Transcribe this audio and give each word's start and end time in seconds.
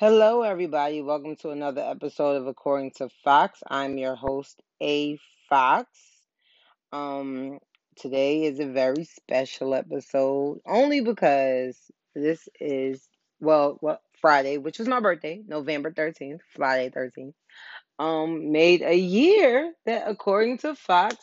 Hello, 0.00 0.40
everybody. 0.40 1.02
Welcome 1.02 1.36
to 1.42 1.50
another 1.50 1.82
episode 1.82 2.36
of 2.36 2.46
According 2.46 2.92
to 2.92 3.10
Fox. 3.22 3.62
I'm 3.68 3.98
your 3.98 4.14
host, 4.14 4.58
A 4.82 5.18
Fox. 5.50 5.90
Um, 6.90 7.58
today 7.96 8.44
is 8.44 8.60
a 8.60 8.64
very 8.64 9.04
special 9.04 9.74
episode, 9.74 10.62
only 10.64 11.02
because 11.02 11.76
this 12.14 12.48
is 12.58 13.06
well, 13.40 13.78
well, 13.82 14.00
Friday, 14.22 14.56
which 14.56 14.78
was 14.78 14.88
my 14.88 15.00
birthday, 15.00 15.42
November 15.46 15.92
thirteenth, 15.92 16.40
Friday 16.56 16.88
thirteenth. 16.88 17.34
Um, 17.98 18.52
made 18.52 18.80
a 18.80 18.96
year 18.96 19.70
that, 19.84 20.04
according 20.06 20.56
to 20.60 20.76
Fox, 20.76 21.16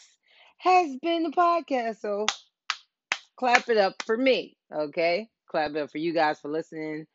has 0.60 0.96
been 1.02 1.24
the 1.24 1.32
podcast. 1.32 2.02
So, 2.02 2.28
clap 3.38 3.70
it 3.70 3.78
up 3.78 4.04
for 4.06 4.16
me, 4.16 4.56
okay? 4.72 5.30
Clap 5.50 5.72
it 5.72 5.78
up 5.78 5.90
for 5.90 5.98
you 5.98 6.14
guys 6.14 6.40
for 6.40 6.52
listening 6.52 7.08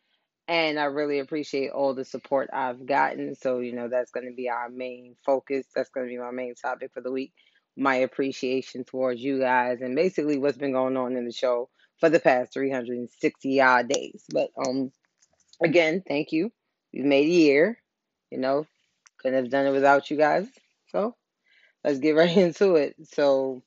and 0.48 0.78
I 0.78 0.84
really 0.84 1.20
appreciate 1.20 1.70
all 1.70 1.94
the 1.94 2.04
support 2.04 2.50
I've 2.52 2.84
gotten. 2.86 3.34
So, 3.34 3.60
you 3.60 3.72
know, 3.72 3.88
that's 3.88 4.10
going 4.10 4.26
to 4.26 4.34
be 4.34 4.48
our 4.48 4.68
main 4.68 5.16
focus. 5.24 5.66
That's 5.74 5.90
going 5.90 6.06
to 6.06 6.10
be 6.10 6.18
my 6.18 6.30
main 6.30 6.54
topic 6.54 6.90
for 6.92 7.00
the 7.00 7.12
week. 7.12 7.32
My 7.76 7.96
appreciation 7.96 8.84
towards 8.84 9.22
you 9.22 9.38
guys 9.38 9.80
and 9.80 9.96
basically 9.96 10.38
what's 10.38 10.58
been 10.58 10.72
going 10.72 10.96
on 10.96 11.16
in 11.16 11.24
the 11.24 11.32
show 11.32 11.70
for 12.00 12.10
the 12.10 12.20
past 12.20 12.52
360 12.52 13.60
odd 13.60 13.88
days. 13.88 14.24
But 14.30 14.50
um 14.66 14.92
again, 15.62 16.02
thank 16.06 16.32
you. 16.32 16.52
We've 16.92 17.04
made 17.04 17.26
a 17.26 17.30
year. 17.32 17.78
You 18.30 18.38
know, 18.38 18.66
couldn't 19.18 19.42
have 19.42 19.50
done 19.50 19.66
it 19.66 19.72
without 19.72 20.10
you 20.10 20.18
guys. 20.18 20.48
So, 20.90 21.14
let's 21.82 21.98
get 21.98 22.12
right 22.16 22.36
into 22.36 22.74
it. 22.74 22.96
So, 23.04 23.62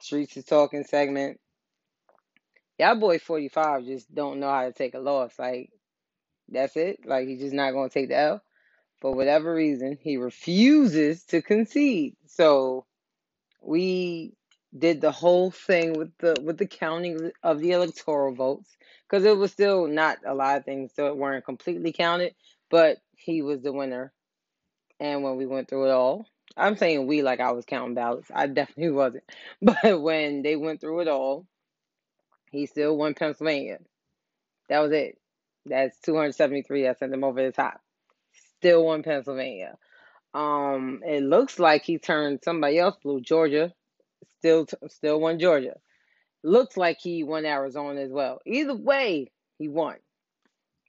Streets 0.00 0.36
is 0.36 0.44
Talking 0.44 0.84
segment. 0.84 1.38
Y'all 2.78 2.94
boy 2.94 3.18
45 3.18 3.84
just 3.84 4.14
don't 4.14 4.38
know 4.38 4.50
how 4.50 4.64
to 4.64 4.72
take 4.72 4.94
a 4.94 5.00
loss. 5.00 5.32
Like 5.38 5.70
that's 6.50 6.76
it. 6.76 7.00
Like 7.04 7.28
he's 7.28 7.40
just 7.40 7.54
not 7.54 7.72
going 7.72 7.88
to 7.88 7.94
take 7.94 8.08
the 8.08 8.18
L. 8.18 8.42
For 9.00 9.14
whatever 9.14 9.54
reason, 9.54 9.96
he 10.00 10.16
refuses 10.16 11.22
to 11.24 11.40
concede. 11.40 12.16
So 12.26 12.84
we 13.62 14.34
did 14.76 15.00
the 15.00 15.12
whole 15.12 15.50
thing 15.50 15.94
with 15.94 16.10
the 16.18 16.36
with 16.42 16.58
the 16.58 16.66
counting 16.66 17.30
of 17.42 17.60
the 17.60 17.72
electoral 17.72 18.34
votes 18.34 18.76
because 19.08 19.24
it 19.24 19.36
was 19.36 19.52
still 19.52 19.86
not 19.86 20.18
a 20.26 20.34
lot 20.34 20.58
of 20.58 20.64
things 20.64 20.92
it 20.98 21.16
weren't 21.16 21.44
completely 21.44 21.92
counted, 21.92 22.34
but 22.70 22.98
he 23.16 23.42
was 23.42 23.62
the 23.62 23.72
winner. 23.72 24.12
And 25.00 25.22
when 25.22 25.36
we 25.36 25.46
went 25.46 25.68
through 25.68 25.86
it 25.86 25.92
all, 25.92 26.26
I'm 26.56 26.76
saying 26.76 27.06
we 27.06 27.22
like 27.22 27.40
I 27.40 27.52
was 27.52 27.64
counting 27.64 27.94
ballots. 27.94 28.30
I 28.34 28.46
definitely 28.46 28.90
wasn't. 28.92 29.24
But 29.62 30.00
when 30.02 30.42
they 30.42 30.56
went 30.56 30.80
through 30.80 31.00
it 31.00 31.08
all, 31.08 31.46
he 32.50 32.66
still 32.66 32.96
won 32.96 33.14
Pennsylvania. 33.14 33.78
That 34.68 34.80
was 34.80 34.92
it. 34.92 35.18
That's 35.68 35.98
273. 36.00 36.88
I 36.88 36.94
sent 36.94 37.12
them 37.12 37.24
over 37.24 37.42
the 37.42 37.52
top. 37.52 37.80
Still 38.58 38.84
won 38.84 39.02
Pennsylvania. 39.02 39.76
Um, 40.34 41.02
it 41.06 41.22
looks 41.22 41.58
like 41.58 41.84
he 41.84 41.98
turned 41.98 42.40
somebody 42.42 42.78
else 42.78 42.96
blue. 43.02 43.20
Georgia, 43.20 43.72
still 44.38 44.66
still 44.88 45.20
won 45.20 45.38
Georgia. 45.38 45.76
Looks 46.42 46.76
like 46.76 46.98
he 47.00 47.24
won 47.24 47.44
Arizona 47.44 48.00
as 48.00 48.10
well. 48.10 48.40
Either 48.46 48.74
way, 48.74 49.30
he 49.58 49.68
won. 49.68 49.96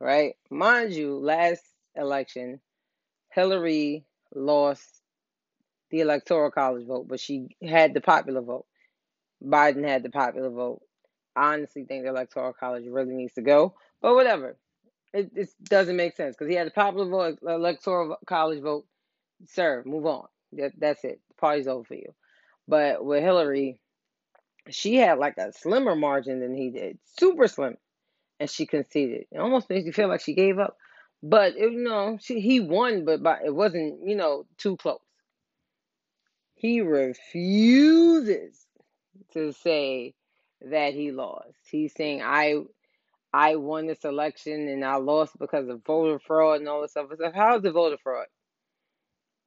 Right, 0.02 0.36
mind 0.50 0.94
you, 0.94 1.18
last 1.18 1.64
election, 1.96 2.62
Hillary 3.32 4.06
lost 4.34 5.02
the 5.90 6.02
electoral 6.02 6.52
college 6.52 6.88
vote, 6.88 7.08
but 7.08 7.20
she 7.20 7.56
had 7.62 7.94
the 7.94 8.02
popular 8.02 8.42
vote. 8.42 8.66
Biden 9.44 9.86
had 9.86 10.04
the 10.04 10.10
popular 10.10 10.50
vote. 10.50 10.82
I 11.36 11.54
honestly 11.54 11.84
think 11.84 12.04
the 12.04 12.10
electoral 12.10 12.54
college 12.54 12.86
really 12.88 13.14
needs 13.14 13.34
to 13.34 13.42
go, 13.42 13.76
but 14.02 14.16
whatever. 14.16 14.58
It, 15.14 15.32
it 15.36 15.50
doesn't 15.64 15.96
make 15.96 16.16
sense 16.16 16.36
because 16.36 16.50
he 16.50 16.56
had 16.56 16.68
a 16.68 16.72
popular 16.72 17.10
vote, 17.10 17.40
uh, 17.46 17.56
electoral 17.56 18.18
college 18.26 18.62
vote. 18.62 18.86
Sir, 19.48 19.84
move 19.86 20.06
on. 20.06 20.28
That, 20.54 20.74
that's 20.78 21.04
it. 21.04 21.20
The 21.30 21.36
party's 21.36 21.68
over 21.68 21.84
for 21.84 21.96
you. 21.96 22.14
But 22.68 23.04
with 23.04 23.24
Hillary, 23.24 23.80
she 24.70 24.96
had 24.96 25.18
like 25.18 25.38
a 25.38 25.52
slimmer 25.54 25.96
margin 25.96 26.40
than 26.40 26.56
he 26.56 26.70
did, 26.70 27.00
super 27.18 27.48
slim, 27.48 27.78
and 28.40 28.50
she 28.50 28.66
conceded. 28.66 29.26
It 29.32 29.40
almost 29.40 29.70
makes 29.70 29.86
you 29.86 29.94
feel 29.94 30.10
like 30.10 30.22
she 30.22 30.34
gave 30.34 30.60
up. 30.60 30.78
But 31.24 31.56
it, 31.58 31.72
you 31.72 31.84
know, 31.84 32.18
she, 32.22 32.40
he 32.40 32.60
won, 32.60 33.06
but 33.06 33.24
by, 33.24 33.40
it 33.44 33.54
wasn't 33.54 34.08
you 34.08 34.16
know 34.16 34.46
too 34.58 34.78
close. 34.78 35.00
He 36.56 36.82
refuses 36.82 38.66
to 39.34 39.54
say 39.54 40.14
that 40.62 40.94
he 40.94 41.12
lost. 41.12 41.56
He's 41.70 41.94
saying 41.94 42.22
I 42.22 42.64
I 43.34 43.56
won 43.58 43.88
this 43.88 44.04
election 44.06 44.68
and 44.68 44.84
I 44.84 44.96
lost 44.96 45.38
because 45.40 45.68
of 45.70 45.84
voter 45.86 46.20
fraud 46.20 46.60
and 46.60 46.68
all 46.68 46.82
this 46.82 46.92
stuff. 46.92 47.10
How's 47.34 47.62
the 47.62 47.72
voter 47.72 47.98
fraud? 48.02 48.26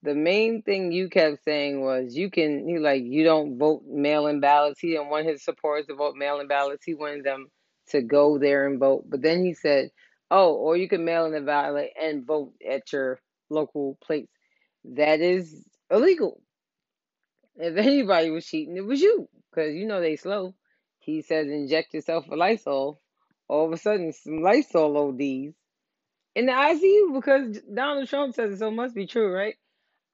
The 0.05 0.15
main 0.15 0.63
thing 0.63 0.93
you 0.93 1.09
kept 1.09 1.45
saying 1.45 1.81
was 1.81 2.17
you 2.17 2.31
can 2.31 2.67
he 2.69 2.79
like 2.79 3.03
you 3.05 3.25
don't 3.25 3.59
vote 3.59 3.83
mail 3.87 4.27
in 4.27 4.41
ballots. 4.41 4.81
He 4.81 4.91
didn't 4.91 5.11
want 5.11 5.27
his 5.27 5.45
supporters 5.45 5.87
to 5.87 5.95
vote 5.95 6.17
mail 6.17 6.41
in 6.41 6.49
ballots. 6.49 6.85
He 6.85 6.95
wanted 6.95 7.25
them 7.25 7.49
to 7.91 8.03
go 8.03 8.39
there 8.39 8.67
and 8.67 8.81
vote. 8.81 9.05
But 9.09 9.23
then 9.23 9.45
he 9.45 9.55
said, 9.55 9.91
Oh, 10.31 10.55
or 10.55 10.77
you 10.77 10.89
can 10.89 11.05
mail 11.05 11.27
in 11.27 11.35
a 11.35 11.41
ballot 11.41 11.91
and 12.01 12.27
vote 12.27 12.53
at 12.69 12.93
your 12.93 13.21
local 13.51 13.99
place. 14.03 14.29
That 14.85 15.21
is 15.21 15.65
illegal. 15.91 16.41
If 17.57 17.77
anybody 17.77 18.31
was 18.31 18.47
cheating, 18.47 18.77
it 18.77 18.87
was 18.87 19.01
you. 19.01 19.29
Because 19.51 19.75
you 19.75 19.87
know 19.87 20.01
they 20.01 20.17
slow. 20.17 20.55
He 20.99 21.23
says 21.23 21.49
inject 21.49 21.95
yourself 21.95 22.27
with 22.29 22.39
Lysol 22.39 23.02
all 23.53 23.67
of 23.67 23.73
a 23.73 23.77
sudden 23.77 24.13
some 24.13 24.43
Lysol 24.43 24.97
ODs 24.97 25.55
in 26.35 26.47
the 26.47 26.53
ICU 26.53 27.15
because 27.15 27.61
Donald 27.73 28.09
Trump 28.09 28.35
says 28.35 28.55
it, 28.55 28.59
so 28.59 28.71
must 28.71 28.95
be 28.95 29.07
true, 29.07 29.33
right? 29.33 29.57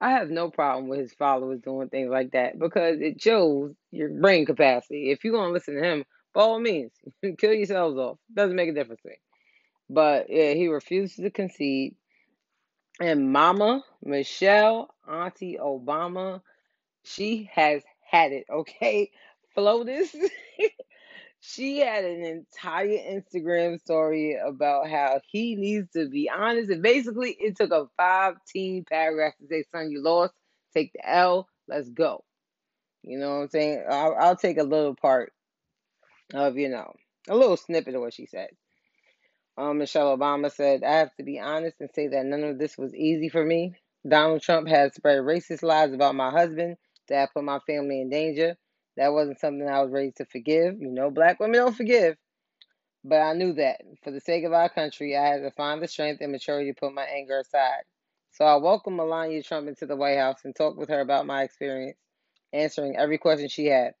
I 0.01 0.11
have 0.11 0.29
no 0.29 0.49
problem 0.49 0.87
with 0.87 0.99
his 0.99 1.13
followers 1.13 1.61
doing 1.61 1.89
things 1.89 2.09
like 2.09 2.31
that 2.31 2.57
because 2.59 2.99
it 3.01 3.21
shows 3.21 3.73
your 3.91 4.09
brain 4.09 4.45
capacity. 4.45 5.11
If 5.11 5.23
you're 5.23 5.33
gonna 5.33 5.53
listen 5.53 5.75
to 5.75 5.83
him, 5.83 6.05
by 6.33 6.41
all 6.41 6.59
means, 6.59 6.91
kill 7.37 7.53
yourselves 7.53 7.97
off. 7.97 8.17
Doesn't 8.33 8.55
make 8.55 8.69
a 8.69 8.73
difference 8.73 9.01
to 9.01 9.09
me. 9.09 9.15
But 9.89 10.27
yeah, 10.29 10.53
he 10.53 10.67
refuses 10.67 11.17
to 11.17 11.29
concede. 11.29 11.95
And 13.01 13.31
Mama 13.31 13.83
Michelle, 14.03 14.89
Auntie 15.09 15.57
Obama, 15.61 16.41
she 17.03 17.49
has 17.53 17.81
had 18.09 18.33
it. 18.33 18.45
Okay, 18.51 19.11
FLOTUS. 19.55 20.15
she 21.41 21.79
had 21.79 22.03
an 22.03 22.23
entire 22.23 22.87
Instagram 22.87 23.79
story 23.79 24.37
about 24.45 24.89
how 24.89 25.21
he 25.25 25.55
needs 25.55 25.89
to 25.93 26.09
be 26.09 26.29
honest. 26.29 26.69
And 26.69 26.83
basically, 26.83 27.31
it 27.39 27.55
took 27.55 27.71
a 27.71 27.87
15 27.97 28.85
paragraph 28.85 29.33
to 29.37 29.47
say, 29.47 29.63
son, 29.71 29.91
you 29.91 30.03
lost. 30.03 30.33
Take 30.73 30.93
the 30.93 31.09
L. 31.09 31.47
Let's 31.67 31.89
go. 31.89 32.23
You 33.03 33.17
know 33.17 33.29
what 33.29 33.43
I'm 33.43 33.49
saying? 33.49 33.85
I'll, 33.89 34.15
I'll 34.19 34.35
take 34.35 34.57
a 34.57 34.63
little 34.63 34.95
part 34.95 35.31
of, 36.33 36.57
you 36.57 36.69
know, 36.69 36.93
a 37.29 37.35
little 37.35 37.57
snippet 37.57 37.95
of 37.95 38.01
what 38.01 38.13
she 38.13 38.25
said. 38.25 38.49
Um, 39.57 39.77
Michelle 39.77 40.17
Obama 40.17 40.51
said, 40.51 40.83
I 40.83 40.97
have 40.97 41.15
to 41.15 41.23
be 41.23 41.39
honest 41.39 41.77
and 41.79 41.89
say 41.93 42.07
that 42.07 42.25
none 42.25 42.43
of 42.43 42.59
this 42.59 42.77
was 42.77 42.93
easy 42.93 43.29
for 43.29 43.43
me. 43.43 43.73
Donald 44.07 44.41
Trump 44.41 44.67
has 44.67 44.93
spread 44.93 45.19
racist 45.19 45.63
lies 45.63 45.93
about 45.93 46.15
my 46.15 46.31
husband 46.31 46.77
that 47.09 47.33
put 47.33 47.43
my 47.43 47.59
family 47.67 48.01
in 48.01 48.09
danger. 48.09 48.55
That 48.99 49.13
wasn't 49.13 49.39
something 49.39 49.65
I 49.65 49.81
was 49.81 49.93
ready 49.93 50.11
to 50.17 50.25
forgive. 50.25 50.81
You 50.81 50.91
know, 50.91 51.09
black 51.09 51.39
women 51.39 51.55
don't 51.55 51.75
forgive. 51.75 52.17
But 53.05 53.21
I 53.21 53.31
knew 53.31 53.53
that 53.53 53.79
for 54.03 54.11
the 54.11 54.19
sake 54.19 54.43
of 54.43 54.51
our 54.51 54.67
country, 54.67 55.15
I 55.15 55.25
had 55.25 55.37
to 55.37 55.51
find 55.51 55.81
the 55.81 55.87
strength 55.87 56.19
and 56.19 56.33
maturity 56.33 56.69
to 56.69 56.77
put 56.77 56.93
my 56.93 57.05
anger 57.05 57.39
aside. 57.39 57.83
So 58.31 58.43
I 58.43 58.57
welcomed 58.57 58.97
Melania 58.97 59.41
Trump 59.41 59.69
into 59.69 59.85
the 59.85 59.95
White 59.95 60.17
House 60.17 60.41
and 60.43 60.53
talked 60.53 60.77
with 60.77 60.89
her 60.89 60.99
about 60.99 61.25
my 61.25 61.43
experience, 61.43 61.97
answering 62.51 62.97
every 62.97 63.17
question 63.17 63.47
she 63.47 63.67
had. 63.67 63.93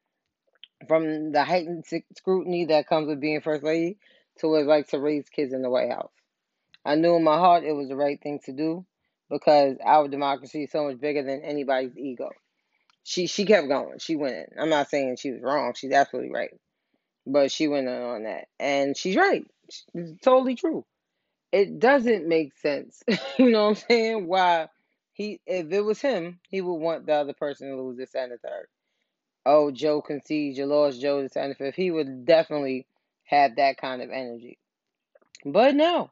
From 0.89 1.31
the 1.31 1.45
heightened 1.45 1.85
scrutiny 2.17 2.65
that 2.65 2.89
comes 2.89 3.07
with 3.07 3.21
being 3.21 3.39
First 3.39 3.63
Lady 3.63 3.99
to 4.39 4.49
what 4.49 4.59
it's 4.59 4.67
like 4.67 4.87
to 4.89 4.99
raise 4.99 5.29
kids 5.29 5.53
in 5.53 5.61
the 5.61 5.69
White 5.69 5.91
House. 5.91 6.11
I 6.83 6.95
knew 6.95 7.15
in 7.15 7.23
my 7.23 7.37
heart 7.37 7.63
it 7.63 7.71
was 7.71 7.87
the 7.87 7.95
right 7.95 8.21
thing 8.21 8.41
to 8.47 8.51
do 8.51 8.85
because 9.29 9.77
our 9.81 10.09
democracy 10.09 10.63
is 10.63 10.71
so 10.71 10.83
much 10.83 10.99
bigger 10.99 11.23
than 11.23 11.41
anybody's 11.41 11.97
ego 11.97 12.31
she 13.09 13.25
she 13.25 13.43
kept 13.43 13.67
going. 13.67 13.97
She 13.97 14.15
went. 14.15 14.49
I'm 14.55 14.69
not 14.69 14.91
saying 14.91 15.15
she 15.15 15.31
was 15.31 15.41
wrong. 15.41 15.73
She's 15.75 15.91
absolutely 15.91 16.31
right, 16.31 16.51
but 17.25 17.51
she 17.51 17.67
went 17.67 17.89
on 17.89 18.25
that, 18.25 18.45
and 18.59 18.95
she's 18.95 19.15
right. 19.15 19.43
It's 19.95 20.21
totally 20.21 20.53
true. 20.53 20.85
It 21.51 21.79
doesn't 21.79 22.27
make 22.27 22.55
sense. 22.59 23.01
you 23.39 23.49
know 23.49 23.63
what 23.63 23.69
I'm 23.69 23.75
saying? 23.89 24.27
Why 24.27 24.67
he 25.11 25.41
if 25.47 25.71
it 25.71 25.81
was 25.81 25.99
him, 25.99 26.39
he 26.49 26.61
would 26.61 26.71
want 26.75 27.07
the 27.07 27.13
other 27.13 27.33
person 27.33 27.69
to 27.69 27.81
lose 27.81 27.97
this 27.97 28.13
and 28.13 28.31
the 28.31 28.37
third. 28.37 28.67
Oh, 29.43 29.71
Joe 29.71 30.03
concedes, 30.03 30.59
you 30.59 30.67
lost 30.67 31.01
Joe 31.01 31.27
the 31.27 31.41
and 31.41 31.49
the 31.49 31.55
fifth. 31.55 31.73
He 31.73 31.89
would 31.89 32.27
definitely 32.27 32.85
have 33.23 33.55
that 33.55 33.77
kind 33.77 34.03
of 34.03 34.11
energy. 34.11 34.59
But 35.43 35.73
no. 35.73 36.11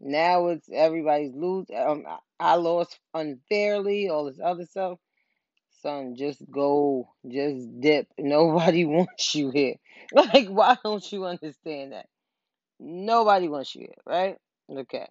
Now 0.00 0.48
it's 0.48 0.70
everybody's 0.72 1.34
lose. 1.34 1.66
Um, 1.76 2.06
I 2.40 2.54
lost 2.54 2.98
unfairly. 3.12 4.08
All 4.08 4.24
this 4.24 4.40
other 4.42 4.64
stuff 4.64 4.98
son, 5.84 6.16
just 6.16 6.40
go, 6.50 7.10
just 7.28 7.80
dip. 7.80 8.08
Nobody 8.18 8.86
wants 8.86 9.34
you 9.36 9.50
here. 9.50 9.76
Like, 10.12 10.48
why 10.48 10.76
don't 10.84 11.12
you 11.12 11.26
understand 11.26 11.92
that? 11.92 12.08
Nobody 12.80 13.48
wants 13.48 13.74
you 13.74 13.82
here, 13.82 14.02
right? 14.06 14.36
Okay. 14.70 15.08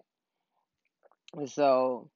So 1.46 2.10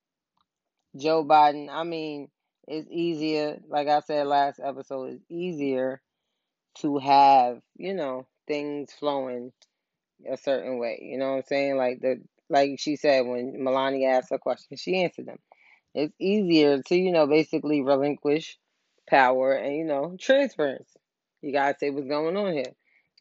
Joe 0.96 1.24
Biden, 1.24 1.68
I 1.70 1.84
mean, 1.84 2.28
it's 2.68 2.88
easier, 2.90 3.58
like 3.68 3.88
I 3.88 4.00
said 4.00 4.26
last 4.26 4.60
episode, 4.62 5.14
it's 5.14 5.24
easier 5.30 6.02
to 6.80 6.98
have, 6.98 7.60
you 7.76 7.94
know, 7.94 8.26
things 8.46 8.92
flowing 8.92 9.52
a 10.30 10.36
certain 10.36 10.78
way. 10.78 11.00
You 11.02 11.18
know 11.18 11.30
what 11.32 11.36
I'm 11.38 11.42
saying? 11.48 11.76
Like 11.76 12.00
the 12.00 12.22
like 12.50 12.78
she 12.78 12.96
said 12.96 13.26
when 13.26 13.62
Melania 13.62 14.08
asked 14.10 14.30
her 14.30 14.38
question, 14.38 14.76
she 14.76 15.02
answered 15.02 15.26
them. 15.26 15.38
It's 15.94 16.14
easier 16.18 16.82
to, 16.82 16.96
you 16.96 17.12
know, 17.12 17.26
basically 17.26 17.82
relinquish 17.82 18.58
power 19.08 19.52
and, 19.52 19.74
you 19.74 19.84
know, 19.84 20.16
transference. 20.20 20.90
You 21.42 21.52
gotta 21.52 21.76
say 21.78 21.90
what's 21.90 22.08
going 22.08 22.36
on 22.36 22.52
here. 22.52 22.74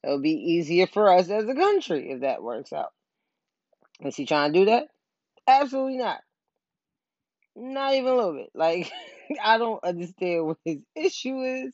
It'll 0.03 0.21
be 0.21 0.31
easier 0.31 0.87
for 0.87 1.11
us 1.11 1.29
as 1.29 1.47
a 1.47 1.55
country 1.55 2.11
if 2.11 2.21
that 2.21 2.43
works 2.43 2.73
out. 2.73 2.93
Is 4.01 4.15
he 4.15 4.25
trying 4.25 4.53
to 4.53 4.59
do 4.59 4.65
that? 4.65 4.89
Absolutely 5.47 5.97
not. 5.97 6.19
Not 7.55 7.93
even 7.95 8.11
a 8.11 8.15
little 8.15 8.33
bit. 8.33 8.51
Like 8.53 8.91
I 9.43 9.57
don't 9.57 9.83
understand 9.83 10.45
what 10.45 10.57
his 10.63 10.77
issue 10.95 11.41
is, 11.41 11.73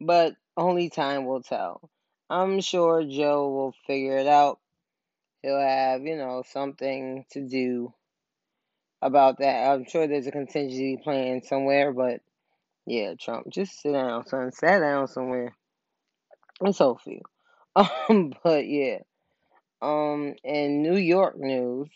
but 0.00 0.34
only 0.56 0.90
time 0.90 1.24
will 1.26 1.42
tell. 1.42 1.88
I'm 2.28 2.60
sure 2.60 3.02
Joe 3.04 3.48
will 3.50 3.74
figure 3.86 4.18
it 4.18 4.26
out. 4.26 4.60
He'll 5.42 5.58
have, 5.58 6.02
you 6.02 6.16
know, 6.16 6.44
something 6.46 7.24
to 7.32 7.40
do 7.40 7.94
about 9.02 9.38
that. 9.38 9.70
I'm 9.70 9.84
sure 9.84 10.06
there's 10.06 10.26
a 10.26 10.32
contingency 10.32 10.98
plan 11.02 11.42
somewhere, 11.42 11.92
but 11.92 12.20
yeah, 12.86 13.14
Trump, 13.18 13.48
just 13.48 13.80
sit 13.80 13.92
down, 13.92 14.26
son. 14.26 14.52
Sit 14.52 14.80
down 14.80 15.06
somewhere. 15.08 15.56
It's 16.62 16.78
so 16.78 16.96
few. 16.96 17.20
Um, 17.76 18.34
but 18.42 18.66
yeah. 18.66 18.98
Um, 19.80 20.34
in 20.42 20.82
New 20.82 20.96
York 20.96 21.38
news. 21.38 21.88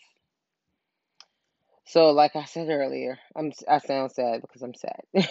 So, 1.85 2.11
like 2.11 2.35
I 2.37 2.45
said 2.45 2.69
earlier, 2.69 3.19
I'm 3.35 3.51
I 3.67 3.79
sound 3.79 4.13
sad 4.13 4.41
because 4.41 4.61
I'm 4.61 4.73
sad. 4.73 5.27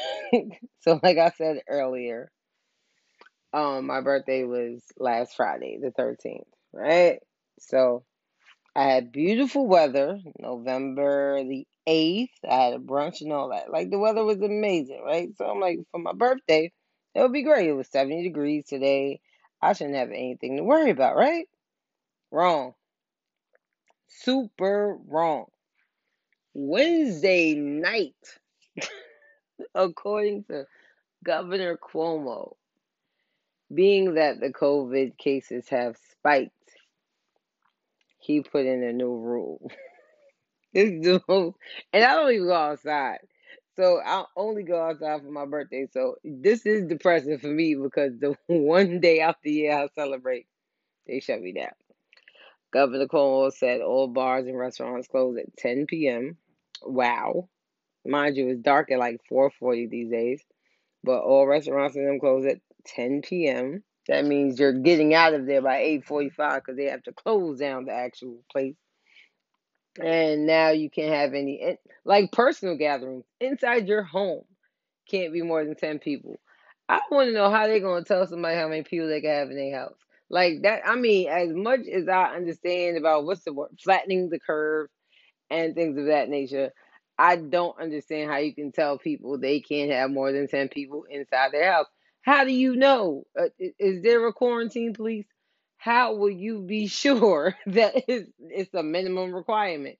so, 0.80 1.00
like 1.02 1.16
I 1.16 1.30
said 1.30 1.62
earlier, 1.66 2.30
um, 3.54 3.86
my 3.86 4.02
birthday 4.02 4.44
was 4.44 4.82
last 4.98 5.34
Friday, 5.34 5.78
the 5.80 5.90
13th, 5.90 6.44
right? 6.72 7.20
So, 7.58 8.04
I 8.76 8.84
had 8.84 9.12
beautiful 9.12 9.66
weather, 9.66 10.18
November 10.38 11.44
the 11.44 11.66
8th. 11.88 12.30
I 12.48 12.54
had 12.54 12.74
a 12.74 12.78
brunch 12.78 13.20
and 13.20 13.32
all 13.32 13.50
that. 13.50 13.70
Like, 13.70 13.90
the 13.90 13.98
weather 13.98 14.24
was 14.24 14.40
amazing, 14.40 15.02
right? 15.04 15.28
So, 15.36 15.44
I'm 15.44 15.60
like, 15.60 15.78
for 15.92 16.00
my 16.00 16.12
birthday, 16.12 16.72
it 17.14 17.20
would 17.20 17.32
be 17.32 17.42
great. 17.42 17.68
It 17.68 17.74
was 17.74 17.88
70 17.88 18.24
degrees 18.24 18.64
today. 18.66 19.20
I 19.62 19.72
shouldn't 19.72 19.96
have 19.96 20.10
anything 20.10 20.56
to 20.56 20.64
worry 20.64 20.90
about, 20.90 21.16
right? 21.16 21.48
Wrong. 22.32 22.74
Super 24.08 24.98
wrong. 25.06 25.46
Wednesday 26.52 27.54
night, 27.54 28.14
according 29.74 30.44
to 30.44 30.66
Governor 31.24 31.76
Cuomo, 31.76 32.54
being 33.72 34.14
that 34.14 34.40
the 34.40 34.50
COVID 34.50 35.16
cases 35.18 35.68
have 35.68 35.96
spiked, 36.12 36.53
he 38.24 38.40
put 38.40 38.64
in 38.64 38.82
a 38.82 38.92
new 38.92 39.14
rule. 39.14 39.70
and 40.74 40.94
I 40.94 42.14
don't 42.14 42.32
even 42.32 42.46
go 42.46 42.54
outside. 42.54 43.18
So 43.76 44.00
I 44.04 44.24
only 44.36 44.62
go 44.62 44.80
outside 44.80 45.20
for 45.22 45.30
my 45.30 45.44
birthday. 45.44 45.86
So 45.92 46.16
this 46.24 46.64
is 46.64 46.86
depressing 46.86 47.38
for 47.38 47.48
me 47.48 47.74
because 47.74 48.12
the 48.18 48.36
one 48.46 49.00
day 49.00 49.20
out 49.20 49.36
the 49.42 49.52
year 49.52 49.72
I 49.76 49.88
celebrate, 49.94 50.46
they 51.06 51.20
shut 51.20 51.40
me 51.40 51.52
down. 51.52 51.72
Governor 52.72 53.06
Cuomo 53.06 53.52
said 53.52 53.82
all 53.82 54.08
bars 54.08 54.46
and 54.46 54.58
restaurants 54.58 55.06
close 55.06 55.36
at 55.36 55.56
10 55.58 55.86
p.m. 55.86 56.38
Wow. 56.82 57.48
Mind 58.06 58.36
you, 58.36 58.48
it's 58.48 58.60
dark 58.60 58.90
at 58.90 58.98
like 58.98 59.20
4:40 59.30 59.90
these 59.90 60.10
days, 60.10 60.42
but 61.04 61.20
all 61.22 61.46
restaurants 61.46 61.96
and 61.96 62.08
them 62.08 62.20
close 62.20 62.46
at 62.46 62.58
10 62.86 63.22
p.m. 63.22 63.84
That 64.08 64.24
means 64.26 64.58
you're 64.58 64.72
getting 64.72 65.14
out 65.14 65.34
of 65.34 65.46
there 65.46 65.62
by 65.62 65.80
8:45 65.80 66.56
because 66.56 66.76
they 66.76 66.86
have 66.86 67.02
to 67.04 67.12
close 67.12 67.58
down 67.58 67.86
the 67.86 67.92
actual 67.92 68.44
place. 68.50 68.76
And 70.00 70.46
now 70.46 70.70
you 70.70 70.90
can't 70.90 71.14
have 71.14 71.34
any 71.34 71.78
like 72.04 72.32
personal 72.32 72.76
gatherings 72.76 73.24
inside 73.40 73.88
your 73.88 74.02
home. 74.02 74.44
Can't 75.08 75.32
be 75.32 75.42
more 75.42 75.64
than 75.64 75.76
10 75.76 75.98
people. 76.00 76.40
I 76.88 77.00
want 77.10 77.28
to 77.28 77.32
know 77.34 77.50
how 77.50 77.66
they're 77.66 77.80
gonna 77.80 78.04
tell 78.04 78.26
somebody 78.26 78.56
how 78.56 78.68
many 78.68 78.82
people 78.82 79.08
they 79.08 79.20
can 79.20 79.30
have 79.30 79.50
in 79.50 79.56
their 79.56 79.78
house. 79.78 79.98
Like 80.28 80.62
that. 80.62 80.82
I 80.86 80.96
mean, 80.96 81.28
as 81.28 81.50
much 81.50 81.86
as 81.86 82.08
I 82.08 82.34
understand 82.34 82.98
about 82.98 83.24
what's 83.24 83.44
the 83.44 83.52
word, 83.52 83.70
flattening 83.82 84.28
the 84.30 84.40
curve 84.40 84.88
and 85.50 85.74
things 85.74 85.98
of 85.98 86.06
that 86.06 86.28
nature. 86.28 86.72
I 87.18 87.36
don't 87.36 87.80
understand 87.80 88.30
how 88.30 88.38
you 88.38 88.54
can 88.54 88.72
tell 88.72 88.98
people 88.98 89.38
they 89.38 89.60
can't 89.60 89.92
have 89.92 90.10
more 90.10 90.32
than 90.32 90.48
10 90.48 90.68
people 90.68 91.04
inside 91.08 91.52
their 91.52 91.72
house. 91.72 91.86
How 92.24 92.44
do 92.44 92.52
you 92.52 92.74
know? 92.74 93.24
Uh, 93.38 93.48
is 93.78 94.02
there 94.02 94.26
a 94.26 94.32
quarantine 94.32 94.94
police? 94.94 95.26
How 95.76 96.14
will 96.14 96.30
you 96.30 96.60
be 96.62 96.86
sure 97.02 97.54
that 97.66 97.92
it's, 98.08 98.30
it's 98.40 98.74
a 98.74 98.82
minimum 98.82 99.34
requirement? 99.34 99.98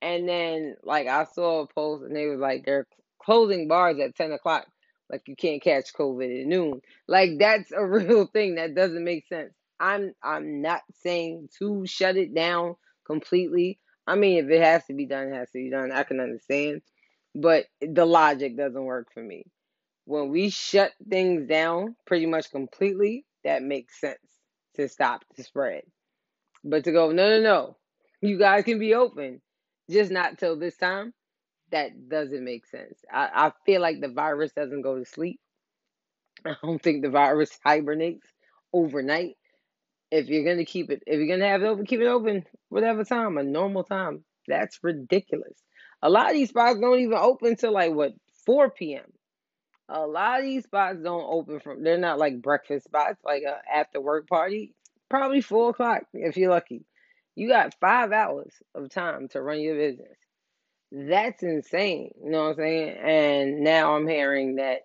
And 0.00 0.28
then, 0.28 0.76
like, 0.84 1.08
I 1.08 1.24
saw 1.24 1.62
a 1.62 1.66
post 1.66 2.04
and 2.04 2.14
they 2.14 2.26
was 2.26 2.38
like, 2.38 2.64
they're 2.64 2.86
closing 3.20 3.66
bars 3.68 3.98
at 3.98 4.14
10 4.14 4.32
o'clock. 4.32 4.66
Like, 5.10 5.22
you 5.26 5.34
can't 5.34 5.62
catch 5.62 5.92
COVID 5.94 6.42
at 6.42 6.46
noon. 6.46 6.80
Like, 7.08 7.38
that's 7.38 7.72
a 7.72 7.84
real 7.86 8.26
thing. 8.26 8.54
That 8.54 8.74
doesn't 8.74 9.04
make 9.04 9.26
sense. 9.26 9.52
I'm 9.80 10.14
I'm 10.22 10.62
not 10.62 10.82
saying 11.02 11.48
to 11.58 11.84
shut 11.86 12.16
it 12.16 12.34
down 12.34 12.76
completely. 13.06 13.80
I 14.06 14.14
mean, 14.14 14.44
if 14.44 14.50
it 14.50 14.62
has 14.62 14.84
to 14.86 14.94
be 14.94 15.06
done, 15.06 15.28
it 15.28 15.34
has 15.34 15.50
to 15.50 15.58
be 15.58 15.70
done. 15.70 15.90
I 15.90 16.04
can 16.04 16.20
understand. 16.20 16.82
But 17.34 17.66
the 17.80 18.06
logic 18.06 18.56
doesn't 18.56 18.84
work 18.84 19.08
for 19.12 19.22
me. 19.22 19.44
When 20.06 20.30
we 20.30 20.50
shut 20.50 20.92
things 21.08 21.48
down 21.48 21.96
pretty 22.06 22.26
much 22.26 22.50
completely, 22.50 23.24
that 23.44 23.62
makes 23.62 24.00
sense 24.00 24.18
to 24.76 24.88
stop 24.88 25.24
the 25.36 25.42
spread. 25.44 25.82
But 26.64 26.84
to 26.84 26.92
go, 26.92 27.12
no, 27.12 27.28
no, 27.30 27.40
no, 27.42 27.76
you 28.20 28.38
guys 28.38 28.64
can 28.64 28.78
be 28.78 28.94
open, 28.94 29.40
just 29.90 30.10
not 30.10 30.38
till 30.38 30.58
this 30.58 30.76
time, 30.76 31.12
that 31.72 32.08
doesn't 32.08 32.44
make 32.44 32.66
sense. 32.66 32.98
I, 33.12 33.30
I 33.34 33.52
feel 33.66 33.80
like 33.80 34.00
the 34.00 34.08
virus 34.08 34.52
doesn't 34.52 34.82
go 34.82 34.98
to 34.98 35.04
sleep. 35.04 35.40
I 36.46 36.54
don't 36.62 36.82
think 36.82 37.02
the 37.02 37.10
virus 37.10 37.58
hibernates 37.64 38.26
overnight 38.72 39.36
if 40.10 40.28
you're 40.28 40.44
gonna 40.44 40.64
keep 40.64 40.90
it, 40.90 41.02
if 41.06 41.18
you're 41.18 41.28
gonna 41.28 41.50
have 41.50 41.62
it 41.62 41.66
open, 41.66 41.86
keep 41.86 42.00
it 42.00 42.06
open 42.06 42.44
whatever 42.68 43.04
time, 43.04 43.38
a 43.38 43.42
normal 43.42 43.84
time. 43.84 44.24
That's 44.46 44.78
ridiculous. 44.82 45.54
A 46.02 46.10
lot 46.10 46.28
of 46.28 46.34
these 46.34 46.50
spots 46.50 46.78
don't 46.80 47.00
even 47.00 47.18
open 47.18 47.56
till 47.56 47.72
like 47.72 47.92
what 47.92 48.12
4 48.46 48.70
p.m. 48.70 49.04
A 49.88 50.06
lot 50.06 50.40
of 50.40 50.46
these 50.46 50.64
spots 50.64 50.98
don't 51.02 51.26
open 51.28 51.60
from. 51.60 51.82
They're 51.82 51.98
not 51.98 52.18
like 52.18 52.40
breakfast 52.40 52.86
spots, 52.86 53.18
like 53.24 53.42
a 53.42 53.60
after 53.72 54.00
work 54.00 54.28
party. 54.28 54.74
Probably 55.10 55.40
four 55.40 55.70
o'clock 55.70 56.04
if 56.12 56.36
you're 56.36 56.50
lucky. 56.50 56.84
You 57.34 57.48
got 57.48 57.74
five 57.80 58.12
hours 58.12 58.52
of 58.74 58.88
time 58.90 59.28
to 59.28 59.42
run 59.42 59.60
your 59.60 59.76
business. 59.76 60.16
That's 60.90 61.42
insane. 61.42 62.12
You 62.22 62.30
know 62.30 62.44
what 62.44 62.50
I'm 62.50 62.56
saying? 62.56 62.96
And 62.98 63.60
now 63.64 63.96
I'm 63.96 64.06
hearing 64.06 64.56
that 64.56 64.82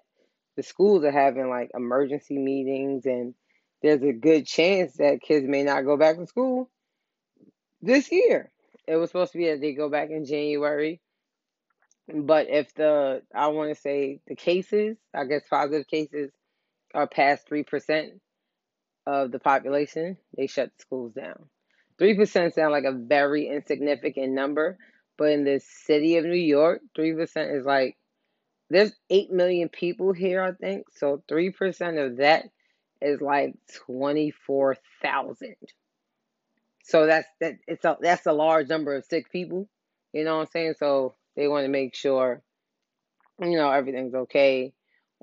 the 0.57 0.63
schools 0.63 1.03
are 1.03 1.11
having 1.11 1.49
like 1.49 1.71
emergency 1.73 2.37
meetings 2.37 3.05
and 3.05 3.33
there's 3.81 4.01
a 4.01 4.11
good 4.11 4.45
chance 4.45 4.97
that 4.97 5.21
kids 5.21 5.47
may 5.47 5.63
not 5.63 5.85
go 5.85 5.95
back 5.95 6.17
to 6.17 6.27
school 6.27 6.69
this 7.81 8.11
year. 8.11 8.51
It 8.87 8.97
was 8.97 9.09
supposed 9.11 9.31
to 9.33 9.37
be 9.37 9.45
that 9.45 9.61
they 9.61 9.73
go 9.73 9.89
back 9.89 10.09
in 10.09 10.25
January. 10.25 10.99
But 12.13 12.47
if 12.49 12.73
the, 12.73 13.21
I 13.35 13.47
want 13.47 13.73
to 13.73 13.79
say 13.79 14.19
the 14.27 14.35
cases, 14.35 14.97
I 15.13 15.25
guess 15.25 15.41
positive 15.49 15.87
cases 15.87 16.31
are 16.93 17.07
past 17.07 17.49
3% 17.49 18.11
of 19.05 19.31
the 19.31 19.39
population, 19.39 20.17
they 20.35 20.47
shut 20.47 20.71
the 20.75 20.81
schools 20.81 21.13
down. 21.13 21.45
3% 21.99 22.53
sound 22.53 22.71
like 22.71 22.85
a 22.85 22.93
very 22.93 23.47
insignificant 23.47 24.31
number, 24.33 24.77
but 25.17 25.31
in 25.31 25.43
the 25.43 25.59
city 25.59 26.17
of 26.17 26.25
New 26.25 26.33
York, 26.33 26.81
3% 26.97 27.57
is 27.59 27.65
like, 27.65 27.97
there's 28.69 28.93
8 29.09 29.31
million 29.31 29.69
people 29.69 30.13
here, 30.13 30.41
I 30.41 30.53
think. 30.53 30.85
So 30.95 31.23
3% 31.29 32.05
of 32.05 32.17
that 32.17 32.45
is 33.01 33.21
like 33.21 33.55
24,000. 33.85 35.55
So 36.83 37.05
that's 37.05 37.27
that 37.39 37.55
it's 37.67 37.85
a 37.85 37.97
that's 38.01 38.25
a 38.25 38.33
large 38.33 38.67
number 38.67 38.95
of 38.95 39.05
sick 39.05 39.31
people. 39.31 39.69
You 40.11 40.23
know 40.23 40.37
what 40.37 40.41
I'm 40.41 40.51
saying? 40.51 40.73
So 40.79 41.13
they 41.39 41.47
want 41.47 41.63
to 41.63 41.69
make 41.69 41.95
sure 41.95 42.41
you 43.39 43.55
know 43.55 43.71
everything's 43.71 44.13
okay 44.13 44.73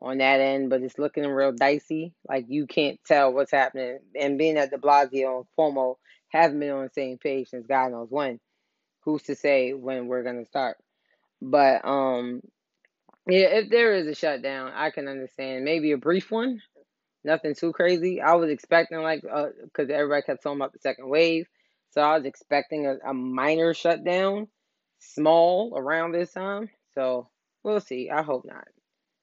on 0.00 0.18
that 0.18 0.40
end, 0.40 0.70
but 0.70 0.82
it's 0.82 0.98
looking 0.98 1.26
real 1.26 1.52
dicey. 1.52 2.14
Like 2.26 2.46
you 2.48 2.66
can't 2.66 2.98
tell 3.04 3.32
what's 3.32 3.52
happening. 3.52 3.98
And 4.18 4.38
being 4.38 4.54
that 4.54 4.70
De 4.70 4.78
Blasio 4.78 5.38
and 5.38 5.46
Cuomo 5.58 5.96
haven't 6.28 6.58
been 6.58 6.70
on 6.70 6.84
the 6.84 6.90
same 6.90 7.18
page 7.18 7.48
since 7.48 7.66
God 7.66 7.92
knows 7.92 8.08
when. 8.10 8.40
Who's 9.04 9.22
to 9.24 9.36
say 9.36 9.74
when 9.74 10.06
we're 10.06 10.22
gonna 10.22 10.46
start? 10.46 10.78
But 11.42 11.84
um 11.84 12.40
yeah, 13.28 13.48
if 13.48 13.68
there 13.68 13.94
is 13.94 14.06
a 14.06 14.14
shutdown, 14.14 14.72
I 14.74 14.90
can 14.90 15.08
understand. 15.08 15.64
Maybe 15.64 15.92
a 15.92 15.98
brief 15.98 16.30
one, 16.30 16.62
nothing 17.24 17.54
too 17.54 17.72
crazy. 17.72 18.22
I 18.22 18.36
was 18.36 18.48
expecting 18.48 19.02
like 19.02 19.20
because 19.20 19.90
uh, 19.90 19.92
everybody 19.92 20.22
kept 20.22 20.42
talking 20.42 20.58
about 20.58 20.72
the 20.72 20.78
second 20.78 21.10
wave, 21.10 21.46
so 21.90 22.00
I 22.00 22.16
was 22.16 22.24
expecting 22.24 22.86
a, 22.86 22.96
a 23.06 23.12
minor 23.12 23.74
shutdown 23.74 24.48
small 24.98 25.74
around 25.76 26.12
this 26.12 26.32
time. 26.32 26.70
So 26.94 27.28
we'll 27.62 27.80
see. 27.80 28.10
I 28.10 28.22
hope 28.22 28.44
not. 28.44 28.68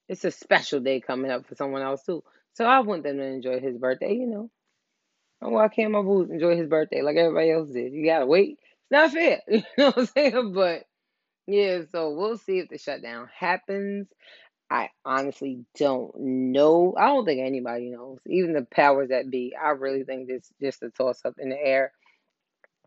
It's 0.07 0.25
a 0.25 0.31
special 0.31 0.79
day 0.79 0.99
coming 0.99 1.31
up 1.31 1.47
for 1.47 1.55
someone 1.55 1.81
else 1.81 2.03
too. 2.03 2.23
So 2.53 2.65
I 2.65 2.81
want 2.81 3.03
them 3.03 3.17
to 3.17 3.23
enjoy 3.23 3.59
his 3.59 3.77
birthday, 3.77 4.13
you 4.13 4.27
know. 4.27 4.49
Oh, 5.41 5.49
why 5.49 5.67
can't 5.67 5.91
my 5.91 6.01
boo 6.01 6.23
enjoy 6.23 6.55
his 6.55 6.69
birthday 6.69 7.01
like 7.01 7.17
everybody 7.17 7.51
else 7.51 7.69
did? 7.69 7.93
You 7.93 8.05
gotta 8.05 8.25
wait. 8.25 8.57
It's 8.61 8.91
not 8.91 9.11
fair. 9.11 9.41
You 9.47 9.63
know 9.77 9.87
what 9.87 9.97
I'm 9.97 10.05
saying? 10.07 10.53
But 10.53 10.83
yeah, 11.47 11.81
so 11.91 12.11
we'll 12.11 12.37
see 12.37 12.59
if 12.59 12.69
the 12.69 12.77
shutdown 12.77 13.29
happens. 13.37 14.07
I 14.69 14.89
honestly 15.05 15.65
don't 15.77 16.11
know. 16.17 16.95
I 16.97 17.07
don't 17.07 17.25
think 17.25 17.41
anybody 17.41 17.89
knows. 17.89 18.19
Even 18.25 18.53
the 18.53 18.65
powers 18.71 19.09
that 19.09 19.29
be. 19.29 19.53
I 19.61 19.69
really 19.69 20.03
think 20.03 20.27
this 20.27 20.51
just 20.61 20.81
a 20.83 20.89
toss 20.89 21.21
up 21.25 21.35
in 21.37 21.49
the 21.49 21.59
air. 21.61 21.91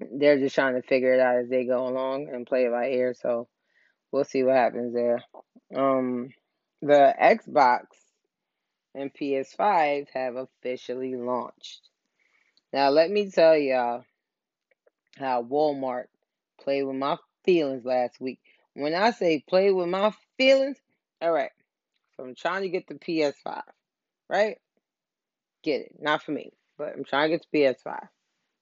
They're 0.01 0.39
just 0.39 0.55
trying 0.55 0.75
to 0.75 0.83
figure 0.83 1.15
it 1.15 1.21
out 1.21 1.37
as 1.37 1.49
they 1.49 1.65
go 1.65 1.87
along 1.87 2.29
and 2.29 2.47
play 2.47 2.67
it 2.67 2.73
by 2.73 2.89
ear. 2.89 3.15
So 3.15 3.49
we'll 4.13 4.25
see 4.25 4.43
what 4.43 4.57
happens 4.57 4.95
there. 4.95 5.23
Um, 5.75 6.31
the 6.83 7.15
Xbox 7.21 7.87
and 8.95 9.13
PS5 9.13 10.09
have 10.13 10.37
officially 10.37 11.17
launched. 11.17 11.81
Now 12.73 12.91
let 12.91 13.11
me 13.11 13.31
tell 13.31 13.57
y'all 13.57 14.05
how 15.19 15.43
Walmart 15.43 16.07
played 16.61 16.83
with 16.83 16.97
my 16.97 17.17
feelings 17.45 17.85
last 17.85 18.21
week. 18.21 18.41
When 18.75 18.95
I 18.95 19.13
say 19.13 19.43
play 19.49 19.71
with 19.71 19.89
my 19.89 20.13
feelings, 20.37 20.77
all 21.23 21.33
right. 21.33 21.51
So 22.17 22.25
I'm 22.25 22.35
trying 22.35 22.63
to 22.63 22.69
get 22.69 22.87
the 22.87 22.95
PS5, 22.95 23.63
right? 24.29 24.59
Get 25.63 25.83
it. 25.83 25.97
Not 25.99 26.23
for 26.23 26.33
me, 26.33 26.53
but 26.77 26.93
I'm 26.95 27.05
trying 27.05 27.31
to 27.31 27.37
get 27.37 27.47
the 27.51 27.59
PS5. 27.59 28.09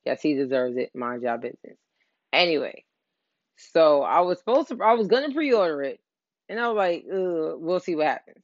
Yes, 0.04 0.20
he 0.20 0.34
deserves 0.34 0.76
it. 0.76 0.94
Mind 0.94 1.22
your 1.22 1.38
business. 1.38 1.76
Anyway, 2.32 2.84
so 3.56 4.02
I 4.02 4.20
was 4.20 4.38
supposed 4.38 4.68
to, 4.68 4.82
I 4.82 4.94
was 4.94 5.06
gonna 5.06 5.32
pre-order 5.32 5.82
it, 5.82 6.00
and 6.48 6.58
I 6.60 6.68
was 6.68 6.76
like, 6.76 7.04
we'll 7.06 7.80
see 7.80 7.94
what 7.94 8.06
happens. 8.06 8.42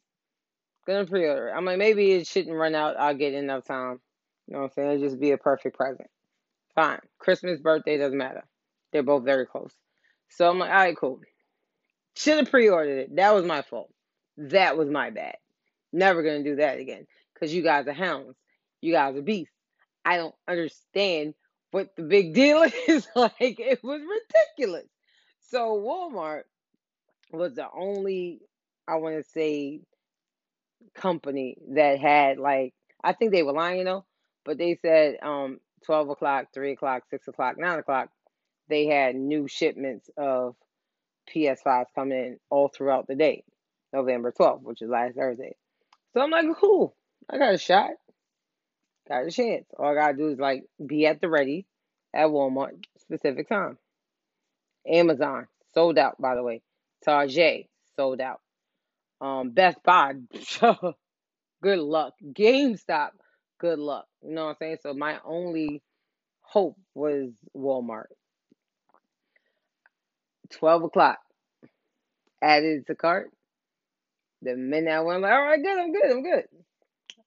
Gonna 0.86 1.06
pre-order 1.06 1.48
it. 1.48 1.52
I'm 1.52 1.64
like, 1.64 1.78
maybe 1.78 2.12
it 2.12 2.26
shouldn't 2.26 2.56
run 2.56 2.74
out. 2.74 2.96
I'll 2.98 3.14
get 3.14 3.34
enough 3.34 3.64
time. 3.64 4.00
You 4.46 4.54
know 4.54 4.60
what 4.60 4.64
I'm 4.64 4.70
saying? 4.74 4.90
It'll 4.92 5.08
just 5.08 5.20
be 5.20 5.32
a 5.32 5.38
perfect 5.38 5.76
present. 5.76 6.08
Fine. 6.74 7.00
Christmas, 7.18 7.60
birthday 7.60 7.98
doesn't 7.98 8.16
matter. 8.16 8.44
They're 8.92 9.02
both 9.02 9.24
very 9.24 9.46
close. 9.46 9.72
So 10.30 10.48
I'm 10.48 10.58
like, 10.58 10.70
all 10.70 10.76
right, 10.76 10.96
cool. 10.96 11.20
Should 12.14 12.38
have 12.38 12.50
pre-ordered 12.50 12.98
it. 12.98 13.16
That 13.16 13.34
was 13.34 13.44
my 13.44 13.62
fault. 13.62 13.92
That 14.36 14.76
was 14.76 14.88
my 14.88 15.10
bad. 15.10 15.36
Never 15.92 16.22
gonna 16.22 16.42
do 16.42 16.56
that 16.56 16.78
again. 16.78 17.06
Cause 17.38 17.52
you 17.52 17.62
guys 17.62 17.86
are 17.86 17.92
hounds. 17.92 18.36
You 18.80 18.92
guys 18.92 19.16
are 19.16 19.22
beasts. 19.22 19.52
I 20.04 20.16
don't 20.16 20.34
understand 20.48 21.34
what 21.72 21.96
the 21.96 22.02
big 22.02 22.34
deal 22.34 22.62
is. 22.88 23.08
like 23.16 23.34
it 23.60 23.82
was 23.84 24.02
ridiculous. 24.02 24.86
So 25.40 25.78
Walmart 25.80 26.42
was 27.32 27.54
the 27.54 27.66
only, 27.72 28.40
I 28.88 28.96
want 28.96 29.16
to 29.16 29.30
say, 29.30 29.80
company 30.94 31.56
that 31.74 32.00
had 32.00 32.38
like 32.38 32.74
I 33.02 33.12
think 33.12 33.32
they 33.32 33.42
were 33.42 33.52
lying 33.52 33.84
though, 33.84 34.04
but 34.44 34.58
they 34.58 34.76
said 34.82 35.18
um 35.22 35.60
twelve 35.84 36.08
o'clock, 36.10 36.46
three 36.54 36.72
o'clock, 36.72 37.04
six 37.10 37.28
o'clock, 37.28 37.58
nine 37.58 37.78
o'clock, 37.78 38.10
they 38.68 38.86
had 38.86 39.14
new 39.16 39.48
shipments 39.48 40.10
of 40.16 40.56
PS5s 41.34 41.86
coming 41.94 42.18
in 42.18 42.40
all 42.50 42.68
throughout 42.68 43.06
the 43.06 43.14
day, 43.14 43.44
November 43.92 44.32
12th, 44.32 44.62
which 44.62 44.82
is 44.82 44.90
last 44.90 45.16
Thursday. 45.16 45.56
So 46.14 46.20
I'm 46.22 46.30
like, 46.30 46.46
cool, 46.58 46.96
I 47.30 47.38
got 47.38 47.54
a 47.54 47.58
shot, 47.58 47.90
got 49.10 49.26
a 49.26 49.30
chance. 49.30 49.66
All 49.78 49.90
I 49.90 49.94
gotta 49.94 50.16
do 50.16 50.28
is 50.28 50.38
like 50.38 50.64
be 50.84 51.06
at 51.06 51.20
the 51.20 51.28
ready 51.28 51.66
at 52.14 52.28
Walmart 52.28 52.84
specific 52.98 53.48
time. 53.48 53.76
Amazon 54.86 55.46
sold 55.74 55.98
out, 55.98 56.20
by 56.20 56.34
the 56.34 56.42
way. 56.42 56.62
Target 57.04 57.66
sold 57.96 58.20
out. 58.20 58.40
Um, 59.20 59.50
Best 59.50 59.82
Buy, 59.84 60.14
good 61.62 61.78
luck. 61.78 62.14
GameStop, 62.24 63.10
good 63.58 63.78
luck. 63.78 64.06
You 64.22 64.34
know 64.34 64.44
what 64.44 64.50
I'm 64.50 64.56
saying? 64.60 64.76
So 64.82 64.94
my 64.94 65.18
only 65.24 65.82
hope 66.40 66.76
was 66.94 67.30
Walmart. 67.54 68.06
12 70.52 70.84
o'clock. 70.84 71.18
Added 72.42 72.86
to 72.86 72.94
cart. 72.94 73.30
The 74.40 74.56
minute 74.56 74.90
I 74.90 75.00
went, 75.00 75.20
like, 75.20 75.32
all 75.32 75.42
right, 75.42 75.62
good, 75.62 75.78
I'm 75.78 75.92
good, 75.92 76.10
I'm 76.10 76.22
good. 76.22 76.44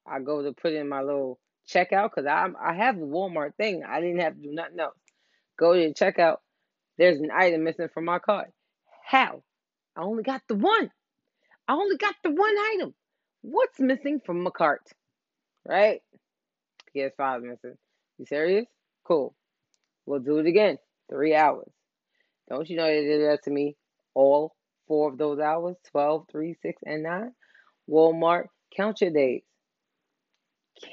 I 0.08 0.20
go 0.20 0.42
to 0.42 0.52
put 0.52 0.74
in 0.74 0.90
my 0.90 1.02
little 1.04 1.40
checkout 1.70 2.10
because 2.14 2.26
I 2.26 2.48
I 2.62 2.74
have 2.74 2.98
a 2.98 3.02
Walmart 3.02 3.56
thing. 3.56 3.84
I 3.88 4.02
didn't 4.02 4.20
have 4.20 4.36
to 4.36 4.42
do 4.42 4.52
nothing 4.54 4.80
else. 4.80 4.98
Go 5.58 5.74
to 5.74 5.80
the 5.80 5.94
checkout. 5.94 6.38
There's 6.98 7.20
an 7.20 7.32
item 7.32 7.64
missing 7.64 7.90
from 7.94 8.06
my 8.06 8.20
cart. 8.20 8.52
How? 9.06 9.44
I 9.96 10.02
only 10.02 10.24
got 10.24 10.42
the 10.48 10.56
one. 10.56 10.92
I 11.68 11.74
only 11.74 11.98
got 11.98 12.16
the 12.24 12.32
one 12.32 12.56
item. 12.74 12.94
What's 13.42 13.80
missing 13.80 14.22
from 14.26 14.44
my 14.44 14.52
cart? 14.52 14.82
Right? 15.68 16.02
PS5 16.96 17.44
missing. 17.44 17.78
You 18.18 18.26
serious? 18.26 18.66
Cool. 19.04 19.36
We'll 20.06 20.20
do 20.20 20.38
it 20.40 20.46
again. 20.46 20.78
Three 21.10 21.36
hours. 21.36 21.72
Don't 22.50 22.70
you 22.70 22.78
know 22.78 22.86
they 22.86 23.02
did 23.04 23.22
that 23.22 23.44
to 23.44 23.52
me 23.52 23.76
all 24.14 24.56
four 24.88 25.12
of 25.12 25.18
those 25.18 25.40
hours 25.40 25.76
12, 25.92 26.26
3, 26.32 26.56
6, 26.62 26.82
and 26.86 27.04
9? 27.04 27.32
Walmart, 27.90 28.46
count 28.76 29.02
your 29.02 29.12
days. 29.12 29.44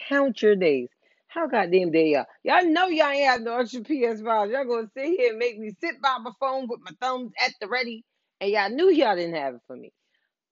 Count 0.09 0.43
your 0.43 0.57
days. 0.57 0.89
How 1.29 1.47
goddamn 1.47 1.93
dare 1.93 2.07
y'all? 2.07 2.27
Y'all 2.43 2.67
know 2.67 2.89
y'all 2.89 3.09
ain't 3.09 3.29
have 3.29 3.41
no 3.43 3.59
extra 3.59 3.83
PS5. 3.83 4.51
Y'all 4.51 4.65
gonna 4.65 4.91
sit 4.97 5.07
here 5.07 5.31
and 5.31 5.39
make 5.39 5.59
me 5.59 5.71
sit 5.81 6.03
by 6.03 6.19
my 6.21 6.33
phone 6.41 6.67
with 6.69 6.81
my 6.83 6.91
thumbs 7.01 7.31
at 7.41 7.53
the 7.61 7.69
ready, 7.69 8.05
and 8.41 8.51
y'all 8.51 8.69
knew 8.69 8.91
y'all 8.91 9.15
didn't 9.15 9.37
have 9.37 9.55
it 9.55 9.61
for 9.67 9.77
me. 9.77 9.93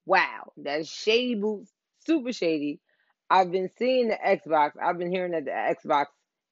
Wow, 0.07 0.53
that's 0.57 0.89
shady 0.89 1.35
boots, 1.35 1.73
super 2.07 2.33
shady. 2.33 2.81
I've 3.29 3.51
been 3.51 3.69
seeing 3.77 4.09
the 4.09 4.17
Xbox. 4.17 4.73
I've 4.81 4.99
been 4.99 5.11
hearing 5.11 5.33
that 5.33 5.45
the 5.45 5.51
Xbox 5.51 6.07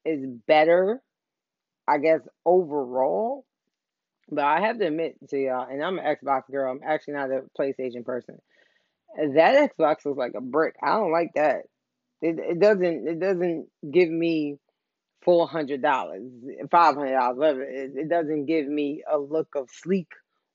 is 0.05 0.27
better, 0.47 1.01
I 1.87 1.99
guess, 1.99 2.21
overall. 2.45 3.47
But 4.29 4.45
I 4.45 4.61
have 4.61 4.79
to 4.81 4.89
admit 4.89 5.17
to 5.31 5.39
y'all, 5.39 5.69
and 5.71 5.83
I'm 5.83 5.99
an 5.99 6.05
Xbox 6.05 6.51
girl. 6.51 6.73
I'm 6.73 6.81
actually 6.85 7.15
not 7.15 7.31
a 7.31 7.45
PlayStation 7.59 8.05
person. 8.05 8.39
That 9.17 9.71
Xbox 9.71 10.05
looks 10.05 10.19
like 10.19 10.35
a 10.37 10.41
brick. 10.41 10.75
I 10.83 10.89
don't 10.89 11.13
like 11.13 11.31
that. 11.37 11.67
It 12.23 12.39
it 12.39 12.61
doesn't 12.61 13.09
it 13.09 13.21
doesn't 13.21 13.69
give 13.91 14.09
me 14.09 14.59
four 15.23 15.47
hundred 15.49 15.83
dollars, 15.83 16.23
five 16.71 16.95
hundred 16.95 17.15
dollars, 17.15 17.37
whatever. 17.37 17.63
It, 17.63 17.93
it 17.97 18.09
doesn't 18.09 18.47
give 18.47 18.67
me 18.67 19.03
a 19.11 19.19
look 19.19 19.55
of 19.55 19.69
sleek 19.71 20.09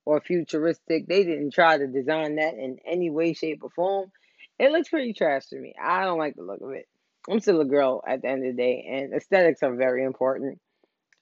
or 0.05 0.21
futuristic. 0.21 1.07
They 1.07 1.23
didn't 1.23 1.53
try 1.53 1.77
to 1.77 1.87
design 1.87 2.37
that 2.37 2.55
in 2.55 2.77
any 2.85 3.09
way, 3.09 3.33
shape, 3.33 3.59
or 3.63 3.69
form. 3.69 4.11
It 4.57 4.71
looks 4.71 4.89
pretty 4.89 5.13
trash 5.13 5.47
to 5.47 5.57
me. 5.57 5.73
I 5.81 6.05
don't 6.05 6.17
like 6.19 6.35
the 6.35 6.43
look 6.43 6.61
of 6.61 6.71
it. 6.71 6.87
I'm 7.29 7.39
still 7.39 7.61
a 7.61 7.65
girl 7.65 8.03
at 8.07 8.21
the 8.21 8.29
end 8.29 8.45
of 8.45 8.55
the 8.55 8.61
day, 8.61 8.85
and 8.89 9.13
aesthetics 9.13 9.61
are 9.61 9.75
very 9.75 10.03
important. 10.03 10.59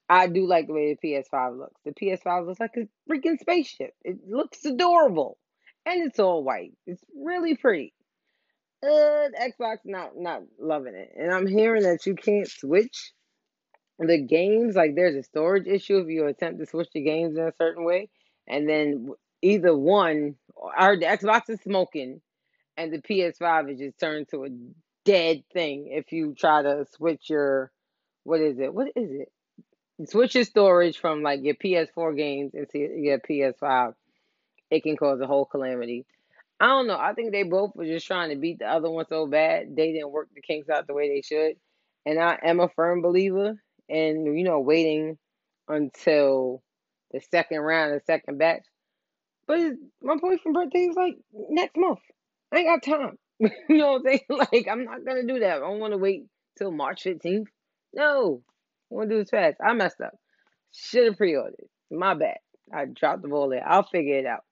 I 0.09 0.27
do 0.27 0.47
like 0.47 0.67
the 0.67 0.73
way 0.73 0.97
the 1.01 1.07
PS5 1.07 1.57
looks. 1.57 1.81
The 1.85 1.91
PS5 1.91 2.47
looks 2.47 2.59
like 2.59 2.75
a 2.77 2.87
freaking 3.11 3.39
spaceship. 3.39 3.93
It 4.03 4.17
looks 4.27 4.65
adorable, 4.65 5.37
and 5.85 6.01
it's 6.07 6.19
all 6.19 6.43
white. 6.43 6.73
It's 6.87 7.03
really 7.15 7.55
pretty. 7.55 7.93
Uh, 8.81 9.27
Xbox 9.41 9.79
not 9.83 10.11
not 10.15 10.43
loving 10.57 10.95
it, 10.95 11.11
and 11.17 11.33
I'm 11.33 11.47
hearing 11.47 11.83
that 11.83 12.05
you 12.05 12.15
can't 12.15 12.47
switch 12.47 13.11
the 13.97 14.17
games. 14.17 14.75
Like 14.75 14.95
there's 14.95 15.15
a 15.15 15.23
storage 15.23 15.67
issue 15.67 15.97
if 15.97 16.07
you 16.07 16.27
attempt 16.27 16.59
to 16.59 16.65
switch 16.65 16.87
the 16.93 17.01
games 17.01 17.35
in 17.35 17.43
a 17.43 17.53
certain 17.57 17.83
way, 17.83 18.09
and 18.47 18.69
then 18.69 19.09
either 19.41 19.75
one, 19.75 20.35
I 20.77 20.85
heard 20.85 21.01
the 21.01 21.07
Xbox 21.07 21.49
is 21.49 21.59
smoking, 21.61 22.21
and 22.77 22.93
the 22.93 23.01
PS5 23.01 23.73
is 23.73 23.79
just 23.79 23.99
turned 23.99 24.29
to 24.29 24.45
a 24.45 24.49
dead 25.03 25.43
thing 25.51 25.89
if 25.91 26.13
you 26.13 26.33
try 26.33 26.61
to 26.61 26.85
switch 26.95 27.29
your 27.29 27.71
what 28.23 28.39
is 28.39 28.59
it? 28.59 28.73
What 28.73 28.87
is 28.95 29.09
it? 29.11 30.09
Switch 30.09 30.35
your 30.35 30.45
storage 30.45 30.97
from 30.97 31.21
like 31.21 31.41
your 31.43 31.55
PS4 31.55 32.15
games 32.15 32.53
into 32.53 32.77
your 32.77 33.19
PS5. 33.19 33.93
It 34.71 34.83
can 34.83 34.95
cause 34.95 35.19
a 35.19 35.27
whole 35.27 35.45
calamity. 35.45 36.05
I 36.59 36.67
don't 36.67 36.87
know. 36.87 36.97
I 36.97 37.13
think 37.13 37.31
they 37.31 37.43
both 37.43 37.75
were 37.75 37.85
just 37.85 38.07
trying 38.07 38.29
to 38.31 38.35
beat 38.35 38.59
the 38.59 38.67
other 38.67 38.89
one 38.89 39.05
so 39.07 39.27
bad 39.27 39.75
they 39.75 39.93
didn't 39.93 40.11
work 40.11 40.29
the 40.35 40.41
kinks 40.41 40.69
out 40.69 40.87
the 40.87 40.93
way 40.93 41.09
they 41.09 41.21
should. 41.21 41.55
And 42.05 42.19
I 42.19 42.39
am 42.43 42.59
a 42.59 42.69
firm 42.69 43.01
believer 43.01 43.61
in 43.87 44.37
you 44.37 44.43
know 44.43 44.59
waiting 44.59 45.17
until 45.67 46.63
the 47.11 47.21
second 47.31 47.59
round, 47.61 47.93
the 47.93 48.01
second 48.05 48.39
batch. 48.39 48.63
But 49.47 49.73
my 50.01 50.15
boyfriend's 50.15 50.55
birthday 50.55 50.85
is 50.85 50.95
like 50.95 51.17
next 51.33 51.77
month. 51.77 51.99
I 52.53 52.59
ain't 52.59 52.83
got 52.83 52.97
time. 52.97 53.17
you 53.39 53.77
know 53.77 53.93
what 53.93 54.01
I'm 54.01 54.03
saying? 54.05 54.21
Like 54.29 54.67
I'm 54.71 54.85
not 54.85 55.05
gonna 55.05 55.27
do 55.27 55.39
that. 55.39 55.57
I 55.57 55.59
don't 55.59 55.79
want 55.79 55.93
to 55.93 55.97
wait 55.97 56.25
till 56.57 56.71
March 56.71 57.03
15th. 57.03 57.47
No, 57.93 58.41
I 58.91 58.95
want 58.95 59.09
to 59.09 59.15
do 59.15 59.19
this 59.21 59.29
fast. 59.31 59.57
I 59.65 59.73
messed 59.73 60.01
up. 60.01 60.13
Should 60.73 61.05
have 61.07 61.17
pre-ordered. 61.17 61.67
My 61.91 62.15
bad. 62.15 62.37
I 62.73 62.85
dropped 62.85 63.23
the 63.23 63.29
ball 63.29 63.49
there. 63.49 63.67
I'll 63.67 63.83
figure 63.83 64.17
it 64.19 64.25
out. 64.25 64.43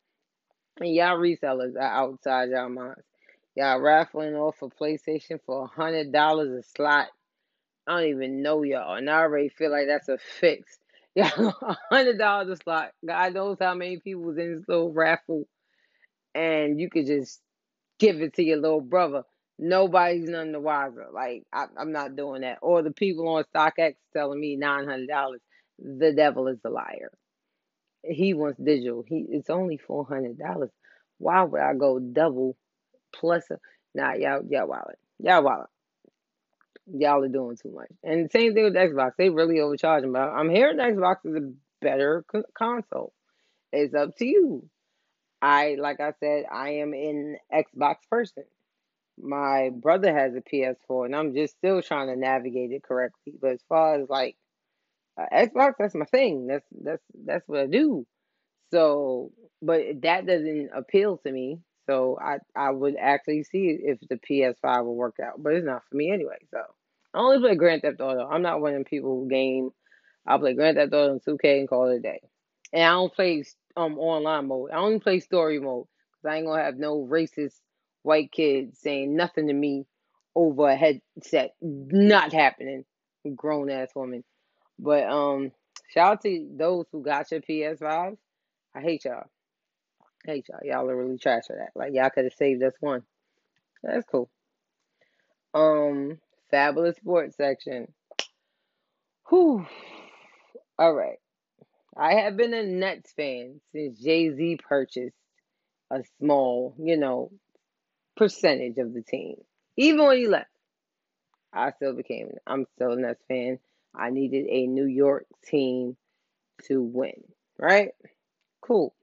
And 0.79 0.93
y'all 0.93 1.17
resellers 1.17 1.75
are 1.75 1.81
outside 1.81 2.50
y'all 2.50 2.69
minds. 2.69 3.01
Y'all 3.55 3.79
raffling 3.79 4.36
off 4.36 4.62
a 4.62 4.69
PlayStation 4.69 5.39
for 5.46 5.63
a 5.63 5.67
hundred 5.67 6.12
dollars 6.12 6.51
a 6.51 6.67
slot. 6.75 7.07
I 7.88 8.01
don't 8.01 8.10
even 8.10 8.43
know 8.43 8.63
y'all, 8.63 8.96
and 8.96 9.10
I 9.10 9.22
already 9.22 9.50
feel 9.50 9.72
like 9.72 9.88
that's 9.88 10.10
a 10.10 10.17
fix. 10.39 10.79
Yeah, 11.15 11.31
hundred 11.89 12.19
dollars 12.19 12.50
a 12.50 12.63
slot. 12.63 12.91
God 13.03 13.34
knows 13.34 13.57
how 13.60 13.74
many 13.74 13.98
people 13.98 14.22
was 14.22 14.38
in 14.38 14.57
this 14.57 14.67
little 14.67 14.93
raffle, 14.93 15.48
and 16.36 16.79
you 16.79 16.91
could 16.91 17.07
just 17.07 17.41
give 17.98 18.22
it 18.22 18.36
to 18.36 18.43
your 18.43 18.57
little 18.57 18.81
brother. 18.81 19.24
Nobody's 19.57 20.29
none 20.29 20.51
the 20.51 20.60
wiser. 20.60 21.07
Like 21.12 21.41
I, 21.51 21.65
I'm 21.75 21.91
not 21.91 22.15
doing 22.15 22.41
that. 22.41 22.60
Or 22.62 22.84
the 22.84 22.91
people 22.91 23.27
on 23.29 23.46
StockX 23.55 23.96
telling 24.13 24.39
me 24.39 24.57
nine 24.57 24.86
hundred 24.86 25.07
dollars. 25.07 25.41
The 25.79 26.13
devil 26.13 26.48
is 26.50 26.60
a 26.63 26.69
liar. 26.69 27.12
He 28.10 28.34
wants 28.34 28.60
digital. 28.60 29.04
He 29.08 29.26
it's 29.30 29.50
only 29.50 29.78
four 29.78 30.06
hundred 30.06 30.38
dollars. 30.38 30.70
Why 31.18 31.44
would 31.44 31.62
I 31.62 31.74
go 31.74 32.00
double 32.00 32.58
plus? 33.14 33.44
A, 33.52 33.58
nah, 33.96 34.14
y'all 34.14 34.42
y'all 34.50 34.68
wallet. 34.68 35.00
Y'all 35.20 35.44
wallet. 35.44 35.70
Y'all 36.94 37.24
are 37.24 37.28
doing 37.28 37.58
too 37.58 37.72
much. 37.72 37.92
And 38.04 38.32
same 38.32 38.54
thing 38.54 38.64
with 38.64 38.76
Xbox. 38.76 39.12
They 39.18 39.30
really 39.30 39.60
overcharging. 39.60 40.12
But 40.14 40.30
I'm 40.30 40.50
hearing 40.50 40.78
Xbox 40.78 41.18
is 41.26 41.36
a 41.36 41.52
better 41.82 42.24
console. 42.58 43.14
It's 43.74 43.94
up 43.94 44.16
to 44.18 44.26
you. 44.26 44.70
I 45.42 45.76
like 45.80 46.00
I 46.00 46.14
said, 46.20 46.46
I 46.52 46.76
am 46.76 46.94
an 46.94 47.38
Xbox 47.54 47.96
person. 48.10 48.44
My 49.20 49.72
brother 49.74 50.14
has 50.14 50.34
a 50.36 50.42
PS4, 50.42 51.06
and 51.06 51.16
I'm 51.16 51.34
just 51.34 51.58
still 51.58 51.82
trying 51.82 52.08
to 52.08 52.16
navigate 52.16 52.72
it 52.72 52.84
correctly. 52.84 53.34
But 53.40 53.54
as 53.54 53.64
far 53.68 54.00
as 54.00 54.10
like 54.10 54.38
uh, 55.18 55.26
Xbox, 55.34 55.74
that's 55.80 55.96
my 55.96 56.06
thing. 56.06 56.48
That's 56.48 56.66
that's 56.84 57.04
that's 57.26 57.48
what 57.48 57.60
I 57.62 57.68
do. 57.68 58.06
So, 58.72 59.32
but 59.62 59.82
that 60.02 60.26
doesn't 60.26 60.70
appeal 60.76 61.18
to 61.26 61.32
me. 61.32 61.60
So 61.88 62.20
I 62.22 62.38
I 62.56 62.72
would 62.72 62.96
actually 63.00 63.44
see 63.44 63.78
if 63.82 64.00
the 64.10 64.18
PS5 64.18 64.84
will 64.86 64.96
work 64.96 65.16
out, 65.24 65.42
but 65.42 65.54
it's 65.54 65.66
not 65.66 65.84
for 65.90 65.96
me 65.96 66.12
anyway. 66.12 66.38
So 66.52 66.60
I 67.14 67.20
only 67.20 67.40
play 67.40 67.56
Grand 67.56 67.82
Theft 67.82 68.02
Auto. 68.02 68.28
I'm 68.28 68.42
not 68.42 68.62
one 68.62 68.72
of 68.72 68.76
them 68.76 68.84
people 68.84 69.22
who 69.22 69.30
game. 69.30 69.72
I 70.26 70.38
play 70.38 70.54
Grand 70.54 70.78
Theft 70.78 70.94
Auto 70.94 71.14
and 71.14 71.24
2K 71.24 71.60
and 71.60 71.70
call 71.70 71.90
it 71.90 71.98
a 71.98 72.00
day. 72.00 72.20
And 72.74 72.84
I 72.84 72.90
don't 72.90 73.14
play 73.14 73.44
um 73.78 73.98
online 73.98 74.48
mode. 74.48 74.72
I 74.72 74.78
only 74.78 75.00
play 75.00 75.22
story 75.22 75.60
mode 75.60 75.86
because 76.12 76.34
I 76.34 76.38
ain't 76.38 76.48
gonna 76.48 76.64
have 76.64 76.78
no 76.78 77.08
racist 77.10 77.56
white 78.04 78.32
kids 78.32 78.80
saying 78.80 79.16
nothing 79.16 79.48
to 79.48 79.54
me 79.54 79.86
over 80.36 80.70
a 80.70 80.76
headset. 80.76 81.56
Not 81.62 82.34
happening. 82.34 82.84
Grown 83.36 83.70
ass 83.70 83.90
woman. 83.96 84.24
But 84.79 85.03
um, 85.10 85.51
shout 85.89 86.13
out 86.13 86.22
to 86.24 86.48
those 86.55 86.86
who 86.91 87.03
got 87.03 87.31
your 87.31 87.41
PS5s. 87.41 88.17
I 88.75 88.81
hate 88.81 89.05
y'all. 89.05 89.29
I 90.27 90.31
hate 90.31 90.48
y'all. 90.50 90.60
Y'all 90.63 90.89
are 90.89 90.96
really 90.96 91.17
trash 91.17 91.43
for 91.48 91.55
that. 91.55 91.72
Like 91.75 91.93
y'all 91.93 92.10
could 92.10 92.25
have 92.25 92.34
saved 92.34 92.63
us 92.63 92.74
one. 92.79 93.03
That's 93.84 94.05
cool. 94.05 94.29
Um, 95.53 96.19
fabulous 96.51 96.98
sports 96.98 97.38
section. 97.38 97.91
Whew. 99.29 99.65
All 100.77 100.93
right. 100.93 101.17
I 101.96 102.13
have 102.15 102.38
been 102.38 102.53
a 102.53 102.63
Nets 102.63 103.12
fan 103.13 103.60
since 103.72 104.00
Jay 104.00 104.34
Z 104.34 104.60
purchased 104.67 105.15
a 105.89 106.03
small, 106.19 106.75
you 106.77 106.98
know, 106.98 107.31
percentage 108.15 108.77
of 108.77 108.93
the 108.93 109.01
team. 109.01 109.38
Even 109.77 110.05
when 110.05 110.17
he 110.17 110.27
left, 110.27 110.51
I 111.53 111.72
still 111.72 111.93
became. 111.93 112.29
I'm 112.46 112.65
still 112.75 112.91
a 112.91 112.96
Nets 112.98 113.24
fan. 113.27 113.60
I 113.96 114.10
needed 114.10 114.46
a 114.50 114.67
New 114.67 114.86
York 114.86 115.25
team 115.46 115.98
to 116.67 116.82
win. 116.82 117.24
Right? 117.58 117.89
Cool. 118.62 118.94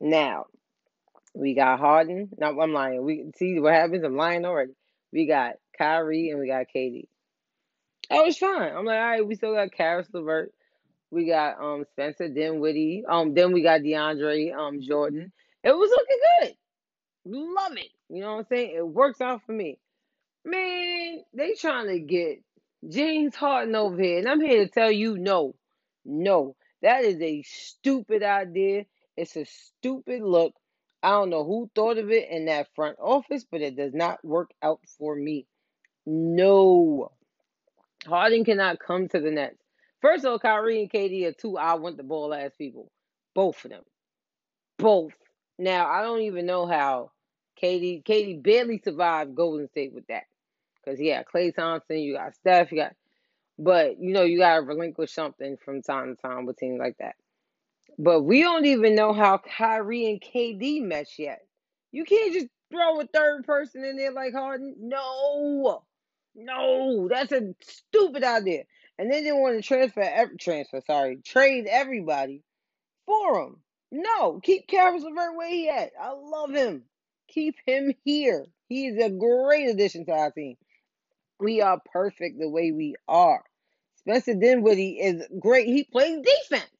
Now, 0.00 0.46
we 1.34 1.54
got 1.54 1.78
Harden. 1.78 2.30
No, 2.38 2.60
I'm 2.60 2.72
lying. 2.72 3.02
We 3.04 3.30
see 3.36 3.58
what 3.60 3.74
happens. 3.74 4.04
I'm 4.04 4.16
lying 4.16 4.44
already. 4.44 4.72
We 5.12 5.26
got 5.26 5.54
Kyrie 5.76 6.30
and 6.30 6.40
we 6.40 6.48
got 6.48 6.66
KD. 6.74 7.06
Oh, 8.10 8.24
it's 8.24 8.38
fine. 8.38 8.72
I'm 8.74 8.84
like, 8.84 8.98
all 8.98 9.04
right, 9.04 9.26
we 9.26 9.34
still 9.34 9.54
got 9.54 9.72
Caris 9.72 10.08
LeVert. 10.12 10.52
We 11.10 11.26
got 11.26 11.60
um 11.60 11.84
Spencer 11.92 12.28
Dinwiddie. 12.28 13.04
Um, 13.08 13.34
then 13.34 13.52
we 13.52 13.62
got 13.62 13.80
DeAndre 13.80 14.54
um 14.54 14.80
Jordan. 14.80 15.32
It 15.62 15.72
was 15.72 15.90
looking 15.90 16.18
good. 16.40 16.54
Love 17.54 17.76
it. 17.76 17.90
You 18.08 18.22
know 18.22 18.32
what 18.32 18.38
I'm 18.40 18.46
saying? 18.46 18.74
It 18.76 18.86
works 18.86 19.20
out 19.20 19.42
for 19.44 19.52
me. 19.52 19.78
Man, 20.44 21.20
they 21.34 21.54
trying 21.54 21.88
to 21.88 21.98
get 21.98 22.42
James 22.86 23.34
Harden 23.34 23.74
over 23.74 24.00
here, 24.00 24.18
and 24.18 24.28
I'm 24.28 24.40
here 24.40 24.64
to 24.64 24.70
tell 24.70 24.90
you 24.90 25.18
no, 25.18 25.54
no. 26.04 26.54
That 26.82 27.04
is 27.04 27.20
a 27.20 27.42
stupid 27.42 28.22
idea. 28.22 28.84
It's 29.16 29.36
a 29.36 29.44
stupid 29.44 30.22
look. 30.22 30.54
I 31.02 31.10
don't 31.10 31.30
know 31.30 31.44
who 31.44 31.70
thought 31.74 31.98
of 31.98 32.10
it 32.10 32.28
in 32.30 32.46
that 32.46 32.68
front 32.74 32.98
office, 33.00 33.44
but 33.50 33.62
it 33.62 33.76
does 33.76 33.94
not 33.94 34.24
work 34.24 34.50
out 34.62 34.80
for 34.98 35.14
me. 35.14 35.46
No. 36.06 37.10
Harden 38.06 38.44
cannot 38.44 38.78
come 38.78 39.08
to 39.08 39.20
the 39.20 39.30
Nets. 39.30 39.58
First 40.00 40.24
of 40.24 40.32
all, 40.32 40.38
Kyrie 40.38 40.80
and 40.80 40.90
KD 40.90 41.26
are 41.26 41.32
two 41.32 41.58
I 41.58 41.74
want 41.74 41.96
the 41.96 42.04
ball 42.04 42.32
ass 42.32 42.52
people. 42.56 42.90
Both 43.34 43.64
of 43.64 43.72
them. 43.72 43.82
Both. 44.78 45.12
Now, 45.58 45.88
I 45.88 46.02
don't 46.02 46.22
even 46.22 46.46
know 46.46 46.66
how 46.66 47.10
KD 47.60 48.04
KD 48.04 48.40
barely 48.42 48.80
survived 48.82 49.34
Golden 49.34 49.68
State 49.68 49.92
with 49.92 50.06
that. 50.06 50.24
Because 50.88 51.00
yeah, 51.00 51.22
Klay 51.22 51.54
Thompson, 51.54 51.98
you 51.98 52.14
got 52.14 52.34
Steph, 52.34 52.72
you 52.72 52.78
got 52.78 52.94
but 53.58 54.00
you 54.00 54.12
know, 54.12 54.22
you 54.22 54.38
gotta 54.38 54.62
relinquish 54.62 55.12
something 55.12 55.56
from 55.62 55.82
time 55.82 56.16
to 56.16 56.22
time 56.22 56.46
with 56.46 56.56
teams 56.56 56.78
like 56.78 56.96
that. 56.98 57.16
But 57.98 58.22
we 58.22 58.40
don't 58.40 58.64
even 58.64 58.94
know 58.94 59.12
how 59.12 59.38
Kyrie 59.38 60.08
and 60.10 60.20
KD 60.20 60.82
mesh 60.82 61.18
yet. 61.18 61.40
You 61.92 62.04
can't 62.04 62.32
just 62.32 62.46
throw 62.70 63.00
a 63.00 63.06
third 63.06 63.44
person 63.44 63.84
in 63.84 63.96
there 63.96 64.12
like 64.12 64.32
Harden. 64.32 64.76
No. 64.78 65.82
No, 66.34 67.08
that's 67.08 67.32
a 67.32 67.54
stupid 67.60 68.22
idea. 68.22 68.62
And 68.98 69.12
then 69.12 69.24
they 69.24 69.32
want 69.32 69.56
to 69.56 69.62
transfer 69.62 70.30
transfer, 70.38 70.80
sorry, 70.86 71.16
trade 71.24 71.66
everybody 71.68 72.42
for 73.06 73.42
him. 73.42 73.56
No, 73.90 74.38
keep 74.40 74.68
Caris 74.68 75.02
LeVert 75.02 75.36
where 75.36 75.50
he 75.50 75.68
at. 75.68 75.90
I 76.00 76.12
love 76.12 76.54
him. 76.54 76.84
Keep 77.28 77.56
him 77.66 77.92
here. 78.04 78.46
He's 78.68 78.96
a 78.98 79.10
great 79.10 79.68
addition 79.68 80.04
to 80.06 80.12
our 80.12 80.30
team. 80.30 80.56
We 81.40 81.60
are 81.60 81.80
perfect 81.92 82.38
the 82.38 82.48
way 82.48 82.72
we 82.72 82.96
are. 83.06 83.42
Spencer 83.96 84.34
Dinwiddie 84.34 84.98
is 85.00 85.22
great. 85.38 85.66
He 85.66 85.84
plays 85.84 86.24
defense. 86.24 86.70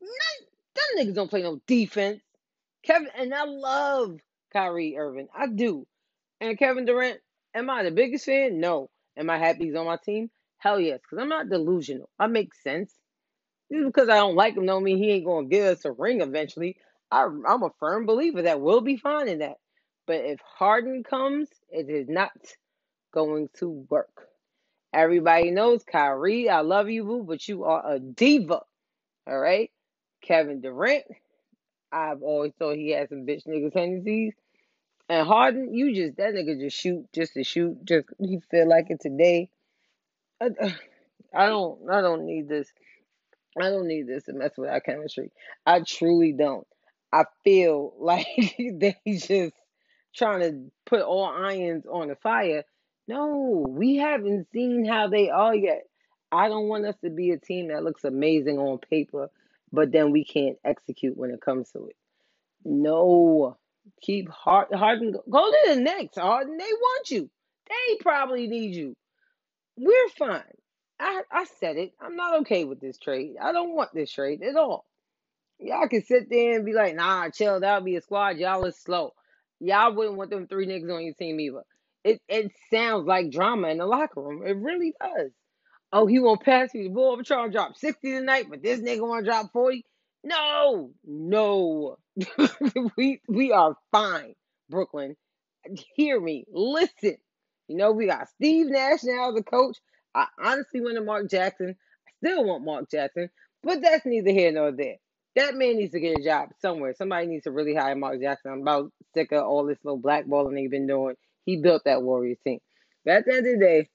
None, 0.00 0.48
them 0.74 0.84
niggas 1.06 1.14
don't 1.14 1.30
play 1.30 1.42
no 1.42 1.60
defense. 1.66 2.20
Kevin 2.84 3.08
and 3.16 3.34
I 3.34 3.44
love 3.44 4.18
Kyrie 4.52 4.96
Irving. 4.96 5.28
I 5.36 5.48
do. 5.48 5.86
And 6.40 6.58
Kevin 6.58 6.84
Durant, 6.84 7.20
am 7.54 7.70
I 7.70 7.82
the 7.82 7.90
biggest 7.90 8.26
fan? 8.26 8.60
No. 8.60 8.90
Am 9.16 9.30
I 9.30 9.38
happy 9.38 9.64
he's 9.64 9.74
on 9.74 9.86
my 9.86 9.96
team? 9.96 10.30
Hell 10.58 10.78
yes, 10.78 11.00
because 11.02 11.22
I'm 11.22 11.28
not 11.28 11.48
delusional. 11.48 12.08
I 12.18 12.26
make 12.26 12.54
sense. 12.54 12.92
Just 13.72 13.86
because 13.86 14.08
I 14.08 14.16
don't 14.16 14.36
like 14.36 14.56
him 14.56 14.66
don't 14.66 14.84
mean 14.84 14.98
he 14.98 15.10
ain't 15.10 15.26
gonna 15.26 15.48
give 15.48 15.64
us 15.64 15.84
a 15.84 15.92
ring 15.92 16.20
eventually. 16.20 16.76
I, 17.10 17.22
I'm 17.22 17.62
a 17.62 17.70
firm 17.80 18.06
believer 18.06 18.42
that 18.42 18.60
we'll 18.60 18.80
be 18.80 18.96
fine 18.96 19.28
in 19.28 19.38
that. 19.38 19.56
But 20.06 20.24
if 20.24 20.40
Harden 20.40 21.02
comes, 21.02 21.48
it 21.70 21.88
is 21.88 22.08
not 22.08 22.30
going 23.16 23.48
to 23.60 23.86
work. 23.90 24.28
Everybody 24.94 25.50
knows 25.52 25.84
Kyrie, 25.84 26.50
I 26.50 26.60
love 26.60 26.90
you, 26.90 27.04
boo, 27.04 27.24
but 27.24 27.48
you 27.48 27.64
are 27.64 27.94
a 27.94 27.98
diva. 28.00 28.62
All 29.28 29.38
right? 29.38 29.70
Kevin 30.22 30.60
Durant, 30.62 31.04
I've 31.92 32.22
always 32.22 32.52
thought 32.58 32.76
he 32.76 32.90
had 32.90 33.08
some 33.10 33.26
bitch 33.26 33.46
niggas 33.46 33.72
tendencies. 33.74 34.34
And 35.08 35.26
Harden, 35.26 35.74
you 35.74 35.94
just 35.94 36.16
that 36.18 36.34
nigga 36.34 36.60
just 36.60 36.76
shoot 36.78 37.06
just 37.14 37.34
to 37.34 37.44
shoot, 37.44 37.84
just 37.84 38.08
he 38.20 38.40
feel 38.50 38.68
like 38.68 38.90
it 38.90 39.00
today. 39.00 39.50
I, 40.40 40.50
I 41.34 41.46
don't 41.46 41.90
I 41.90 42.00
don't 42.02 42.26
need 42.26 42.48
this. 42.48 42.68
I 43.60 43.70
don't 43.70 43.88
need 43.88 44.08
this 44.08 44.24
to 44.24 44.34
mess 44.34 44.52
with 44.58 44.70
our 44.70 44.80
chemistry. 44.80 45.32
I 45.66 45.80
truly 45.86 46.32
don't. 46.32 46.66
I 47.12 47.24
feel 47.44 47.94
like 48.00 48.26
they 48.58 48.96
just 49.08 49.54
trying 50.16 50.40
to 50.42 50.70
put 50.86 51.02
all 51.02 51.26
irons 51.26 51.86
on 51.86 52.08
the 52.08 52.16
fire. 52.16 52.64
No, 53.08 53.64
we 53.68 53.96
haven't 53.96 54.48
seen 54.52 54.84
how 54.84 55.08
they 55.08 55.30
are 55.30 55.54
yet. 55.54 55.84
I 56.32 56.48
don't 56.48 56.68
want 56.68 56.86
us 56.86 56.96
to 57.04 57.10
be 57.10 57.30
a 57.30 57.38
team 57.38 57.68
that 57.68 57.84
looks 57.84 58.04
amazing 58.04 58.58
on 58.58 58.78
paper, 58.78 59.30
but 59.72 59.92
then 59.92 60.10
we 60.10 60.24
can't 60.24 60.58
execute 60.64 61.16
when 61.16 61.30
it 61.30 61.40
comes 61.40 61.70
to 61.72 61.86
it. 61.86 61.96
No, 62.64 63.56
keep 64.02 64.28
hard, 64.28 64.72
Harden. 64.72 65.14
Go 65.30 65.50
to 65.50 65.74
the 65.74 65.80
next 65.80 66.18
Harden. 66.18 66.56
They 66.56 66.64
want 66.64 67.10
you. 67.10 67.30
They 67.68 67.96
probably 68.00 68.48
need 68.48 68.74
you. 68.74 68.96
We're 69.76 70.08
fine. 70.18 70.42
I 70.98 71.22
I 71.30 71.44
said 71.60 71.76
it. 71.76 71.92
I'm 72.00 72.16
not 72.16 72.40
okay 72.40 72.64
with 72.64 72.80
this 72.80 72.98
trade. 72.98 73.34
I 73.40 73.52
don't 73.52 73.74
want 73.74 73.94
this 73.94 74.10
trade 74.10 74.42
at 74.42 74.56
all. 74.56 74.84
Y'all 75.58 75.88
can 75.88 76.02
sit 76.02 76.28
there 76.30 76.56
and 76.56 76.64
be 76.64 76.72
like, 76.72 76.94
nah, 76.94 77.30
chill, 77.30 77.60
that'll 77.60 77.84
be 77.84 77.96
a 77.96 78.02
squad. 78.02 78.38
Y'all 78.38 78.64
is 78.64 78.76
slow. 78.76 79.12
Y'all 79.60 79.94
wouldn't 79.94 80.16
want 80.16 80.30
them 80.30 80.46
three 80.46 80.66
niggas 80.66 80.94
on 80.94 81.04
your 81.04 81.14
team 81.14 81.40
either. 81.40 81.62
It 82.06 82.22
it 82.28 82.52
sounds 82.72 83.06
like 83.08 83.32
drama 83.32 83.68
in 83.70 83.78
the 83.78 83.86
locker 83.86 84.22
room. 84.22 84.46
It 84.46 84.56
really 84.58 84.94
does. 85.02 85.32
Oh, 85.92 86.06
he 86.06 86.20
won't 86.20 86.42
pass 86.42 86.74
me 86.74 86.84
the 86.84 86.90
ball. 86.90 87.16
I'm 87.16 87.24
trying 87.24 87.48
to 87.48 87.52
drop 87.52 87.76
60 87.76 88.12
tonight, 88.12 88.46
but 88.50 88.62
this 88.62 88.80
nigga 88.80 89.02
want 89.08 89.26
to 89.26 89.30
drop 89.32 89.52
40. 89.52 89.84
No, 90.24 90.92
no. 91.04 91.98
we 92.98 93.22
we 93.28 93.52
are 93.52 93.76
fine, 93.92 94.34
Brooklyn. 94.70 95.16
Hear 95.96 96.20
me. 96.20 96.46
Listen. 96.52 97.16
You 97.68 97.78
know, 97.78 97.92
we 97.92 98.06
got 98.08 98.28
Steve 98.30 98.68
Nash 98.68 99.04
now 99.04 99.30
as 99.32 99.40
a 99.40 99.44
coach. 99.44 99.78
I 100.14 100.26
honestly 100.42 100.82
went 100.82 100.96
to 100.96 101.02
Mark 101.04 101.30
Jackson. 101.30 101.76
I 102.08 102.12
still 102.28 102.44
want 102.44 102.64
Mark 102.66 102.90
Jackson, 102.90 103.30
but 103.64 103.82
that's 103.82 104.06
neither 104.06 104.32
here 104.32 104.52
nor 104.52 104.72
there. 104.72 104.96
That 105.36 105.54
man 105.56 105.78
needs 105.78 105.92
to 105.92 106.00
get 106.00 106.20
a 106.20 106.24
job 106.24 106.50
somewhere. 106.60 106.94
Somebody 106.98 107.28
needs 107.28 107.44
to 107.44 107.52
really 107.52 107.76
hire 107.76 107.96
Mark 107.96 108.20
Jackson. 108.20 108.52
I'm 108.52 108.62
about 108.62 108.92
sick 109.14 109.32
of 109.32 109.44
all 109.44 109.66
this 109.66 109.78
little 109.84 110.00
blackballing 110.02 110.56
they've 110.56 110.70
been 110.70 110.88
doing. 110.88 111.16
He 111.46 111.56
built 111.56 111.84
that 111.86 112.02
Warriors 112.02 112.38
team. 112.44 112.58
But 113.04 113.14
at 113.14 113.24
the 113.24 113.34
end 113.34 113.46
of 113.46 113.58
the 113.58 113.64
day, 113.64 113.88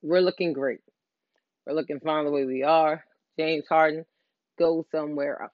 we're 0.00 0.20
looking 0.20 0.54
great. 0.54 0.80
We're 1.66 1.74
looking 1.74 2.00
fine 2.00 2.24
the 2.24 2.30
way 2.30 2.44
we 2.44 2.62
are. 2.62 3.04
James 3.38 3.64
Harden, 3.68 4.04
go 4.58 4.86
somewhere 4.90 5.42
else. 5.42 5.52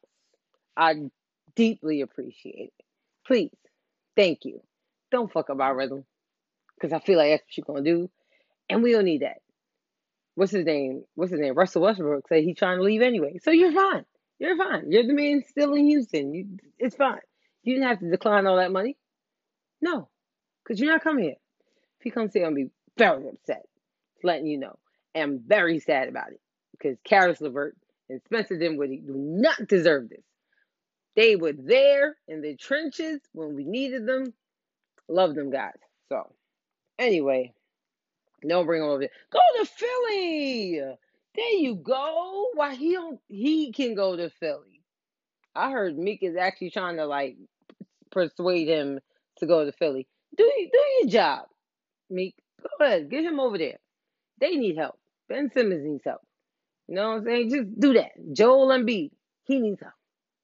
I 0.77 1.11
deeply 1.57 2.03
appreciate 2.03 2.73
it. 2.79 2.85
Please, 3.27 3.51
thank 4.17 4.45
you. 4.45 4.61
Don't 5.11 5.33
fuck 5.33 5.51
up 5.51 5.61
our 5.61 5.75
rhythm. 5.75 6.05
Because 6.77 6.93
I 6.93 7.01
feel 7.01 7.19
like 7.19 7.33
that's 7.33 7.43
what 7.43 7.57
you're 7.57 7.75
going 7.75 7.85
to 7.85 7.91
do. 7.91 8.11
And 8.69 8.83
we 8.83 8.93
don't 8.93 9.05
need 9.05 9.23
that. 9.23 9.39
What's 10.35 10.53
his 10.53 10.65
name? 10.65 11.05
What's 11.15 11.33
his 11.33 11.41
name? 11.41 11.55
Russell 11.55 11.83
Westbrook 11.83 12.29
said 12.29 12.45
he's 12.45 12.57
trying 12.57 12.79
to 12.79 12.85
leave 12.85 13.03
anyway. 13.03 13.39
So 13.43 13.51
you're 13.51 13.73
fine. 13.73 14.05
You're 14.39 14.57
fine. 14.57 14.93
You're 14.93 15.07
the 15.07 15.15
man 15.15 15.43
still 15.49 15.75
in 15.75 15.87
Houston. 15.87 16.33
You, 16.33 16.47
it's 16.79 16.95
fine. 16.95 17.19
You 17.65 17.75
didn't 17.75 17.89
have 17.89 17.99
to 18.01 18.11
decline 18.11 18.47
all 18.47 18.57
that 18.57 18.71
money. 18.71 18.97
No. 19.81 20.09
Because 20.69 20.81
you're 20.81 20.93
not 20.93 21.03
coming 21.03 21.25
here. 21.25 21.37
If 21.99 22.05
he 22.05 22.11
comes 22.11 22.35
here, 22.35 22.45
I'm 22.45 22.53
going 22.53 22.67
to 22.67 22.71
be 22.71 22.75
very 22.99 23.27
upset. 23.29 23.65
letting 24.23 24.47
you 24.47 24.59
know. 24.59 24.79
And 25.15 25.23
I'm 25.25 25.41
very 25.47 25.79
sad 25.79 26.09
about 26.09 26.31
it. 26.31 26.41
Because 26.73 26.99
Caris 27.05 27.41
LeVert 27.41 27.75
and 28.11 28.21
Spencer 28.27 28.59
Dinwiddie 28.59 29.03
do 29.07 29.15
not 29.17 29.67
deserve 29.67 30.11
this. 30.11 30.23
They 31.17 31.37
were 31.37 31.55
there 31.55 32.17
in 32.29 32.43
the 32.43 32.55
trenches 32.55 33.21
when 33.33 33.57
we 33.57 33.65
needed 33.65 34.07
them. 34.07 34.35
Love 35.09 35.35
them 35.35 35.51
guys. 35.51 35.73
So, 36.11 36.31
anyway, 36.99 37.55
don't 38.47 38.67
bring 38.67 38.83
them 38.83 38.91
over 38.91 39.01
there. 39.01 39.11
Go 39.33 39.41
to 39.59 39.65
Philly. 39.65 40.81
There 41.35 41.53
you 41.55 41.77
go. 41.77 42.51
Why 42.55 42.75
he 42.75 42.93
don't 42.93 43.19
he 43.27 43.73
can 43.73 43.95
go 43.95 44.17
to 44.17 44.29
Philly. 44.29 44.83
I 45.55 45.73
heard 45.73 45.99
Meek 45.99 46.23
is 46.23 46.37
actually 46.37 46.71
trying 46.71 46.99
to 46.99 47.07
like 47.07 47.37
persuade 48.11 48.69
him 48.69 49.01
to 49.39 49.47
go 49.47 49.65
to 49.65 49.73
Philly. 49.73 50.07
Do 50.39 50.51
do 50.73 50.81
your 51.01 51.11
job, 51.11 51.47
Meek. 52.09 52.37
Go 52.63 52.85
ahead, 52.85 53.11
get 53.11 53.25
him 53.25 53.41
over 53.41 53.59
there. 53.59 53.79
They 54.41 54.57
need 54.57 54.77
help. 54.77 54.99
Ben 55.29 55.51
Simmons 55.53 55.85
needs 55.85 56.05
help. 56.05 56.23
You 56.89 56.95
know 56.95 57.11
what 57.11 57.17
I'm 57.19 57.25
saying? 57.25 57.51
Just 57.51 57.81
do 57.81 57.95
that. 57.95 58.13
Joel 58.33 58.69
Embiid, 58.69 59.11
he 59.45 59.59
needs 59.61 59.81
help. 59.81 59.95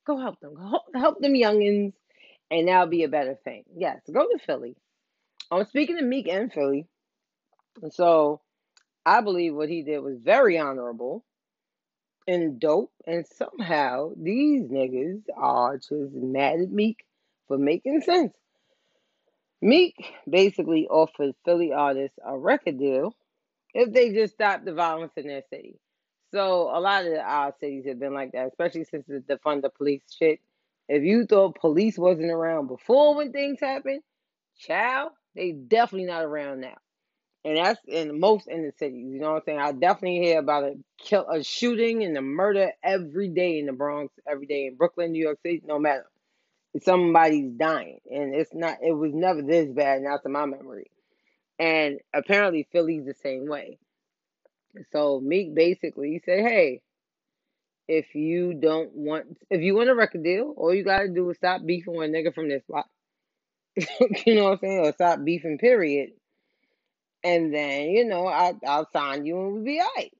Go 0.06 0.18
help 0.18 0.40
them. 0.40 0.54
Go 0.54 0.80
help 0.94 1.20
them 1.20 1.32
youngins, 1.32 1.94
and 2.50 2.68
that'll 2.68 2.88
be 2.88 3.04
a 3.04 3.08
better 3.08 3.36
thing. 3.44 3.64
Yes, 3.76 4.00
go 4.12 4.26
to 4.26 4.38
Philly. 4.44 4.76
I'm 5.50 5.64
speaking 5.66 5.96
to 5.96 6.02
Meek 6.02 6.28
and 6.28 6.52
Philly. 6.52 6.86
And 7.82 7.92
So 7.92 8.40
I 9.06 9.20
believe 9.20 9.54
what 9.54 9.68
he 9.68 9.82
did 9.82 10.00
was 10.00 10.18
very 10.18 10.58
honorable 10.58 11.24
and 12.26 12.58
dope. 12.58 12.92
And 13.06 13.26
somehow 13.26 14.12
these 14.16 14.62
niggas 14.62 15.22
are 15.36 15.76
just 15.76 16.12
mad 16.12 16.60
at 16.60 16.70
Meek 16.70 17.04
for 17.48 17.58
making 17.58 18.00
sense. 18.02 18.32
Meek 19.64 19.94
basically 20.28 20.86
offered 20.88 21.34
Philly 21.46 21.72
artists 21.72 22.18
a 22.22 22.36
record 22.36 22.78
deal 22.78 23.16
if 23.72 23.94
they 23.94 24.12
just 24.12 24.34
stop 24.34 24.62
the 24.62 24.74
violence 24.74 25.14
in 25.16 25.26
their 25.26 25.42
city. 25.48 25.80
So 26.32 26.70
a 26.70 26.78
lot 26.80 27.06
of 27.06 27.14
our 27.14 27.54
cities 27.60 27.86
have 27.86 27.98
been 27.98 28.12
like 28.12 28.32
that, 28.32 28.48
especially 28.48 28.84
since 28.84 29.06
the 29.06 29.20
defund 29.20 29.62
the 29.62 29.70
police 29.70 30.02
shit. 30.18 30.40
If 30.86 31.02
you 31.02 31.24
thought 31.24 31.58
police 31.58 31.96
wasn't 31.96 32.30
around 32.30 32.66
before 32.66 33.16
when 33.16 33.32
things 33.32 33.58
happened, 33.58 34.02
child, 34.58 35.12
they 35.34 35.52
definitely 35.52 36.08
not 36.08 36.24
around 36.24 36.60
now. 36.60 36.76
And 37.46 37.56
that's 37.56 37.80
in 37.86 38.20
most 38.20 38.48
inner 38.48 38.74
cities. 38.78 39.06
You 39.14 39.18
know 39.18 39.32
what 39.32 39.36
I'm 39.36 39.42
saying? 39.46 39.60
I 39.60 39.72
definitely 39.72 40.18
hear 40.20 40.40
about 40.40 40.64
a 40.64 40.74
kill, 40.98 41.26
a 41.26 41.42
shooting 41.42 42.04
and 42.04 42.18
a 42.18 42.22
murder 42.22 42.72
every 42.82 43.28
day 43.28 43.58
in 43.60 43.66
the 43.66 43.72
Bronx, 43.72 44.12
every 44.30 44.46
day 44.46 44.66
in 44.66 44.76
Brooklyn, 44.76 45.12
New 45.12 45.24
York 45.24 45.38
City. 45.42 45.62
No 45.66 45.78
matter, 45.78 46.04
somebody's 46.82 47.52
dying, 47.52 48.00
and 48.10 48.34
it's 48.34 48.52
not. 48.52 48.78
It 48.82 48.92
was 48.92 49.12
never 49.14 49.42
this 49.42 49.68
bad, 49.70 50.02
not 50.02 50.22
to 50.22 50.28
my 50.28 50.46
memory. 50.46 50.90
And 51.58 52.00
apparently, 52.12 52.66
Philly's 52.72 53.04
the 53.04 53.14
same 53.14 53.46
way. 53.46 53.78
So 54.92 55.20
Meek 55.20 55.54
basically 55.54 56.20
said, 56.24 56.40
"Hey, 56.40 56.82
if 57.86 58.14
you 58.14 58.54
don't 58.54 58.92
want, 58.92 59.26
if 59.50 59.60
you 59.60 59.74
want 59.74 59.90
a 59.90 59.94
record 59.94 60.24
deal, 60.24 60.54
all 60.56 60.74
you 60.74 60.84
gotta 60.84 61.08
do 61.08 61.30
is 61.30 61.36
stop 61.36 61.64
beefing 61.64 61.96
with 61.96 62.10
a 62.10 62.12
nigga 62.12 62.34
from 62.34 62.48
this 62.48 62.62
block. 62.68 62.88
you 64.26 64.34
know 64.34 64.44
what 64.44 64.52
I'm 64.52 64.58
saying? 64.58 64.78
Or 64.80 64.92
stop 64.92 65.24
beefing. 65.24 65.58
Period." 65.58 66.10
And 67.24 67.54
then, 67.54 67.88
you 67.88 68.04
know, 68.04 68.26
I, 68.26 68.52
I'll 68.66 68.88
sign 68.92 69.24
you 69.24 69.40
and 69.40 69.54
we'll 69.54 69.64
be 69.64 69.80
all 69.80 69.88
right. 69.96 70.12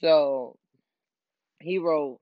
So 0.00 0.56
he 1.60 1.76
wrote, 1.76 2.18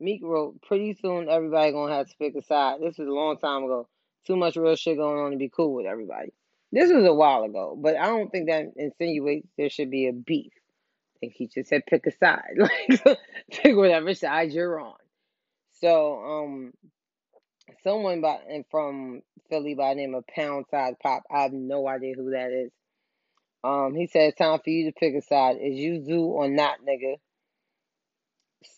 Meek 0.00 0.22
wrote, 0.22 0.62
pretty 0.62 0.94
soon 0.94 1.28
everybody 1.28 1.72
gonna 1.72 1.94
have 1.94 2.08
to 2.08 2.16
pick 2.18 2.34
a 2.34 2.42
side. 2.42 2.80
This 2.80 2.98
was 2.98 3.08
a 3.08 3.12
long 3.12 3.38
time 3.38 3.64
ago. 3.64 3.88
Too 4.26 4.36
much 4.36 4.56
real 4.56 4.76
shit 4.76 4.96
going 4.96 5.18
on 5.18 5.32
to 5.32 5.36
be 5.36 5.50
cool 5.54 5.74
with 5.74 5.86
everybody. 5.86 6.32
This 6.72 6.92
was 6.92 7.04
a 7.04 7.14
while 7.14 7.42
ago, 7.42 7.76
but 7.78 7.96
I 7.96 8.06
don't 8.06 8.30
think 8.30 8.48
that 8.48 8.72
insinuates 8.76 9.48
there 9.56 9.70
should 9.70 9.90
be 9.90 10.06
a 10.08 10.12
beef. 10.12 10.52
I 11.16 11.18
think 11.20 11.34
he 11.36 11.48
just 11.48 11.68
said 11.68 11.86
pick 11.86 12.06
a 12.06 12.12
side. 12.12 12.56
Like 12.58 13.18
pick 13.50 13.76
whatever 13.76 14.14
side 14.14 14.52
you're 14.52 14.80
on. 14.80 14.94
So 15.80 16.22
um 16.22 16.72
someone 17.82 18.20
by 18.20 18.38
and 18.48 18.64
from 18.70 19.22
Philly 19.48 19.74
by 19.74 19.94
name 19.94 20.14
of 20.14 20.26
Pound 20.26 20.66
Size 20.70 20.94
Pop. 21.02 21.24
I 21.30 21.42
have 21.42 21.52
no 21.52 21.88
idea 21.88 22.14
who 22.14 22.30
that 22.30 22.52
is. 22.52 22.70
Um, 23.62 23.94
he 23.94 24.06
said, 24.06 24.36
"Time 24.36 24.60
for 24.62 24.70
you 24.70 24.86
to 24.86 24.92
pick 24.92 25.14
a 25.14 25.20
side. 25.20 25.56
Is 25.60 25.78
you 25.78 26.02
zoo 26.04 26.22
or 26.22 26.48
not, 26.48 26.78
nigga?" 26.86 27.16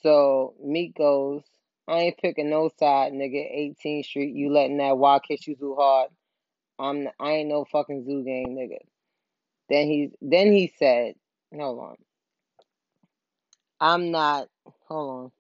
So 0.03 0.55
Meek 0.63 0.97
goes, 0.97 1.43
"I 1.89 1.99
ain't 2.01 2.19
picking 2.19 2.51
no 2.51 2.71
side, 2.79 3.13
nigga. 3.13 3.77
18th 3.85 4.07
Street, 4.07 4.35
you 4.37 4.51
letting 4.53 4.79
that 4.79 4.99
walk 4.99 5.25
hit 5.29 5.47
you 5.47 5.57
too 5.57 5.77
hard. 5.79 6.11
I'm 6.79 7.09
I 7.21 7.33
ain't 7.33 7.49
no 7.51 7.65
fucking 7.67 8.05
zoo 8.05 8.25
game, 8.25 8.57
nigga." 8.57 8.79
Then 9.71 9.89
he 9.89 10.11
then 10.23 10.53
he 10.53 10.73
said, 10.79 11.15
"Hold 11.55 11.81
on. 11.81 11.97
I'm 13.81 14.11
not. 14.13 14.49
Hold 14.89 15.11
on." 15.25 15.33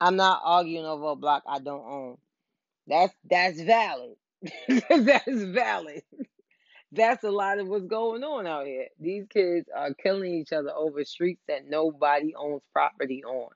I'm 0.00 0.16
not 0.16 0.42
arguing 0.44 0.86
over 0.86 1.08
a 1.08 1.16
block 1.16 1.44
I 1.48 1.60
don't 1.60 1.84
own. 1.86 2.18
That's 2.86 3.14
that's 3.30 3.60
valid. 3.60 4.16
that's 4.90 5.42
valid. 5.44 6.02
That's 6.92 7.22
a 7.22 7.30
lot 7.30 7.58
of 7.58 7.68
what's 7.68 7.86
going 7.86 8.24
on 8.24 8.46
out 8.46 8.66
here. 8.66 8.88
These 8.98 9.26
kids 9.28 9.68
are 9.76 9.92
killing 9.92 10.32
each 10.32 10.52
other 10.52 10.70
over 10.74 11.04
streets 11.04 11.42
that 11.46 11.68
nobody 11.68 12.34
owns 12.34 12.62
property 12.72 13.22
on. 13.24 13.50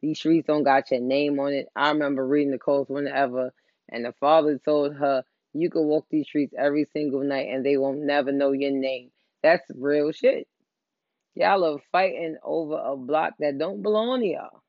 These 0.00 0.18
streets 0.18 0.46
don't 0.48 0.64
got 0.64 0.90
your 0.90 1.00
name 1.00 1.38
on 1.38 1.52
it. 1.52 1.68
I 1.76 1.90
remember 1.90 2.26
reading 2.26 2.50
the 2.50 2.58
codes 2.58 2.90
whenever, 2.90 3.52
and 3.88 4.04
the 4.04 4.12
father 4.12 4.58
told 4.58 4.96
her, 4.96 5.24
"You 5.52 5.70
can 5.70 5.86
walk 5.86 6.06
these 6.10 6.26
streets 6.26 6.54
every 6.58 6.86
single 6.92 7.22
night, 7.22 7.48
and 7.48 7.64
they 7.64 7.76
won't 7.76 8.00
never 8.00 8.32
know 8.32 8.52
your 8.52 8.72
name." 8.72 9.12
That's 9.42 9.70
real 9.74 10.10
shit. 10.10 10.48
Y'all 11.34 11.64
are 11.64 11.78
fighting 11.92 12.36
over 12.42 12.78
a 12.78 12.96
block 12.96 13.34
that 13.38 13.58
don't 13.58 13.82
belong 13.82 14.20
to 14.20 14.26
y'all. 14.26 14.62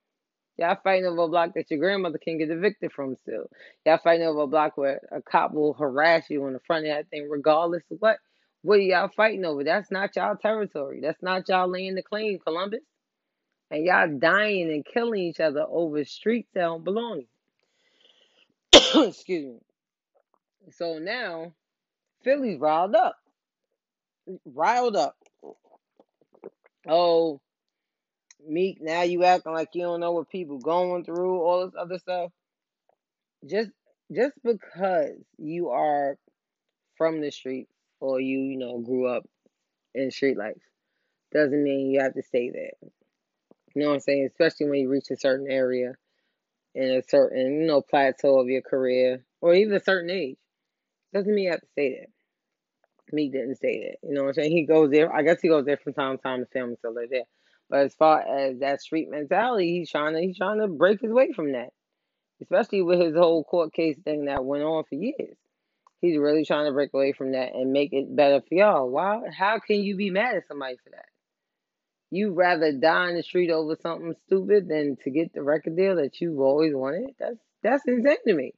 Y'all 0.57 0.77
fighting 0.83 1.05
over 1.05 1.23
a 1.23 1.27
block 1.27 1.53
that 1.53 1.69
your 1.69 1.79
grandmother 1.79 2.17
can 2.17 2.39
get 2.39 2.49
evicted 2.49 2.91
from 2.91 3.15
still. 3.21 3.45
Y'all 3.85 3.99
fighting 4.03 4.25
over 4.25 4.41
a 4.41 4.47
block 4.47 4.75
where 4.75 5.01
a 5.11 5.21
cop 5.21 5.53
will 5.53 5.73
harass 5.73 6.29
you 6.29 6.43
on 6.45 6.53
the 6.53 6.59
front 6.65 6.85
of 6.87 6.95
that 6.95 7.09
thing, 7.09 7.27
regardless 7.29 7.83
of 7.91 7.97
what. 7.99 8.17
What 8.63 8.79
are 8.79 8.81
y'all 8.81 9.09
fighting 9.15 9.45
over? 9.45 9.63
That's 9.63 9.91
not 9.91 10.15
y'all 10.15 10.35
territory. 10.35 10.99
That's 11.01 11.21
not 11.21 11.47
y'all 11.47 11.69
laying 11.69 11.93
the 11.93 12.01
claim, 12.01 12.39
Columbus. 12.39 12.81
And 13.69 13.85
y'all 13.85 14.17
dying 14.17 14.71
and 14.71 14.85
killing 14.85 15.21
each 15.21 15.39
other 15.39 15.65
over 15.69 16.03
streets 16.05 16.49
that 16.53 16.61
don't 16.61 16.83
belong. 16.83 17.23
Excuse 18.73 19.45
me. 19.45 19.59
So 20.71 20.97
now, 20.97 21.53
Philly's 22.23 22.59
riled 22.59 22.95
up. 22.95 23.15
Riled 24.45 24.95
up. 24.95 25.15
Oh, 26.87 27.41
Meek, 28.45 28.79
now 28.81 29.01
you 29.03 29.23
acting 29.23 29.53
like 29.53 29.69
you 29.73 29.83
don't 29.83 29.99
know 29.99 30.11
what 30.11 30.29
people 30.29 30.59
going 30.59 31.03
through, 31.03 31.41
all 31.41 31.65
this 31.65 31.75
other 31.79 31.99
stuff. 31.99 32.31
Just 33.45 33.71
just 34.11 34.33
because 34.43 35.11
you 35.37 35.69
are 35.69 36.17
from 36.97 37.21
the 37.21 37.31
street 37.31 37.67
or 37.99 38.19
you, 38.19 38.39
you 38.39 38.57
know, 38.57 38.79
grew 38.79 39.07
up 39.07 39.25
in 39.93 40.11
street 40.11 40.37
life 40.37 40.57
doesn't 41.33 41.63
mean 41.63 41.91
you 41.91 41.99
have 42.01 42.13
to 42.13 42.23
stay 42.23 42.49
there. 42.49 42.71
You 43.75 43.81
know 43.81 43.89
what 43.89 43.95
I'm 43.95 43.99
saying? 43.99 44.25
Especially 44.25 44.69
when 44.69 44.79
you 44.79 44.89
reach 44.89 45.11
a 45.11 45.17
certain 45.17 45.49
area 45.49 45.93
in 46.73 46.91
a 46.91 47.03
certain, 47.03 47.61
you 47.61 47.67
know, 47.67 47.81
plateau 47.81 48.39
of 48.39 48.47
your 48.47 48.61
career 48.61 49.23
or 49.41 49.53
even 49.53 49.75
a 49.75 49.83
certain 49.83 50.09
age. 50.09 50.37
Doesn't 51.13 51.33
mean 51.33 51.45
you 51.45 51.51
have 51.51 51.61
to 51.61 51.67
stay 51.67 51.91
there. 51.91 52.07
Meek 53.11 53.31
didn't 53.31 53.55
say 53.55 53.79
there. 53.79 54.09
You 54.09 54.15
know 54.15 54.23
what 54.23 54.29
I'm 54.29 54.33
saying? 54.35 54.51
He 54.51 54.65
goes 54.65 54.91
there. 54.91 55.13
I 55.13 55.21
guess 55.21 55.41
he 55.41 55.47
goes 55.47 55.65
there 55.65 55.77
from 55.77 55.93
time 55.93 56.17
to 56.17 56.23
time. 56.23 56.39
His 56.39 56.49
family 56.49 56.75
still 56.75 56.93
live 56.93 57.09
there. 57.09 57.23
But 57.69 57.79
as 57.79 57.95
far 57.95 58.21
as 58.21 58.59
that 58.59 58.81
street 58.81 59.09
mentality, 59.09 59.77
he's 59.77 59.91
trying 59.91 60.13
to 60.13 60.21
he's 60.21 60.37
trying 60.37 60.59
to 60.59 60.67
break 60.67 61.01
his 61.01 61.11
way 61.11 61.33
from 61.33 61.51
that. 61.51 61.69
Especially 62.41 62.81
with 62.81 62.99
his 62.99 63.15
whole 63.15 63.43
court 63.43 63.73
case 63.73 63.97
thing 64.03 64.25
that 64.25 64.45
went 64.45 64.63
on 64.63 64.83
for 64.83 64.95
years. 64.95 65.37
He's 65.99 66.17
really 66.17 66.45
trying 66.45 66.67
to 66.67 66.71
break 66.71 66.93
away 66.93 67.13
from 67.13 67.31
that 67.31 67.55
and 67.55 67.73
make 67.73 67.91
it 67.91 68.15
better 68.15 68.41
for 68.41 68.53
y'all. 68.53 68.89
Why? 68.89 69.21
How 69.35 69.59
can 69.59 69.81
you 69.81 69.95
be 69.95 70.11
mad 70.11 70.35
at 70.35 70.47
somebody 70.47 70.77
for 70.83 70.91
that? 70.91 71.05
You'd 72.11 72.35
rather 72.35 72.71
die 72.71 73.09
in 73.09 73.15
the 73.15 73.23
street 73.23 73.49
over 73.49 73.75
something 73.81 74.13
stupid 74.27 74.69
than 74.69 74.97
to 75.03 75.09
get 75.09 75.33
the 75.33 75.41
record 75.41 75.75
deal 75.75 75.95
that 75.95 76.21
you've 76.21 76.39
always 76.39 76.73
wanted? 76.73 77.09
That's 77.19 77.39
that's 77.63 77.83
insane 77.87 78.17
to 78.27 78.33
me. 78.33 78.53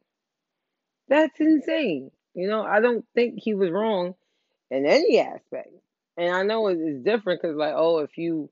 That's 1.07 1.39
insane. 1.39 2.11
You 2.35 2.47
know, 2.47 2.61
I 2.61 2.79
don't 2.81 3.05
think 3.15 3.39
he 3.39 3.55
was 3.55 3.71
wrong 3.71 4.13
in 4.69 4.85
any 4.85 5.19
aspect. 5.19 5.69
And 6.17 6.35
I 6.35 6.43
know 6.43 6.67
it's 6.67 7.03
different 7.03 7.41
because, 7.41 7.55
like, 7.55 7.73
oh, 7.75 7.99
if 7.99 8.17
you 8.17 8.49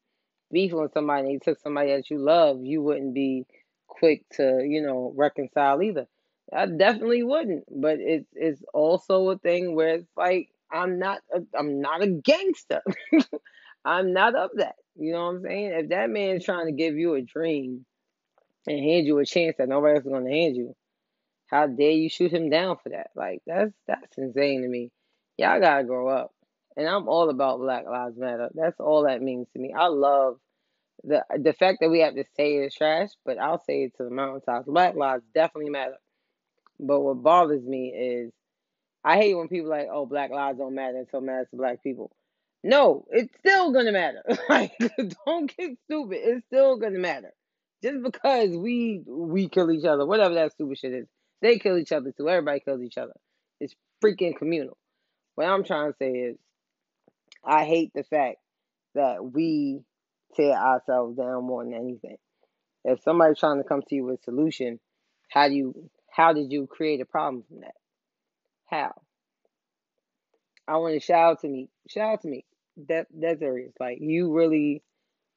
beef 0.52 0.74
with 0.74 0.94
somebody 0.94 1.22
and 1.22 1.32
you 1.32 1.40
took 1.40 1.60
somebody 1.60 1.92
that 1.96 2.10
you 2.10 2.20
love, 2.20 2.64
you 2.64 2.82
wouldn't 2.82 3.14
be 3.14 3.46
quick 3.88 4.24
to, 4.34 4.64
you 4.64 4.82
know, 4.82 5.14
reconcile 5.16 5.82
either. 5.82 6.08
I 6.54 6.66
definitely 6.66 7.24
wouldn't. 7.24 7.66
But 7.70 8.00
it's 8.00 8.28
it's 8.34 8.62
also 8.74 9.30
a 9.30 9.38
thing 9.38 9.76
where 9.76 9.96
it's 9.96 10.10
like 10.16 10.50
I'm 10.72 11.00
not 11.00 11.20
a, 11.34 11.42
I'm 11.58 11.82
not 11.82 12.04
a 12.04 12.08
gangster. 12.08 12.82
I'm 13.86 14.14
not 14.14 14.36
of 14.36 14.52
that. 14.56 14.76
You 14.96 15.14
know 15.14 15.26
what 15.26 15.36
I'm 15.36 15.42
saying? 15.44 15.72
If 15.74 15.90
that 15.90 16.10
man's 16.10 16.46
trying 16.46 16.66
to 16.66 16.72
give 16.72 16.96
you 16.96 17.16
a 17.16 17.22
dream 17.22 17.86
and 18.66 18.80
hand 18.80 19.06
you 19.06 19.20
a 19.20 19.26
chance 19.26 19.56
that 19.58 19.70
nobody 19.70 19.96
else 19.96 20.06
is 20.06 20.12
gonna 20.12 20.30
hand 20.30 20.56
you, 20.56 20.76
how 21.48 21.68
dare 21.68 21.92
you 21.92 22.10
shoot 22.10 22.32
him 22.32 22.50
down 22.50 22.78
for 22.82 22.90
that? 22.90 23.12
Like 23.16 23.42
that's 23.46 23.74
that's 23.88 24.18
insane 24.18 24.62
to 24.64 24.68
me. 24.68 24.92
Y'all 25.38 25.60
gotta 25.60 25.84
grow 25.84 26.08
up. 26.08 26.32
And 26.78 26.88
I'm 26.88 27.08
all 27.10 27.30
about 27.30 27.60
Black 27.60 27.86
Lives 27.86 28.18
Matter. 28.18 28.50
That's 28.54 28.80
all 28.80 29.06
that 29.08 29.22
means 29.22 29.48
to 29.54 29.60
me. 29.60 29.74
I 29.78 29.88
love 29.88 30.38
the 31.04 31.26
the 31.36 31.54
fact 31.54 31.80
that 31.82 31.90
we 31.90 32.00
have 32.00 32.16
to 32.16 32.24
say 32.36 32.58
it's 32.58 32.76
trash, 32.76 33.10
but 33.26 33.40
I'll 33.40 33.63
say 33.63 33.84
it 33.84 33.98
to 33.98 34.04
the 34.04 34.12
mountaintops. 34.12 34.68
Black 34.68 34.96
lives 34.96 35.24
definitely 35.34 35.72
matter. 35.72 35.98
But 36.80 37.02
what 37.02 37.24
bothers 37.24 37.63
me 37.63 37.90
is 37.90 38.32
I 39.04 39.16
hate 39.16 39.36
when 39.36 39.48
people 39.48 39.70
like, 39.70 39.88
oh, 39.92 40.06
black 40.06 40.30
lives 40.30 40.60
don't 40.60 40.76
matter 40.76 40.98
until 40.98 41.20
it 41.20 41.26
matters 41.26 41.48
to 41.52 41.58
black 41.58 41.82
people. 41.82 42.12
No, 42.63 43.06
it's 43.10 43.34
still 43.40 43.72
gonna 43.72 43.92
matter. 43.92 44.22
like, 44.50 44.74
don't 45.26 45.56
get 45.58 45.78
stupid. 45.86 46.20
It's 46.22 46.46
still 46.46 46.78
gonna 46.78 47.00
matter. 47.00 47.32
Just 47.82 48.04
because 48.04 48.50
we 48.50 49.02
we 49.08 49.50
kill 49.50 49.72
each 49.72 49.86
other, 49.86 50.06
whatever 50.06 50.36
that 50.36 50.52
stupid 50.52 50.78
shit 50.78 50.94
is, 50.94 51.08
they 51.42 51.58
kill 51.58 51.78
each 51.78 51.92
other 51.92 52.12
too. 52.12 52.30
Everybody 52.30 52.60
kills 52.60 52.82
each 52.82 52.98
other. 52.98 53.13
It's 53.60 53.76
freaking 54.04 54.36
communal. 54.36 54.78
What 55.36 55.48
I'm 55.48 55.63
trying 55.63 55.92
to 55.92 55.98
say 55.98 56.12
is, 56.12 56.38
I 57.43 57.65
hate 57.65 57.91
the 57.93 58.04
fact 58.04 58.38
that 58.95 59.23
we 59.23 59.82
tear 60.36 60.54
ourselves 60.54 61.17
down 61.17 61.45
more 61.45 61.63
than 61.63 61.73
anything. 61.73 62.17
If 62.84 63.02
somebody's 63.04 63.39
trying 63.39 63.58
to 63.58 63.67
come 63.67 63.82
to 63.82 63.95
you 63.95 64.06
with 64.06 64.19
a 64.21 64.23
solution, 64.23 64.80
how 65.30 65.47
do 65.47 65.54
you 65.54 65.89
how 66.10 66.34
did 66.34 66.52
you 66.52 66.67
create 66.67 67.02
a 67.02 67.06
problem 67.06 67.43
from 67.47 67.62
that? 67.62 67.76
How? 68.65 68.93
I 70.67 70.78
want 70.78 70.95
to 70.95 71.00
shout 71.00 71.32
out 71.32 71.41
to 71.41 71.47
me. 71.47 71.69
Shout 71.89 72.13
out 72.13 72.21
to 72.21 72.28
me. 72.28 72.45
That 72.88 73.08
that's 73.13 73.39
serious. 73.39 73.73
Like 73.80 74.00
you 74.02 74.34
really 74.34 74.84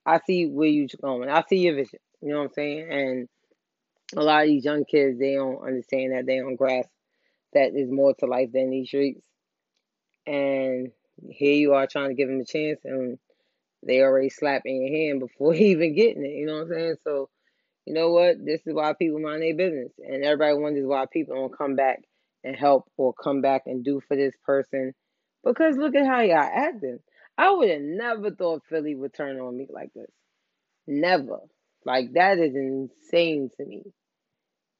I 0.06 0.20
see 0.26 0.46
where 0.46 0.68
you're 0.68 0.88
going. 1.00 1.28
I 1.28 1.42
see 1.48 1.58
your 1.58 1.74
vision. 1.74 2.00
You 2.22 2.32
know 2.32 2.38
what 2.38 2.44
I'm 2.44 2.52
saying? 2.54 2.88
And 2.90 3.28
a 4.16 4.22
lot 4.22 4.42
of 4.42 4.48
these 4.48 4.64
young 4.64 4.84
kids 4.84 5.18
they 5.18 5.34
don't 5.34 5.62
understand 5.62 6.12
that 6.12 6.26
they 6.26 6.38
don't 6.38 6.56
grasp 6.56 6.88
that 7.52 7.72
there's 7.74 7.90
more 7.90 8.14
to 8.14 8.26
life 8.26 8.50
than 8.52 8.70
these 8.70 8.88
streets. 8.88 9.22
And 10.26 10.92
here 11.28 11.54
you 11.54 11.74
are 11.74 11.86
trying 11.86 12.08
to 12.08 12.14
give 12.14 12.28
him 12.28 12.40
a 12.40 12.44
chance 12.44 12.80
and 12.84 13.18
they 13.86 14.00
already 14.00 14.28
slapping 14.28 14.82
your 14.82 14.94
hand 14.94 15.20
before 15.20 15.52
he 15.54 15.70
even 15.70 15.94
getting 15.94 16.24
it. 16.24 16.34
You 16.34 16.46
know 16.46 16.54
what 16.54 16.62
I'm 16.62 16.68
saying? 16.68 16.96
So, 17.04 17.28
you 17.86 17.94
know 17.94 18.10
what? 18.10 18.44
This 18.44 18.60
is 18.66 18.74
why 18.74 18.92
people 18.92 19.20
mind 19.20 19.42
their 19.42 19.56
business. 19.56 19.92
And 19.98 20.24
everybody 20.24 20.54
wonders 20.54 20.86
why 20.86 21.06
people 21.10 21.34
don't 21.36 21.56
come 21.56 21.76
back 21.76 22.02
and 22.44 22.56
help 22.56 22.90
or 22.96 23.12
come 23.12 23.40
back 23.40 23.62
and 23.66 23.84
do 23.84 24.00
for 24.06 24.16
this 24.16 24.34
person. 24.44 24.94
Because 25.44 25.76
look 25.76 25.94
at 25.94 26.06
how 26.06 26.20
y'all 26.20 26.38
acting. 26.38 26.98
I 27.38 27.50
would 27.50 27.70
have 27.70 27.80
never 27.80 28.30
thought 28.30 28.62
Philly 28.68 28.94
would 28.94 29.14
turn 29.14 29.40
on 29.40 29.56
me 29.56 29.66
like 29.70 29.92
this. 29.94 30.10
Never. 30.86 31.38
Like 31.84 32.12
that 32.14 32.38
is 32.38 32.54
insane 32.54 33.50
to 33.56 33.64
me. 33.64 33.84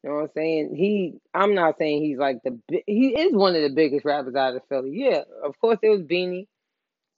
You 0.02 0.10
know 0.10 0.16
what 0.16 0.22
I'm 0.22 0.30
saying? 0.34 0.74
He, 0.76 1.20
I'm 1.34 1.54
not 1.54 1.76
saying 1.78 2.02
he's 2.02 2.18
like 2.18 2.38
the, 2.42 2.58
he 2.86 3.08
is 3.08 3.34
one 3.34 3.54
of 3.54 3.62
the 3.62 3.70
biggest 3.70 4.04
rappers 4.04 4.34
out 4.34 4.56
of 4.56 4.62
Philly. 4.68 4.92
Yeah, 4.94 5.22
of 5.44 5.58
course 5.60 5.78
it 5.82 5.90
was 5.90 6.00
Beanie. 6.00 6.46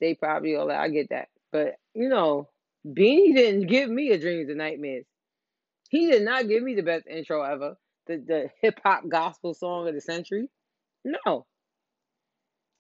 They 0.00 0.14
probably 0.14 0.56
all 0.56 0.66
that. 0.66 0.80
I 0.80 0.88
get 0.88 1.10
that. 1.10 1.28
But, 1.52 1.76
you 1.94 2.08
know, 2.08 2.48
Beanie 2.84 3.36
didn't 3.36 3.68
give 3.68 3.88
me 3.88 4.10
a 4.10 4.18
Dreams 4.18 4.48
and 4.48 4.58
Nightmares. 4.58 5.04
He 5.90 6.10
did 6.10 6.22
not 6.22 6.48
give 6.48 6.62
me 6.62 6.74
the 6.74 6.82
best 6.82 7.06
intro 7.06 7.42
ever. 7.42 7.76
The 8.06 8.16
the 8.16 8.50
hip 8.60 8.80
hop 8.82 9.08
gospel 9.08 9.54
song 9.54 9.86
of 9.86 9.94
the 9.94 10.00
century. 10.00 10.48
No. 11.04 11.46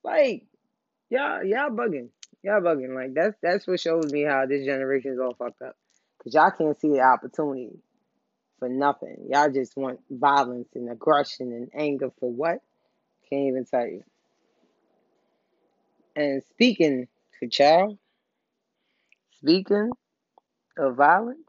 Like, 0.02 0.46
y'all 1.10 1.44
y'all 1.44 1.70
bugging. 1.70 2.08
Y'all 2.42 2.60
bugging. 2.60 2.94
Like 2.94 3.14
that's 3.14 3.36
that's 3.40 3.66
what 3.68 3.78
shows 3.78 4.10
me 4.10 4.22
how 4.22 4.46
this 4.46 4.64
generation 4.64 5.12
is 5.12 5.20
all 5.20 5.34
fucked 5.34 5.62
up. 5.62 5.76
Cause 6.24 6.34
y'all 6.34 6.50
can't 6.50 6.80
see 6.80 6.88
the 6.88 7.02
opportunity 7.02 7.70
for 8.62 8.68
nothing. 8.68 9.16
Y'all 9.28 9.50
just 9.50 9.76
want 9.76 9.98
violence 10.08 10.68
and 10.76 10.88
aggression 10.88 11.50
and 11.50 11.68
anger 11.74 12.12
for 12.20 12.30
what? 12.30 12.58
Can't 13.28 13.48
even 13.48 13.64
tell 13.64 13.84
you. 13.84 14.04
And 16.14 16.44
speaking 16.44 17.08
to 17.40 17.48
y'all, 17.58 17.98
Speaking 19.32 19.90
of 20.78 20.94
violence 20.94 21.48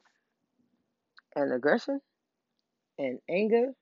and 1.36 1.54
aggression 1.54 2.02
and 2.98 3.20
anger, 3.30 3.74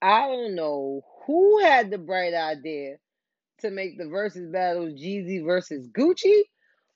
I 0.00 0.28
don't 0.28 0.54
know 0.54 1.02
who 1.26 1.58
had 1.58 1.90
the 1.90 1.98
bright 1.98 2.34
idea 2.34 2.98
to 3.62 3.70
make 3.72 3.98
the 3.98 4.04
Verzuz 4.04 4.52
battle 4.52 4.86
Jeezy 4.86 5.44
versus 5.44 5.88
Gucci, 5.88 6.42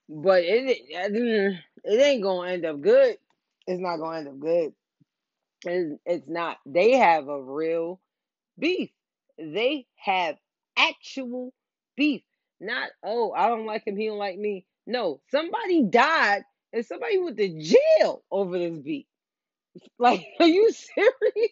but 0.08 0.44
it 0.44 0.78
it 0.88 2.00
ain't 2.00 2.22
gonna 2.22 2.48
end 2.48 2.64
up 2.64 2.80
good. 2.80 3.18
It's 3.66 3.80
not 3.80 3.96
gonna 3.96 4.18
end 4.18 4.28
up 4.28 4.38
good. 4.38 4.72
It's, 5.66 6.00
it's 6.06 6.28
not. 6.28 6.58
They 6.66 6.92
have 6.92 7.28
a 7.28 7.42
real 7.42 8.00
beef. 8.58 8.90
They 9.38 9.86
have 9.96 10.36
actual 10.76 11.52
beef. 11.96 12.22
Not 12.60 12.90
oh, 13.04 13.32
I 13.32 13.48
don't 13.48 13.66
like 13.66 13.86
him, 13.86 13.96
he 13.96 14.06
don't 14.06 14.18
like 14.18 14.38
me. 14.38 14.64
No, 14.86 15.20
somebody 15.30 15.82
died 15.82 16.44
and 16.72 16.84
somebody 16.86 17.18
went 17.18 17.36
to 17.38 17.48
jail 17.60 18.22
over 18.30 18.58
this 18.58 18.78
beef. 18.78 19.06
Like, 19.98 20.24
are 20.40 20.46
you 20.46 20.70
serious? 20.72 21.50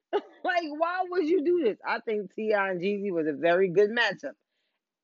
like, 0.12 0.64
why 0.78 1.04
would 1.08 1.26
you 1.26 1.44
do 1.44 1.62
this? 1.64 1.78
I 1.86 2.00
think 2.00 2.34
T.I. 2.34 2.70
and 2.70 2.80
Jeezy 2.80 3.10
was 3.12 3.26
a 3.26 3.32
very 3.32 3.68
good 3.68 3.90
matchup. 3.90 4.34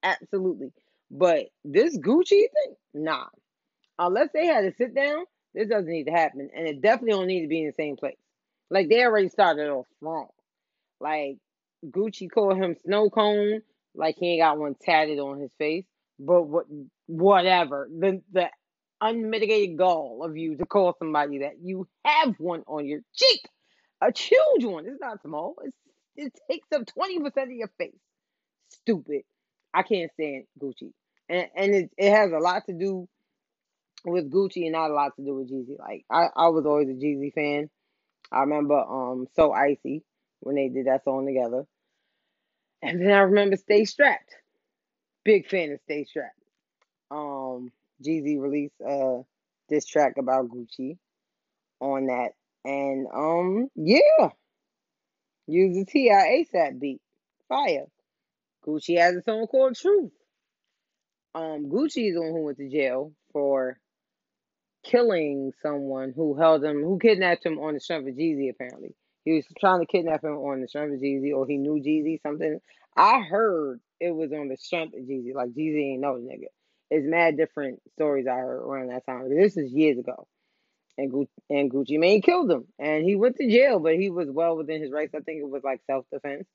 Absolutely. 0.02 0.72
But 1.10 1.46
this 1.64 1.98
Gucci 1.98 2.28
thing, 2.28 2.76
nah. 2.94 3.26
Unless 3.98 4.30
they 4.32 4.46
had 4.46 4.62
to 4.62 4.72
sit 4.76 4.94
down, 4.94 5.24
this 5.54 5.68
doesn't 5.68 5.90
need 5.90 6.04
to 6.04 6.12
happen. 6.12 6.50
And 6.54 6.66
it 6.66 6.80
definitely 6.80 7.12
don't 7.12 7.26
need 7.26 7.42
to 7.42 7.48
be 7.48 7.60
in 7.60 7.66
the 7.66 7.72
same 7.72 7.96
place. 7.96 8.16
Like 8.70 8.88
they 8.88 9.04
already 9.04 9.28
started 9.28 9.68
off 9.68 9.86
wrong. 10.00 10.28
Like 11.00 11.38
Gucci 11.84 12.30
called 12.30 12.56
him 12.56 12.76
snow 12.84 13.10
cone, 13.10 13.62
like 13.94 14.16
he 14.18 14.34
ain't 14.34 14.42
got 14.42 14.58
one 14.58 14.76
tatted 14.80 15.18
on 15.18 15.40
his 15.40 15.50
face. 15.58 15.84
But 16.18 16.42
what 16.42 16.66
whatever. 17.06 17.88
The 17.90 18.22
the 18.32 18.48
unmitigated 19.00 19.78
gall 19.78 20.22
of 20.22 20.36
you 20.36 20.56
to 20.56 20.66
call 20.66 20.94
somebody 20.98 21.38
that 21.38 21.54
you 21.62 21.88
have 22.04 22.34
one 22.38 22.62
on 22.66 22.86
your 22.86 23.00
cheek. 23.14 23.40
A 24.02 24.12
huge 24.16 24.64
one. 24.64 24.86
It's 24.86 25.00
not 25.00 25.22
small. 25.22 25.56
It's, 25.64 25.76
it 26.16 26.32
takes 26.50 26.68
up 26.72 26.82
20% 26.82 27.42
of 27.42 27.50
your 27.50 27.70
face. 27.78 27.98
Stupid. 28.68 29.22
I 29.72 29.82
can't 29.82 30.10
stand 30.12 30.44
Gucci. 30.60 30.92
And 31.28 31.46
and 31.54 31.74
it, 31.74 31.90
it 31.96 32.10
has 32.10 32.32
a 32.32 32.38
lot 32.38 32.66
to 32.66 32.72
do 32.72 33.08
with 34.04 34.30
Gucci 34.30 34.64
and 34.64 34.72
not 34.72 34.90
a 34.90 34.94
lot 34.94 35.16
to 35.16 35.24
do 35.24 35.34
with 35.34 35.50
Jeezy. 35.50 35.78
Like 35.78 36.04
I, 36.10 36.28
I 36.34 36.48
was 36.48 36.66
always 36.66 36.88
a 36.88 36.92
Jeezy 36.92 37.32
fan. 37.32 37.70
I 38.32 38.40
remember 38.40 38.78
um 38.78 39.26
So 39.34 39.52
Icy 39.52 40.02
when 40.40 40.56
they 40.56 40.68
did 40.68 40.86
that 40.86 41.04
song 41.04 41.26
together. 41.26 41.66
And 42.82 43.00
then 43.00 43.10
I 43.12 43.20
remember 43.20 43.56
Stay 43.56 43.84
Strapped. 43.84 44.34
Big 45.24 45.48
fan 45.48 45.72
of 45.72 45.80
Stay 45.84 46.04
Strapped 46.04 46.34
um 47.10 47.72
Jeezy 48.04 48.40
released 48.40 48.80
uh 48.80 49.18
this 49.68 49.86
track 49.86 50.14
about 50.18 50.48
Gucci 50.48 50.98
on 51.80 52.06
that. 52.06 52.30
And 52.64 53.06
um 53.12 53.68
yeah. 53.74 54.30
Use 55.46 55.76
the 55.76 55.84
T.I. 55.84 56.44
ASAP 56.54 56.78
beat. 56.78 57.00
Fire. 57.48 57.86
Gucci 58.64 58.98
has 58.98 59.16
a 59.16 59.22
song 59.22 59.46
called 59.48 59.76
Truth. 59.76 60.12
Um 61.34 61.66
Gucci 61.68 62.08
is 62.08 62.14
the 62.14 62.20
one 62.20 62.32
who 62.32 62.44
went 62.44 62.58
to 62.58 62.68
jail 62.68 63.12
for 63.32 63.78
killing 64.82 65.52
someone 65.62 66.12
who 66.14 66.34
held 66.34 66.64
him 66.64 66.82
who 66.82 66.98
kidnapped 66.98 67.44
him 67.44 67.58
on 67.58 67.74
the 67.74 67.80
strength 67.80 68.08
of 68.08 68.14
Jeezy 68.14 68.50
apparently. 68.50 68.94
He 69.24 69.32
was 69.34 69.44
trying 69.58 69.80
to 69.80 69.86
kidnap 69.86 70.24
him 70.24 70.36
on 70.36 70.60
the 70.60 70.68
strength 70.68 70.94
of 70.94 71.00
Jeezy 71.00 71.34
or 71.34 71.46
he 71.46 71.58
knew 71.58 71.80
Jeezy, 71.80 72.20
something. 72.22 72.60
I 72.96 73.20
heard 73.20 73.80
it 74.00 74.10
was 74.10 74.32
on 74.32 74.48
the 74.48 74.56
strength 74.56 74.94
of 74.94 75.00
Jeezy. 75.00 75.34
Like 75.34 75.50
Jeezy 75.50 75.92
ain't 75.92 76.02
the 76.02 76.08
nigga 76.08 76.48
it's 76.90 77.06
mad 77.06 77.36
different 77.36 77.80
stories 77.92 78.26
I 78.26 78.34
heard 78.34 78.62
around 78.62 78.88
that 78.88 79.06
time. 79.06 79.30
This 79.34 79.56
is 79.56 79.72
years 79.72 79.98
ago. 79.98 80.26
And 80.98 81.10
Gucci, 81.10 81.28
and 81.48 81.70
Gucci 81.70 81.98
Mane 81.98 82.20
killed 82.20 82.50
him. 82.50 82.66
And 82.78 83.04
he 83.04 83.16
went 83.16 83.36
to 83.36 83.48
jail, 83.48 83.78
but 83.78 83.94
he 83.94 84.10
was 84.10 84.28
well 84.28 84.56
within 84.56 84.82
his 84.82 84.90
rights. 84.90 85.14
I 85.14 85.20
think 85.20 85.40
it 85.40 85.48
was 85.48 85.62
like 85.62 85.80
self 85.86 86.04
defense. 86.12 86.46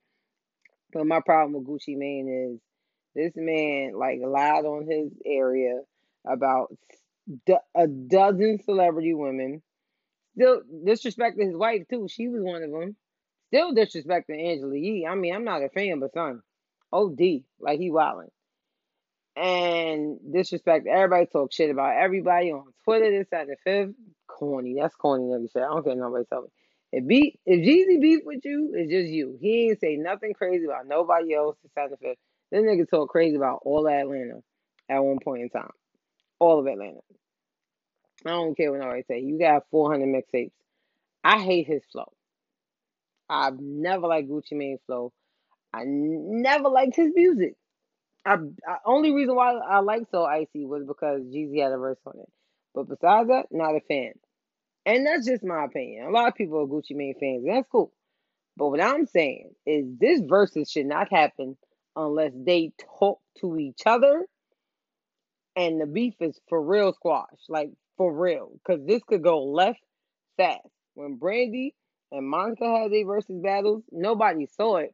But 0.91 1.07
my 1.07 1.21
problem 1.21 1.53
with 1.53 1.67
Gucci 1.67 1.97
Mane 1.97 2.51
is 2.53 2.59
this 3.15 3.33
man 3.35 3.93
like 3.97 4.19
lied 4.21 4.65
on 4.65 4.85
his 4.88 5.11
area 5.25 5.79
about 6.27 6.75
a 7.75 7.88
dozen 7.88 8.59
celebrity 8.63 9.13
women. 9.13 9.61
Still 10.35 10.61
disrespecting 10.85 11.47
his 11.47 11.55
wife 11.55 11.83
too. 11.89 12.07
She 12.09 12.27
was 12.27 12.41
one 12.43 12.63
of 12.63 12.71
them. 12.71 12.95
Still 13.47 13.73
disrespecting 13.73 14.51
Angela 14.51 14.75
Yee. 14.75 15.07
I 15.09 15.15
mean, 15.15 15.33
I'm 15.33 15.45
not 15.45 15.63
a 15.63 15.69
fan, 15.69 15.99
but 15.99 16.13
son, 16.13 16.41
OD, 16.91 17.19
like 17.59 17.79
he 17.79 17.89
wilding. 17.89 18.31
And 19.38 20.17
disrespect 20.31 20.88
everybody, 20.88 21.25
talk 21.25 21.51
shit 21.51 21.69
about 21.69 21.95
everybody 21.97 22.51
on 22.51 22.65
Twitter, 22.83 23.11
this, 23.11 23.27
that, 23.31 23.47
the 23.47 23.55
fifth. 23.63 23.95
Corny. 24.27 24.75
That's 24.79 24.95
corny 24.95 25.25
nigga 25.25 25.51
shit. 25.51 25.61
I 25.61 25.67
don't 25.67 25.83
care 25.83 25.95
nobody 25.95 26.25
tell 26.25 26.43
me. 26.43 26.47
If 26.91 27.07
beat 27.07 27.39
if 27.45 27.59
Jeezy 27.59 28.01
beef 28.01 28.21
with 28.25 28.45
you, 28.45 28.71
it's 28.73 28.91
just 28.91 29.09
you. 29.09 29.38
He 29.41 29.69
ain't 29.69 29.79
say 29.79 29.97
nothing 29.97 30.33
crazy 30.33 30.65
about 30.65 30.88
nobody 30.88 31.33
else, 31.33 31.57
this, 31.61 31.71
that, 31.75 31.85
and 31.85 31.91
the 31.93 31.97
fifth. 31.97 32.17
This 32.51 32.61
nigga 32.63 32.89
talk 32.89 33.09
crazy 33.09 33.35
about 33.35 33.59
all 33.65 33.88
Atlanta 33.88 34.41
at 34.89 34.99
one 34.99 35.19
point 35.23 35.43
in 35.43 35.49
time. 35.49 35.71
All 36.39 36.59
of 36.59 36.67
Atlanta. 36.67 36.99
I 38.25 38.31
don't 38.31 38.55
care 38.55 38.71
what 38.71 38.81
nobody 38.81 39.03
say. 39.07 39.19
You 39.19 39.37
got 39.37 39.69
400 39.71 40.07
mixtapes. 40.07 40.51
I 41.23 41.41
hate 41.41 41.67
his 41.67 41.83
flow. 41.91 42.11
I've 43.29 43.59
never 43.59 44.07
liked 44.07 44.29
Gucci 44.29 44.53
Mane's 44.53 44.81
flow. 44.85 45.11
I 45.73 45.83
never 45.85 46.69
liked 46.69 46.95
his 46.95 47.11
music. 47.15 47.55
I, 48.25 48.37
I 48.67 48.77
only 48.85 49.11
reason 49.11 49.35
why 49.35 49.53
I 49.53 49.79
like 49.79 50.03
So 50.11 50.23
Icy 50.23 50.65
was 50.65 50.83
because 50.87 51.21
Jeezy 51.21 51.61
had 51.61 51.71
a 51.71 51.77
verse 51.77 51.99
on 52.05 52.19
it. 52.19 52.29
But 52.73 52.87
besides 52.87 53.29
that, 53.29 53.47
not 53.51 53.75
a 53.75 53.81
fan. 53.81 54.13
And 54.85 55.05
that's 55.05 55.25
just 55.25 55.43
my 55.43 55.65
opinion. 55.65 56.05
A 56.07 56.11
lot 56.11 56.27
of 56.27 56.35
people 56.35 56.59
are 56.59 56.67
Gucci 56.67 56.95
Mane 56.95 57.15
fans, 57.19 57.43
and 57.45 57.55
that's 57.55 57.67
cool. 57.71 57.91
But 58.57 58.69
what 58.69 58.81
I'm 58.81 59.05
saying 59.05 59.51
is 59.65 59.85
this 59.99 60.21
Verzuz 60.21 60.71
should 60.71 60.85
not 60.85 61.11
happen 61.11 61.57
unless 61.95 62.31
they 62.35 62.71
talk 62.99 63.19
to 63.41 63.57
each 63.57 63.81
other 63.85 64.25
and 65.55 65.79
the 65.79 65.85
beef 65.85 66.15
is 66.19 66.39
for 66.49 66.61
real 66.61 66.93
squash. 66.93 67.39
Like 67.49 67.71
for 67.97 68.13
real. 68.13 68.51
Because 68.53 68.85
this 68.85 69.01
could 69.03 69.23
go 69.23 69.43
left 69.43 69.79
fast. 70.37 70.67
When 70.95 71.15
Brandy 71.15 71.75
and 72.11 72.27
Monica 72.27 72.65
had 72.65 72.91
their 72.91 73.05
Verzuz 73.05 73.41
battles, 73.41 73.83
nobody 73.91 74.45
saw 74.45 74.77
it. 74.77 74.93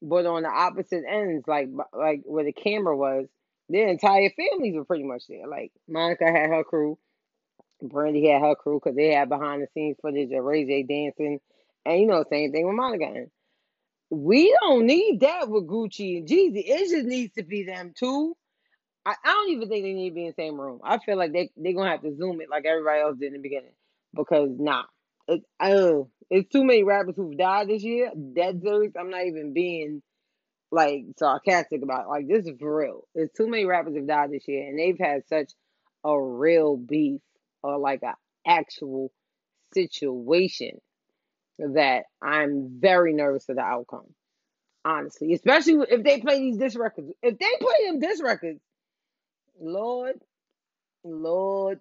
But 0.00 0.26
on 0.26 0.42
the 0.42 0.48
opposite 0.48 1.04
ends, 1.08 1.44
like 1.46 1.68
like 1.92 2.22
where 2.24 2.44
the 2.44 2.52
camera 2.52 2.96
was, 2.96 3.26
their 3.68 3.88
entire 3.88 4.30
families 4.30 4.76
were 4.76 4.84
pretty 4.84 5.04
much 5.04 5.24
there. 5.28 5.48
Like 5.48 5.72
Monica 5.88 6.24
had 6.24 6.50
her 6.50 6.62
crew, 6.62 6.98
Brandy 7.82 8.28
had 8.28 8.42
her 8.42 8.54
crew 8.54 8.80
because 8.82 8.96
they 8.96 9.12
had 9.12 9.28
behind 9.28 9.62
the 9.62 9.66
scenes 9.74 9.96
footage 10.00 10.30
of 10.32 10.44
Ray 10.44 10.64
J 10.64 10.82
dancing, 10.84 11.40
and 11.84 12.00
you 12.00 12.06
know 12.06 12.24
same 12.30 12.52
thing 12.52 12.66
with 12.66 12.76
Monica. 12.76 13.26
We 14.10 14.56
don't 14.62 14.86
need 14.86 15.20
that 15.20 15.48
with 15.48 15.66
Gucci 15.66 16.18
and 16.18 16.28
Jeezy. 16.28 16.62
It 16.64 16.90
just 16.90 17.06
needs 17.06 17.34
to 17.34 17.42
be 17.42 17.64
them 17.64 17.92
two 17.98 18.36
I, 19.06 19.14
I 19.24 19.32
don't 19.32 19.50
even 19.50 19.68
think 19.68 19.84
they 19.84 19.92
need 19.92 20.10
to 20.10 20.14
be 20.14 20.26
in 20.26 20.34
the 20.36 20.42
same 20.42 20.60
room. 20.60 20.80
I 20.84 20.98
feel 20.98 21.16
like 21.16 21.32
they 21.32 21.50
they're 21.56 21.72
gonna 21.72 21.90
have 21.90 22.02
to 22.02 22.16
zoom 22.16 22.40
it 22.40 22.50
like 22.50 22.64
everybody 22.66 23.00
else 23.00 23.16
did 23.18 23.28
in 23.28 23.32
the 23.34 23.38
beginning. 23.38 23.72
Because 24.14 24.50
nah. 24.58 24.84
It, 25.26 25.42
uh, 25.60 26.04
it's 26.30 26.50
too 26.50 26.64
many 26.64 26.84
rappers 26.84 27.14
who've 27.16 27.36
died 27.36 27.68
this 27.68 27.82
year. 27.82 28.10
Dead. 28.34 28.62
I'm 28.98 29.10
not 29.10 29.26
even 29.26 29.52
being 29.52 30.02
like 30.70 31.04
sarcastic 31.18 31.82
about 31.82 32.04
it. 32.06 32.08
like 32.08 32.28
this 32.28 32.46
is 32.46 32.58
for 32.58 32.76
real. 32.76 33.06
There's 33.14 33.30
too 33.36 33.48
many 33.48 33.64
rappers 33.64 33.96
have 33.96 34.06
died 34.06 34.30
this 34.30 34.46
year 34.46 34.68
and 34.68 34.78
they've 34.78 34.98
had 34.98 35.26
such 35.28 35.52
a 36.04 36.20
real 36.20 36.76
beef 36.76 37.20
or 37.62 37.78
like 37.78 38.02
an 38.02 38.14
actual 38.46 39.10
situation 39.72 40.80
that 41.58 42.04
I'm 42.22 42.78
very 42.80 43.14
nervous 43.14 43.46
for 43.46 43.54
the 43.54 43.62
outcome. 43.62 44.14
Honestly. 44.84 45.32
Especially 45.32 45.84
if 45.90 46.02
they 46.04 46.20
play 46.20 46.38
these 46.38 46.56
disc 46.56 46.78
records. 46.78 47.10
If 47.22 47.38
they 47.38 47.52
play 47.60 47.86
them 47.86 48.00
disc 48.00 48.22
records, 48.22 48.60
Lord, 49.60 50.16
Lord, 51.04 51.80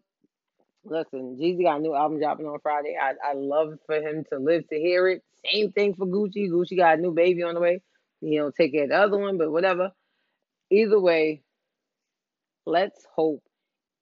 listen, 0.86 1.38
Jeezy 1.40 1.64
got 1.64 1.80
a 1.80 1.84
new 1.84 1.96
album 1.96 2.20
dropping 2.20 2.48
on 2.48 2.60
Friday. 2.62 2.98
I 3.02 3.14
I 3.24 3.34
love 3.36 3.76
for 3.86 3.96
him 3.96 4.26
to 4.32 4.40
live 4.40 4.68
to 4.70 4.80
hear 4.80 5.08
it. 5.10 5.24
Same 5.52 5.72
thing 5.72 5.96
for 5.96 6.08
Gucci. 6.08 6.50
Gucci 6.50 6.78
got 6.78 7.00
a 7.00 7.02
new 7.02 7.14
baby 7.14 7.44
on 7.44 7.56
the 7.56 7.62
way. 7.62 7.82
He 8.22 8.38
don't 8.38 8.56
take 8.56 8.74
care 8.74 8.86
of 8.86 8.90
the 8.90 8.98
other 8.98 9.18
one, 9.18 9.38
but 9.38 9.52
whatever. 9.52 9.92
Either 10.72 11.00
way, 11.00 11.44
let's 12.66 13.06
hope 13.16 13.44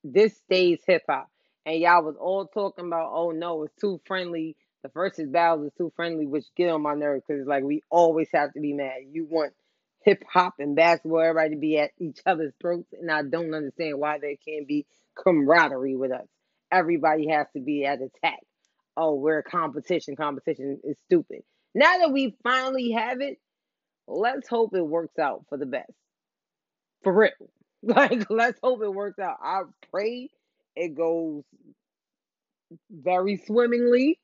this 0.04 0.38
stays 0.38 0.80
hip 0.88 1.04
hop. 1.10 1.28
And 1.66 1.80
y'all 1.80 2.04
was 2.04 2.16
all 2.20 2.48
talking 2.48 2.88
about, 2.88 3.12
oh 3.14 3.32
no, 3.32 3.64
it's 3.64 3.76
too 3.82 4.02
friendly. 4.06 4.56
The 4.84 4.90
Verzuz 4.90 5.32
battles 5.32 5.68
is 5.68 5.74
too 5.78 5.92
friendly, 5.96 6.28
which 6.28 6.46
get 6.58 6.70
on 6.70 6.82
my 6.82 6.96
nerves 6.96 7.24
because 7.28 7.42
it's 7.42 7.50
like 7.50 7.64
we 7.64 7.82
always 7.92 8.30
have 8.34 8.54
to 8.54 8.62
be 8.62 8.74
mad. 8.74 9.00
You 9.12 9.28
want 9.30 9.54
hip 10.06 10.24
hop 10.32 10.56
and 10.60 10.76
basketball, 10.76 11.22
everybody 11.22 11.56
be 11.56 11.80
at 11.80 11.91
each 12.00 12.20
other's 12.26 12.54
throats, 12.62 12.94
and 12.94 13.12
I 13.12 13.24
don't 13.24 13.54
understand 13.54 14.00
why 14.00 14.20
there 14.20 14.36
can't 14.48 14.68
be 14.68 14.86
camaraderie 15.18 15.96
with 15.96 16.12
us. 16.12 16.28
Everybody 16.72 17.28
has 17.30 17.48
to 17.56 17.60
be 17.60 17.86
at 17.86 18.00
attack. 18.02 18.39
Oh, 18.96 19.15
we're 19.15 19.39
a 19.39 19.44
competition. 19.44 20.15
Competition 20.15 20.80
is 20.84 20.98
stupid. 21.06 21.39
Now 21.74 21.98
that 21.98 22.13
we 22.13 22.38
finally 22.44 22.91
have 22.91 23.20
it, 23.20 23.39
let's 24.08 24.48
hope 24.48 24.76
it 24.76 24.82
works 24.82 25.18
out 25.20 25.46
for 25.50 25.58
the 25.58 25.65
best. 25.65 25.91
For 27.04 27.13
real. 27.13 27.32
Like, 27.88 28.32
let's 28.32 28.60
hope 28.63 28.82
it 28.82 28.91
works 28.91 29.20
out. 29.20 29.38
I 29.44 29.62
pray 29.91 30.32
it 30.76 30.96
goes 30.96 31.44
very 32.89 33.38
swimmingly. 33.46 34.20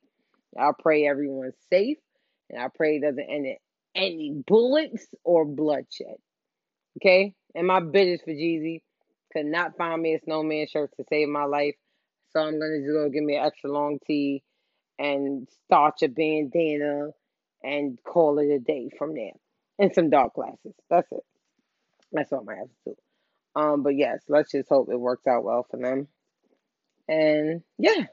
I 0.58 0.70
pray 0.76 1.06
everyone's 1.06 1.54
safe. 1.70 1.98
And 2.50 2.60
I 2.60 2.66
pray 2.74 2.96
it 2.96 3.02
doesn't 3.02 3.20
end 3.20 3.46
in 3.46 3.56
any 3.94 4.42
bullets 4.46 5.06
or 5.24 5.44
bloodshed. 5.44 6.16
Okay? 6.98 7.34
And 7.54 7.66
my 7.66 7.80
bitches 7.80 8.24
for 8.24 8.30
Jeezy 8.30 8.82
could 9.32 9.46
not 9.46 9.76
find 9.76 10.00
me 10.00 10.14
a 10.14 10.20
snowman 10.20 10.66
shirt 10.66 10.90
to 10.96 11.04
save 11.08 11.28
my 11.28 11.44
life. 11.44 11.74
So 12.32 12.40
I'm 12.40 12.58
gonna 12.58 12.80
just 12.80 12.92
go 12.92 13.08
get 13.08 13.22
me 13.22 13.36
an 13.36 13.44
extra 13.44 13.70
long 13.70 13.98
tee 14.06 14.42
and 14.98 15.48
starch 15.64 16.02
a 16.02 16.08
bandana 16.08 17.10
and 17.62 17.98
call 18.04 18.38
it 18.38 18.50
a 18.50 18.58
day 18.58 18.90
from 18.98 19.14
there. 19.14 19.32
And 19.78 19.94
some 19.94 20.10
dark 20.10 20.34
glasses. 20.34 20.74
That's 20.90 21.10
it. 21.12 21.24
That's 22.12 22.30
what 22.30 22.44
I 22.48 22.56
have 22.56 22.68
to 22.68 22.74
do. 22.86 22.96
Um, 23.54 23.82
but 23.82 23.96
yes, 23.96 24.22
let's 24.28 24.52
just 24.52 24.68
hope 24.68 24.88
it 24.90 25.00
works 25.00 25.26
out 25.26 25.44
well 25.44 25.66
for 25.70 25.78
them. 25.78 26.08
And 27.08 27.62
yeah. 27.78 28.06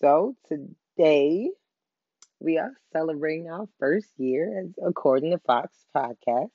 So 0.00 0.36
today 0.48 1.50
we 2.42 2.58
are 2.58 2.72
celebrating 2.92 3.48
our 3.48 3.66
first 3.78 4.08
year 4.18 4.68
according 4.84 5.30
to 5.30 5.38
Fox 5.38 5.72
podcast. 5.96 6.48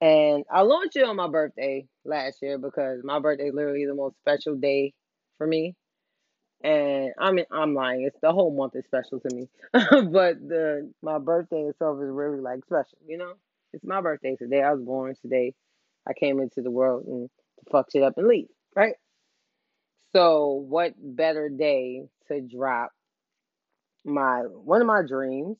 And 0.00 0.44
I 0.50 0.62
launched 0.62 0.96
it 0.96 1.04
on 1.04 1.16
my 1.16 1.28
birthday 1.28 1.86
last 2.04 2.38
year 2.42 2.58
because 2.58 3.02
my 3.04 3.18
birthday 3.18 3.48
is 3.48 3.54
literally 3.54 3.86
the 3.86 3.94
most 3.94 4.16
special 4.18 4.56
day 4.56 4.92
for 5.38 5.46
me. 5.46 5.74
And 6.62 7.12
I 7.18 7.30
mean 7.32 7.44
I'm 7.50 7.74
lying, 7.74 8.02
it's 8.02 8.18
the 8.20 8.32
whole 8.32 8.54
month 8.54 8.74
is 8.74 8.84
special 8.86 9.20
to 9.20 9.34
me. 9.34 9.48
but 9.72 10.40
the 10.40 10.90
my 11.02 11.18
birthday 11.18 11.62
itself 11.62 11.98
is 12.02 12.08
really 12.10 12.40
like 12.40 12.64
special, 12.64 12.98
you 13.06 13.18
know? 13.18 13.34
It's 13.72 13.84
my 13.84 14.00
birthday 14.00 14.36
today. 14.36 14.62
I 14.62 14.72
was 14.72 14.82
born 14.82 15.14
today. 15.20 15.54
I 16.08 16.12
came 16.12 16.40
into 16.40 16.62
the 16.62 16.70
world 16.70 17.04
and 17.06 17.28
fuck 17.70 17.90
shit 17.90 18.02
up 18.02 18.18
and 18.18 18.28
leave, 18.28 18.48
right? 18.74 18.94
So 20.14 20.64
what 20.68 20.94
better 20.96 21.48
day 21.48 22.04
to 22.28 22.40
drop 22.40 22.92
my 24.04 24.40
one 24.40 24.80
of 24.80 24.86
my 24.86 25.02
dreams, 25.02 25.56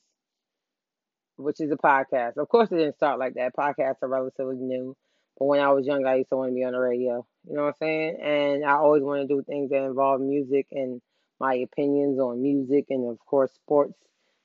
which 1.37 1.59
is 1.59 1.71
a 1.71 1.75
podcast. 1.75 2.37
Of 2.37 2.49
course, 2.49 2.71
it 2.71 2.77
didn't 2.77 2.95
start 2.95 3.19
like 3.19 3.33
that. 3.35 3.55
Podcasts 3.55 4.01
are 4.01 4.07
relatively 4.07 4.55
new, 4.57 4.95
but 5.37 5.45
when 5.45 5.59
I 5.59 5.71
was 5.71 5.85
young, 5.85 6.05
I 6.05 6.15
used 6.15 6.29
to 6.29 6.37
want 6.37 6.51
to 6.51 6.55
be 6.55 6.63
on 6.63 6.73
the 6.73 6.79
radio. 6.79 7.25
You 7.47 7.55
know 7.55 7.63
what 7.63 7.67
I'm 7.69 7.73
saying? 7.79 8.17
And 8.21 8.65
I 8.65 8.73
always 8.73 9.03
want 9.03 9.27
to 9.27 9.27
do 9.33 9.43
things 9.43 9.69
that 9.69 9.83
involve 9.83 10.21
music 10.21 10.67
and 10.71 11.01
my 11.39 11.55
opinions 11.55 12.19
on 12.19 12.41
music 12.41 12.85
and 12.89 13.09
of 13.09 13.19
course 13.19 13.51
sports, 13.53 13.97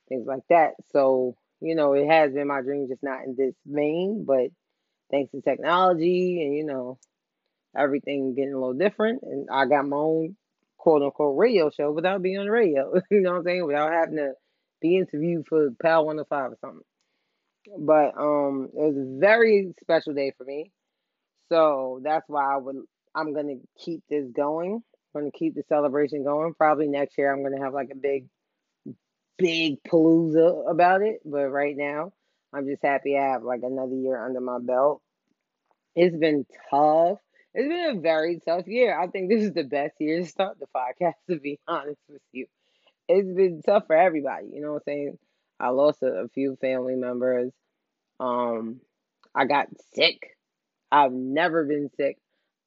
things 0.09 0.27
like 0.27 0.43
that. 0.49 0.73
So 0.91 1.35
you 1.61 1.75
know, 1.75 1.93
it 1.93 2.07
has 2.07 2.33
been 2.33 2.47
my 2.47 2.61
dream, 2.61 2.87
just 2.89 3.03
not 3.03 3.23
in 3.23 3.35
this 3.37 3.53
vein, 3.65 4.25
but 4.25 4.49
thanks 5.11 5.31
to 5.31 5.41
technology 5.41 6.43
and 6.43 6.55
you 6.55 6.65
know 6.65 6.99
everything 7.75 8.35
getting 8.35 8.53
a 8.53 8.59
little 8.59 8.73
different, 8.73 9.23
and 9.23 9.47
I 9.51 9.65
got 9.65 9.87
my 9.87 9.97
own 9.97 10.35
quote 10.81 11.03
unquote 11.03 11.37
radio 11.37 11.69
show 11.69 11.91
without 11.91 12.23
being 12.23 12.39
on 12.39 12.45
the 12.45 12.51
radio. 12.51 12.91
you 13.11 13.21
know 13.21 13.31
what 13.31 13.37
I'm 13.37 13.43
saying? 13.43 13.67
Without 13.67 13.91
having 13.91 14.15
to 14.15 14.33
be 14.81 14.97
interviewed 14.97 15.45
for 15.47 15.69
Power 15.79 16.03
105 16.05 16.51
or 16.51 16.57
something. 16.59 16.85
But 17.77 18.19
um 18.19 18.69
it 18.73 18.81
was 18.81 18.97
a 18.97 19.19
very 19.19 19.73
special 19.83 20.13
day 20.15 20.33
for 20.35 20.43
me. 20.43 20.71
So 21.49 22.01
that's 22.03 22.27
why 22.27 22.55
I 22.55 22.57
would 22.57 22.77
I'm 23.13 23.33
gonna 23.33 23.57
keep 23.77 24.01
this 24.09 24.25
going. 24.35 24.81
I'm 25.13 25.21
gonna 25.21 25.31
keep 25.31 25.53
the 25.53 25.63
celebration 25.69 26.23
going. 26.23 26.55
Probably 26.55 26.87
next 26.87 27.15
year 27.15 27.31
I'm 27.31 27.43
gonna 27.43 27.63
have 27.63 27.73
like 27.73 27.89
a 27.91 27.95
big 27.95 28.25
big 29.37 29.83
palooza 29.83 30.67
about 30.67 31.03
it. 31.03 31.19
But 31.23 31.49
right 31.49 31.77
now 31.77 32.11
I'm 32.51 32.65
just 32.65 32.83
happy 32.83 33.15
I 33.19 33.33
have 33.33 33.43
like 33.43 33.61
another 33.61 33.93
year 33.93 34.25
under 34.25 34.41
my 34.41 34.57
belt. 34.59 35.03
It's 35.95 36.15
been 36.17 36.47
tough. 36.71 37.19
It's 37.53 37.67
been 37.67 37.97
a 37.97 37.99
very 37.99 38.39
tough 38.39 38.67
year. 38.67 38.97
I 38.97 39.07
think 39.07 39.29
this 39.29 39.43
is 39.43 39.53
the 39.53 39.63
best 39.63 39.95
year 39.99 40.21
to 40.21 40.25
start 40.25 40.57
the 40.59 40.67
podcast, 40.73 41.15
to 41.29 41.37
be 41.39 41.59
honest 41.67 41.99
with 42.07 42.21
you. 42.31 42.47
It's 43.09 43.27
been 43.27 43.61
tough 43.61 43.87
for 43.87 43.95
everybody, 43.95 44.47
you 44.53 44.61
know 44.61 44.73
what 44.73 44.83
I'm 44.87 44.93
saying? 44.93 45.17
I 45.59 45.69
lost 45.69 46.01
a, 46.01 46.07
a 46.07 46.27
few 46.29 46.57
family 46.61 46.95
members. 46.95 47.51
Um, 48.19 48.79
I 49.35 49.45
got 49.45 49.67
sick. 49.93 50.37
I've 50.91 51.11
never 51.11 51.65
been 51.65 51.89
sick. 51.97 52.17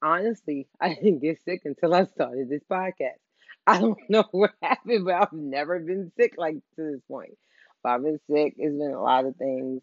Honestly, 0.03 0.67
I 0.81 0.95
didn't 0.95 1.21
get 1.21 1.43
sick 1.45 1.63
until 1.65 1.95
I 1.95 2.05
started 2.05 2.51
this 2.51 2.63
podcast. 2.71 3.21
I 3.67 3.81
don't 3.81 3.99
know 4.11 4.25
what 4.33 4.53
happened, 4.63 5.07
but 5.07 5.15
I've 5.15 5.33
never 5.33 5.79
been 5.79 6.13
sick 6.19 6.35
like 6.37 6.57
to 6.77 6.83
this 6.83 7.01
point. 7.09 7.39
But 7.83 7.89
I've 7.91 8.03
been 8.03 8.21
sick. 8.31 8.55
It's 8.59 8.77
been 8.77 8.93
a 8.95 9.03
lot 9.03 9.25
of 9.25 9.37
things 9.37 9.81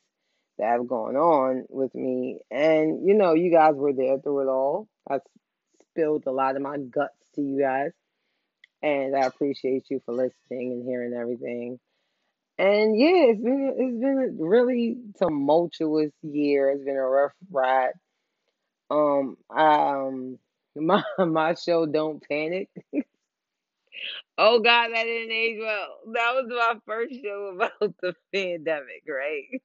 that 0.62 0.74
have 0.74 0.88
gone 0.88 1.18
on 1.18 1.66
with 1.70 1.94
me. 1.96 2.40
And, 2.52 3.08
you 3.08 3.16
know, 3.16 3.34
you 3.34 3.52
guys 3.52 3.74
were 3.76 3.94
there 3.94 4.20
through 4.20 4.42
it 4.42 4.52
all. 4.52 4.88
I 5.10 5.18
spilled 5.90 6.26
a 6.28 6.32
lot 6.32 6.56
of 6.56 6.62
my 6.62 6.78
guts 6.78 7.16
to 7.36 7.42
you 7.42 7.60
guys. 7.60 7.92
And 8.84 9.16
I 9.16 9.22
appreciate 9.22 9.86
you 9.90 10.02
for 10.06 10.14
listening 10.14 10.72
and 10.72 10.86
hearing 10.86 11.14
everything. 11.14 11.80
And 12.60 12.98
yeah, 13.00 13.32
it's 13.32 13.42
been 13.42 13.74
it's 13.76 14.02
been 14.02 14.38
a 14.40 14.44
really 14.44 14.98
tumultuous 15.18 16.12
year. 16.22 16.70
It's 16.70 16.84
been 16.84 16.96
a 16.96 17.02
rough 17.02 17.34
ride. 17.52 17.94
Um, 18.92 19.38
um, 19.50 20.38
my 20.76 21.04
my 21.18 21.56
show 21.56 21.88
Don't 21.88 22.24
Panic. 22.28 22.70
oh 24.38 24.60
God, 24.60 24.90
that 24.94 25.04
didn't 25.04 25.32
age 25.32 25.60
well. 25.60 25.88
That 26.14 26.34
was 26.36 26.46
my 26.50 26.76
first 26.86 27.16
show 27.24 27.54
about 27.56 27.96
the 28.02 28.14
pandemic, 28.34 29.04
right? 29.08 29.62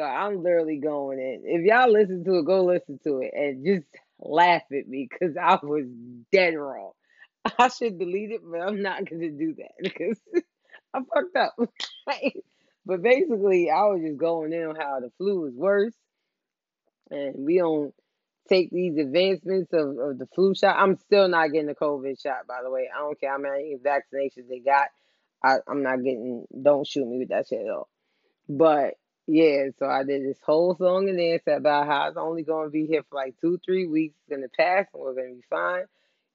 So 0.00 0.06
I'm 0.06 0.42
literally 0.42 0.78
going 0.78 1.18
in. 1.18 1.42
If 1.44 1.66
y'all 1.66 1.92
listen 1.92 2.24
to 2.24 2.38
it, 2.38 2.46
go 2.46 2.64
listen 2.64 2.98
to 3.04 3.18
it 3.18 3.32
and 3.34 3.66
just 3.66 3.86
laugh 4.18 4.62
at 4.72 4.88
me 4.88 5.06
because 5.10 5.36
I 5.36 5.58
was 5.62 5.84
dead 6.32 6.54
wrong. 6.54 6.92
I 7.58 7.68
should 7.68 7.98
delete 7.98 8.30
it, 8.30 8.40
but 8.42 8.62
I'm 8.62 8.80
not 8.80 9.04
gonna 9.04 9.28
do 9.28 9.54
that 9.58 9.72
because 9.78 10.18
I 10.94 11.00
fucked 11.00 11.36
up. 11.36 11.54
but 12.86 13.02
basically, 13.02 13.70
I 13.70 13.82
was 13.88 14.00
just 14.02 14.16
going 14.16 14.54
in 14.54 14.68
on 14.68 14.74
how 14.74 15.00
the 15.00 15.10
flu 15.18 15.44
is 15.44 15.54
worse, 15.54 15.92
and 17.10 17.34
we 17.36 17.58
don't 17.58 17.92
take 18.48 18.70
these 18.70 18.96
advancements 18.96 19.70
of, 19.74 19.98
of 19.98 20.18
the 20.18 20.28
flu 20.34 20.54
shot. 20.54 20.76
I'm 20.78 20.96
still 20.96 21.28
not 21.28 21.52
getting 21.52 21.66
the 21.66 21.74
COVID 21.74 22.18
shot, 22.22 22.46
by 22.48 22.62
the 22.64 22.70
way. 22.70 22.88
I 22.90 23.00
don't 23.00 23.20
care 23.20 23.32
how 23.32 23.38
many 23.38 23.76
vaccinations 23.76 24.48
they 24.48 24.60
got. 24.60 24.86
I, 25.44 25.56
I'm 25.68 25.82
not 25.82 25.98
getting. 25.98 26.46
Don't 26.62 26.86
shoot 26.86 27.06
me 27.06 27.18
with 27.18 27.28
that 27.28 27.48
shit 27.48 27.60
at 27.60 27.70
all. 27.70 27.90
But 28.48 28.94
yeah, 29.26 29.66
so 29.78 29.86
I 29.86 30.04
did 30.04 30.24
this 30.24 30.40
whole 30.44 30.76
song 30.76 31.08
and 31.08 31.18
dance 31.18 31.42
about 31.46 31.86
how 31.86 32.08
it's 32.08 32.16
only 32.16 32.42
going 32.42 32.66
to 32.66 32.70
be 32.70 32.86
here 32.86 33.02
for 33.08 33.16
like 33.16 33.36
two, 33.40 33.58
three 33.64 33.86
weeks. 33.86 34.16
Going 34.28 34.42
to 34.42 34.48
pass 34.48 34.86
and 34.92 35.02
we're 35.02 35.14
going 35.14 35.30
to 35.30 35.36
be 35.36 35.44
fine. 35.48 35.84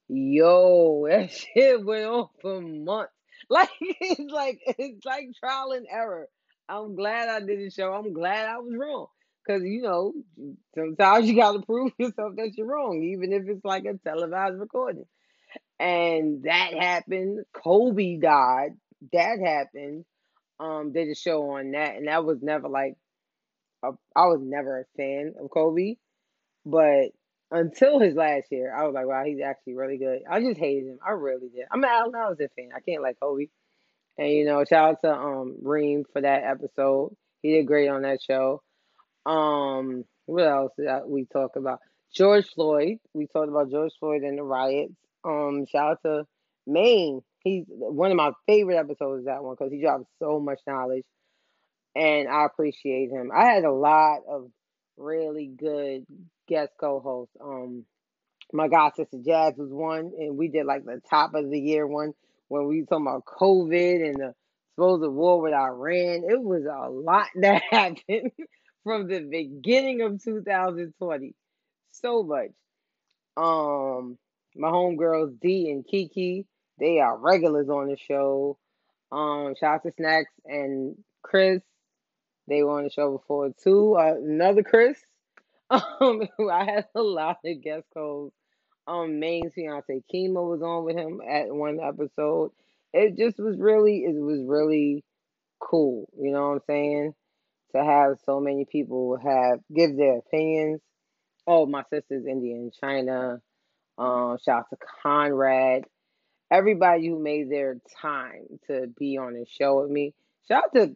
Yo, 0.08 1.06
that 1.10 1.32
shit 1.32 1.84
went 1.84 2.06
on 2.06 2.30
for 2.42 2.62
months. 2.62 3.12
Like 3.50 3.70
it's 3.80 4.32
like 4.32 4.60
it's 4.66 5.06
like 5.06 5.28
trial 5.40 5.74
and 5.74 5.86
error. 5.92 6.28
I'm 6.68 6.96
glad 6.96 7.30
I 7.30 7.42
did 7.42 7.60
the 7.60 7.70
show. 7.70 7.94
I'm 7.94 8.12
glad 8.12 8.48
I 8.48 8.58
was 8.58 8.74
wrong. 8.76 9.08
Cause 9.46 9.62
you 9.62 9.82
know, 9.84 10.14
sometimes 10.74 11.28
you 11.28 11.36
gotta 11.36 11.60
prove 11.60 11.92
yourself 12.00 12.38
that 12.38 12.54
you're 12.58 12.66
wrong, 12.66 13.04
even 13.04 13.34
if 13.34 13.44
it's 13.48 13.64
like 13.64 13.86
a 13.86 14.00
televised 14.04 14.58
recording. 14.58 15.06
And 15.80 16.44
that 16.44 16.74
happened. 16.74 17.46
Kobe 17.54 18.18
died. 18.18 18.72
That 19.14 19.40
happened. 19.40 20.06
Um, 20.60 20.94
did 20.94 21.10
a 21.10 21.16
show 21.16 21.52
on 21.52 21.72
that, 21.72 21.96
and 21.96 22.08
that 22.08 22.24
was 22.24 22.42
never 22.42 22.70
like 22.70 22.96
a, 23.84 23.92
I 24.16 24.28
was 24.28 24.40
never 24.42 24.80
a 24.80 24.86
fan 24.98 25.34
of 25.40 25.50
Kobe, 25.50 25.96
but 26.66 27.10
until 27.52 28.00
his 28.00 28.16
last 28.16 28.48
year, 28.52 28.74
I 28.76 28.86
was 28.86 28.94
like, 28.94 29.06
wow, 29.06 29.24
he's 29.26 29.42
actually 29.42 29.76
really 29.76 29.98
good. 29.98 30.22
I 30.30 30.42
just 30.42 30.60
hated 30.60 30.88
him. 30.88 31.00
I 31.06 31.12
really 31.12 31.50
did. 31.50 31.66
I 31.72 31.76
mean, 31.76 31.86
I, 31.86 32.00
I 32.00 32.30
was 32.30 32.40
a 32.40 32.50
fan. 32.50 32.70
I 32.76 32.80
can't 32.80 33.04
like 33.04 33.20
Kobe. 33.20 33.48
And 34.18 34.30
you 34.30 34.46
know, 34.46 34.64
shout 34.64 34.90
out 34.90 35.02
to 35.02 35.14
um 35.14 35.58
Reem 35.62 36.06
for 36.12 36.22
that 36.22 36.44
episode. 36.44 37.16
He 37.42 37.52
did 37.52 37.68
great 37.68 37.90
on 37.90 38.04
that 38.04 38.22
show. 38.22 38.62
Um, 39.26 40.06
what 40.26 40.48
else 40.48 40.72
did 40.78 40.90
we 41.06 41.26
talk 41.26 41.56
about? 41.56 41.80
George 42.14 42.48
Floyd. 42.56 42.98
We 43.14 43.28
talked 43.28 43.50
about 43.50 43.70
George 43.70 43.92
Floyd 44.00 44.24
and 44.24 44.38
the 44.38 44.44
riots. 44.44 44.94
Um, 45.24 45.66
shout 45.70 45.92
out 45.92 46.00
to 46.06 46.28
Maine. 46.66 47.22
He's 47.46 47.66
one 47.70 48.12
of 48.12 48.18
my 48.18 48.32
favorite 48.48 48.78
episodes. 48.78 49.22
Is 49.22 49.26
that 49.28 49.44
one 49.44 49.56
because 49.58 49.72
he 49.72 49.80
drops 49.80 50.08
so 50.20 50.40
much 50.42 50.60
knowledge, 50.68 51.06
and 51.96 52.28
I 52.28 52.46
appreciate 52.46 53.12
him. 53.12 53.32
I 53.34 53.46
had 53.46 53.64
a 53.64 53.72
lot 53.72 54.22
of 54.28 54.50
really 54.98 55.48
good 55.48 56.06
guest 56.50 56.72
co-hosts. 56.80 57.36
Um, 57.40 57.86
my 58.52 58.68
god 58.68 58.94
sister 58.96 59.20
Jazz 59.24 59.54
was 59.58 59.72
one, 59.72 60.12
and 60.18 60.38
we 60.38 60.50
did 60.50 60.66
like 60.66 60.86
the 60.86 61.02
top 61.10 61.36
of 61.36 61.50
the 61.50 61.60
year 61.60 61.88
one 61.88 62.14
when 62.48 62.68
we 62.68 62.82
were 62.82 62.88
talking 62.88 63.06
about 63.08 63.26
COVID 63.26 64.10
and 64.10 64.16
the 64.16 64.34
supposed 64.76 65.08
war 65.08 65.42
with 65.42 65.54
Iran. 65.54 66.24
It 66.28 66.42
was 66.42 66.64
a 66.66 66.90
lot 66.90 67.28
that 67.36 67.62
happened 67.70 68.32
from 68.84 69.08
the 69.08 69.20
beginning 69.22 70.02
of 70.02 70.24
2020. 70.24 71.36
So 71.92 72.24
much. 72.24 72.50
Um, 73.38 74.18
my 74.56 74.70
homegirls 74.70 75.40
D 75.42 75.70
and 75.70 75.86
Kiki, 75.86 76.46
they 76.80 77.00
are 77.00 77.18
regulars 77.18 77.70
on 77.70 77.88
the 77.88 77.98
show. 77.98 78.58
Um, 79.12 79.56
shout 79.60 79.76
out 79.76 79.84
to 79.84 79.92
Snacks 79.98 80.32
and 80.46 80.96
Chris. 81.22 81.62
They 82.48 82.64
were 82.64 82.78
on 82.78 82.84
the 82.84 82.90
show 82.90 83.18
before 83.18 83.52
too. 83.64 83.96
Uh, 83.98 84.16
another 84.18 84.64
Chris. 84.64 85.00
Um, 85.72 86.22
I 86.52 86.64
had 86.64 86.86
a 86.94 87.02
lot 87.02 87.40
of 87.44 87.62
guest 87.64 87.86
calls. 87.92 88.32
Um, 88.88 89.20
main 89.20 89.50
fiance 89.50 90.04
Kima 90.14 90.48
was 90.48 90.62
on 90.62 90.86
with 90.86 90.96
him 90.96 91.22
at 91.28 91.52
one 91.52 91.80
episode. 91.82 92.52
It 92.94 93.18
just 93.18 93.40
was 93.40 93.58
really, 93.58 94.04
it 94.06 94.14
was 94.14 94.44
really 94.46 95.04
cool. 95.60 96.08
You 96.16 96.32
know 96.32 96.50
what 96.50 96.56
I'm 96.56 96.62
saying? 96.68 97.16
To 97.76 97.84
have 97.84 98.20
so 98.26 98.40
many 98.40 98.66
people 98.66 99.18
have 99.18 99.60
give 99.76 99.98
their 99.98 100.20
opinions. 100.20 100.82
Oh, 101.48 101.66
my 101.66 101.84
sister's 101.90 102.28
Indian, 102.28 102.72
China. 102.80 103.42
Um, 103.98 104.38
shout 104.46 104.60
out 104.60 104.70
to 104.70 104.78
Conrad. 105.02 105.86
Everybody 106.52 107.08
who 107.08 107.20
made 107.20 107.50
their 107.50 107.78
time 108.02 108.60
to 108.68 108.88
be 108.98 109.18
on 109.18 109.34
the 109.34 109.46
show 109.50 109.82
with 109.82 109.90
me. 109.90 110.14
Shout 110.48 110.66
out 110.66 110.74
to 110.76 110.96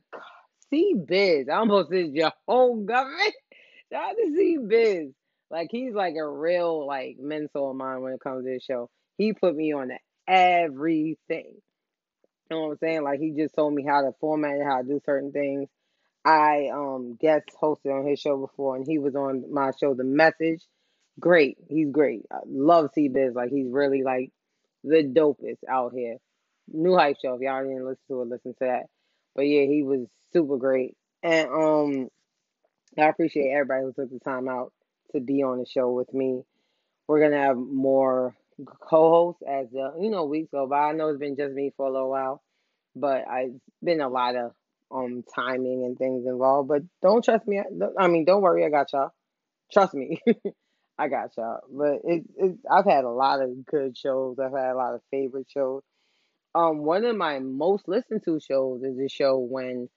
C 0.70 0.93
Biz. 0.93 1.50
I 1.50 1.56
almost 1.56 1.89
said 1.89 2.14
your 2.14 2.32
whole 2.47 2.84
government. 2.84 3.34
Shout 3.91 4.12
out 4.12 4.16
to 4.18 4.36
C 4.36 4.58
Biz. 4.66 5.10
Like 5.50 5.70
he's 5.72 5.93
like 5.93 6.14
a 6.16 6.28
real 6.28 6.86
like 6.86 7.18
mentor 7.20 7.72
of 7.72 7.76
mine 7.76 8.02
when 8.02 8.14
it 8.14 8.20
comes 8.20 8.45
to 8.45 8.52
this 8.52 8.64
show. 8.64 8.89
He 9.18 9.34
put 9.34 9.56
me 9.56 9.74
on 9.74 9.91
everything. 10.28 11.56
You 12.50 12.58
know 12.58 12.62
what 12.62 12.72
I'm 12.72 12.78
saying? 12.78 13.04
Like 13.04 13.20
he 13.20 13.32
just 13.32 13.56
told 13.56 13.74
me 13.74 13.84
how 13.84 14.02
to 14.02 14.12
format 14.20 14.58
it, 14.58 14.66
how 14.66 14.82
to 14.82 14.88
do 14.88 15.02
certain 15.06 15.32
things. 15.32 15.68
I 16.24 16.70
um 16.74 17.18
guest 17.20 17.45
hosted 17.62 17.91
on 17.91 18.06
his 18.06 18.20
show 18.20 18.38
before 18.38 18.76
and 18.76 18.86
he 18.86 19.00
was 19.00 19.16
on 19.16 19.52
my 19.52 19.72
show 19.80 19.93
The 19.95 20.04
Message. 20.04 20.64
Great. 21.20 21.58
He's 21.68 21.89
great. 21.89 22.26
I 22.32 22.39
love 22.45 22.91
C 22.93 23.08
Biz. 23.08 23.34
Like 23.34 23.50
he's 23.50 23.68
really 23.70 24.04
like 24.04 24.32
the 24.84 25.03
dopest 25.03 25.59
out 25.69 25.93
here. 25.93 26.17
New 26.71 26.95
hype 26.95 27.17
show. 27.23 27.36
If 27.36 27.41
y'all 27.41 27.63
didn't 27.63 27.86
listen 27.86 28.03
to 28.09 28.21
it, 28.21 28.27
listen 28.30 28.53
to 28.53 28.59
that. 28.61 28.84
But 29.36 29.43
yeah, 29.43 29.63
he 29.65 29.84
was 29.84 30.07
super 30.34 30.57
great. 30.57 30.95
And 31.23 31.49
um 31.49 32.09
I 32.97 33.07
appreciate 33.07 33.51
everybody 33.51 33.84
who 33.84 33.93
took 33.93 34.11
the 34.11 34.19
time 34.19 34.47
out 34.47 34.73
to 35.13 35.19
be 35.19 35.43
on 35.43 35.59
the 35.59 35.65
show 35.65 35.91
with 35.91 36.13
me. 36.13 36.43
We're 37.07 37.21
gonna 37.21 37.41
have 37.43 37.57
more 37.57 38.36
co-hosts 38.82 39.41
as 39.47 39.69
the 39.71 39.93
you 39.99 40.09
know 40.09 40.25
weeks 40.25 40.49
go 40.51 40.67
by. 40.67 40.89
I 40.89 40.93
know 40.93 41.09
it's 41.09 41.19
been 41.19 41.38
just 41.38 41.53
me 41.53 41.71
for 41.77 41.88
a 41.88 41.91
little 41.91 42.09
while, 42.09 42.43
but 42.95 43.27
I've 43.27 43.53
been 43.84 44.01
a 44.01 44.09
lot 44.09 44.36
of 44.36 44.51
um 44.91 45.23
timing 45.36 45.86
and 45.86 45.97
things 45.97 46.25
involved. 46.27 46.69
But 46.69 46.84
don't 47.01 47.23
trust 47.23 47.47
me. 47.47 47.61
I 47.99 48.07
mean, 48.07 48.25
don't 48.25 48.41
worry, 48.41 48.65
I 48.65 48.69
got 48.69 48.93
y'all. 48.93 49.11
Trust 49.71 49.93
me, 49.93 50.21
I 51.00 51.08
got 51.08 51.36
y'all. 51.38 51.62
But 51.72 52.02
it, 52.04 52.24
it 52.38 52.58
I've 52.70 52.86
had 52.86 53.06
a 53.06 53.10
lot 53.10 53.41
of 53.41 53.66
good 53.66 53.97
shows. 53.97 54.38
I've 54.38 54.52
had 54.52 54.72
a 54.72 54.76
lot 54.76 54.95
of 54.95 55.02
favorite 55.10 55.47
shows. 55.50 55.82
Um, 56.54 56.80
one 56.80 57.06
of 57.06 57.16
my 57.16 57.39
most 57.39 57.88
listened 57.88 58.24
to 58.26 58.39
shows 58.41 58.84
is 58.84 59.00
a 59.00 59.08
show 59.08 59.38
when 59.38 59.88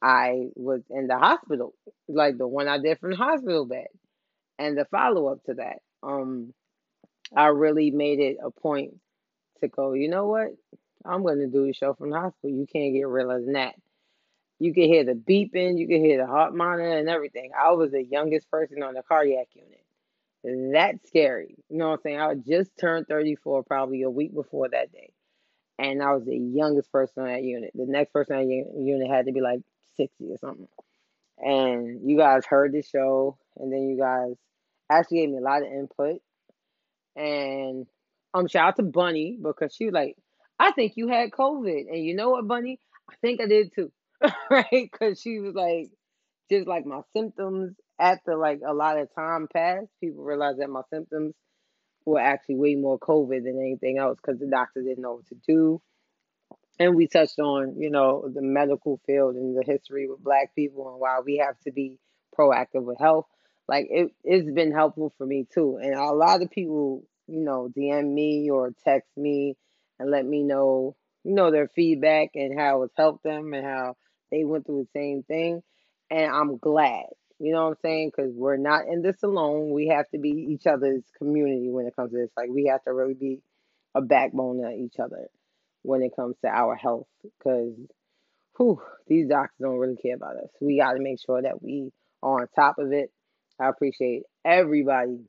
I 0.00 0.48
was 0.54 0.80
in 0.88 1.08
the 1.08 1.18
hospital, 1.18 1.74
like 2.08 2.38
the 2.38 2.48
one 2.48 2.68
I 2.68 2.78
did 2.78 2.98
from 2.98 3.10
the 3.10 3.16
hospital 3.16 3.66
bed, 3.66 3.88
and 4.58 4.78
the 4.78 4.86
follow 4.86 5.28
up 5.28 5.44
to 5.44 5.54
that. 5.54 5.80
Um, 6.02 6.54
I 7.36 7.48
really 7.48 7.90
made 7.90 8.20
it 8.20 8.38
a 8.42 8.50
point 8.50 8.94
to 9.60 9.68
go. 9.68 9.92
You 9.92 10.08
know 10.08 10.26
what? 10.26 10.48
I'm 11.04 11.22
going 11.22 11.38
to 11.38 11.48
do 11.48 11.68
a 11.68 11.74
show 11.74 11.94
from 11.94 12.10
the 12.10 12.20
hospital. 12.20 12.56
You 12.56 12.66
can't 12.72 12.94
get 12.94 13.08
realer 13.08 13.40
than 13.40 13.52
that. 13.52 13.74
You 14.58 14.72
can 14.72 14.84
hear 14.84 15.04
the 15.04 15.12
beeping, 15.12 15.78
you 15.78 15.86
can 15.86 16.02
hear 16.02 16.18
the 16.18 16.26
heart 16.26 16.54
monitor 16.54 16.96
and 16.96 17.10
everything. 17.10 17.50
I 17.58 17.72
was 17.72 17.90
the 17.90 18.02
youngest 18.02 18.50
person 18.50 18.82
on 18.82 18.94
the 18.94 19.02
cardiac 19.02 19.48
unit. 19.52 19.85
That's 20.46 21.08
scary. 21.08 21.56
You 21.68 21.78
know 21.78 21.88
what 21.88 21.94
I'm 21.94 22.00
saying? 22.02 22.20
I 22.20 22.34
just 22.34 22.70
turned 22.78 23.08
34 23.08 23.64
probably 23.64 24.02
a 24.02 24.10
week 24.10 24.32
before 24.32 24.68
that 24.68 24.92
day. 24.92 25.10
And 25.78 26.02
I 26.02 26.12
was 26.12 26.24
the 26.24 26.36
youngest 26.36 26.92
person 26.92 27.24
on 27.24 27.28
that 27.28 27.42
unit. 27.42 27.72
The 27.74 27.86
next 27.86 28.12
person 28.12 28.36
on 28.36 28.42
that 28.46 28.80
unit 28.80 29.10
had 29.10 29.26
to 29.26 29.32
be 29.32 29.40
like 29.40 29.60
60 29.96 30.24
or 30.30 30.38
something. 30.38 30.68
And 31.38 32.08
you 32.08 32.16
guys 32.16 32.46
heard 32.46 32.72
the 32.72 32.82
show, 32.82 33.36
and 33.56 33.72
then 33.72 33.88
you 33.88 33.98
guys 33.98 34.36
actually 34.90 35.18
gave 35.18 35.30
me 35.30 35.38
a 35.38 35.42
lot 35.42 35.62
of 35.62 35.68
input. 35.68 36.20
And 37.16 37.86
um, 38.32 38.46
shout 38.46 38.68
out 38.68 38.76
to 38.76 38.82
Bunny 38.84 39.38
because 39.42 39.74
she 39.74 39.86
was 39.86 39.94
like, 39.94 40.16
I 40.58 40.72
think 40.72 40.92
you 40.96 41.08
had 41.08 41.30
COVID. 41.32 41.88
And 41.90 42.04
you 42.04 42.14
know 42.14 42.30
what, 42.30 42.46
Bunny? 42.46 42.78
I 43.10 43.14
think 43.20 43.40
I 43.40 43.46
did 43.46 43.72
too. 43.74 43.90
right? 44.50 44.66
Because 44.70 45.20
she 45.20 45.40
was 45.40 45.54
like, 45.54 45.90
just 46.50 46.68
like 46.68 46.86
my 46.86 47.00
symptoms 47.12 47.74
after 47.98 48.36
like 48.36 48.60
a 48.66 48.74
lot 48.74 48.98
of 48.98 49.14
time 49.14 49.48
passed, 49.52 49.88
people 50.00 50.22
realized 50.22 50.60
that 50.60 50.70
my 50.70 50.82
symptoms 50.90 51.34
were 52.04 52.20
actually 52.20 52.56
way 52.56 52.74
more 52.76 52.98
COVID 52.98 53.44
than 53.44 53.58
anything 53.58 53.98
else 53.98 54.18
because 54.22 54.38
the 54.40 54.46
doctor 54.46 54.82
didn't 54.82 55.02
know 55.02 55.14
what 55.14 55.26
to 55.26 55.36
do. 55.46 55.80
And 56.78 56.94
we 56.94 57.08
touched 57.08 57.38
on, 57.38 57.80
you 57.80 57.90
know, 57.90 58.30
the 58.32 58.42
medical 58.42 59.00
field 59.06 59.34
and 59.34 59.56
the 59.56 59.64
history 59.64 60.08
with 60.08 60.22
black 60.22 60.54
people 60.54 60.90
and 60.90 61.00
why 61.00 61.20
we 61.24 61.38
have 61.38 61.58
to 61.60 61.72
be 61.72 61.98
proactive 62.38 62.82
with 62.84 62.98
health. 62.98 63.26
Like 63.66 63.86
it, 63.90 64.12
it's 64.22 64.50
been 64.50 64.72
helpful 64.72 65.12
for 65.16 65.26
me 65.26 65.46
too. 65.52 65.78
And 65.82 65.94
a 65.94 66.12
lot 66.12 66.42
of 66.42 66.50
people, 66.50 67.04
you 67.26 67.40
know, 67.40 67.70
DM 67.76 68.12
me 68.12 68.50
or 68.50 68.72
text 68.84 69.08
me 69.16 69.56
and 69.98 70.10
let 70.10 70.24
me 70.24 70.42
know, 70.42 70.96
you 71.24 71.34
know, 71.34 71.50
their 71.50 71.68
feedback 71.68 72.30
and 72.34 72.58
how 72.58 72.82
it's 72.82 72.94
helped 72.96 73.24
them 73.24 73.54
and 73.54 73.66
how 73.66 73.96
they 74.30 74.44
went 74.44 74.66
through 74.66 74.86
the 74.92 74.98
same 74.98 75.22
thing. 75.22 75.62
And 76.10 76.30
I'm 76.30 76.58
glad, 76.58 77.06
you 77.38 77.52
know 77.52 77.64
what 77.64 77.70
I'm 77.70 77.76
saying? 77.82 78.12
Because 78.16 78.32
we're 78.34 78.56
not 78.56 78.86
in 78.86 79.02
this 79.02 79.22
alone. 79.22 79.70
We 79.70 79.88
have 79.88 80.08
to 80.10 80.18
be 80.18 80.30
each 80.30 80.66
other's 80.66 81.02
community 81.18 81.70
when 81.70 81.86
it 81.86 81.94
comes 81.94 82.12
to 82.12 82.16
this. 82.18 82.30
Like 82.36 82.48
we 82.50 82.66
have 82.70 82.82
to 82.84 82.92
really 82.92 83.14
be 83.14 83.40
a 83.94 84.00
backbone 84.00 84.62
to 84.62 84.70
each 84.70 84.98
other 84.98 85.28
when 85.82 86.02
it 86.02 86.16
comes 86.16 86.36
to 86.42 86.48
our 86.48 86.74
health. 86.74 87.08
Because, 87.22 87.74
whew, 88.56 88.80
these 89.06 89.28
doctors 89.28 89.56
don't 89.60 89.76
really 89.78 89.96
care 89.96 90.16
about 90.16 90.36
us. 90.36 90.50
We 90.60 90.78
got 90.78 90.94
to 90.94 91.00
make 91.00 91.20
sure 91.24 91.42
that 91.42 91.62
we 91.62 91.92
are 92.22 92.40
on 92.42 92.48
top 92.54 92.78
of 92.78 92.92
it. 92.92 93.12
I 93.60 93.68
appreciate 93.68 94.22
everybody 94.44 95.20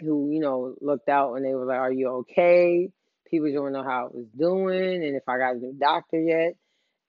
who, 0.00 0.30
you 0.30 0.40
know, 0.40 0.74
looked 0.80 1.08
out 1.08 1.34
and 1.34 1.44
they 1.44 1.54
were 1.54 1.66
like, 1.66 1.78
Are 1.78 1.92
you 1.92 2.08
okay? 2.20 2.90
People 3.30 3.48
to 3.52 3.70
know 3.70 3.84
how 3.84 4.06
I 4.06 4.16
was 4.16 4.26
doing 4.36 5.04
and 5.04 5.16
if 5.16 5.22
I 5.28 5.38
got 5.38 5.54
a 5.54 5.58
new 5.58 5.74
doctor 5.78 6.20
yet. 6.20 6.54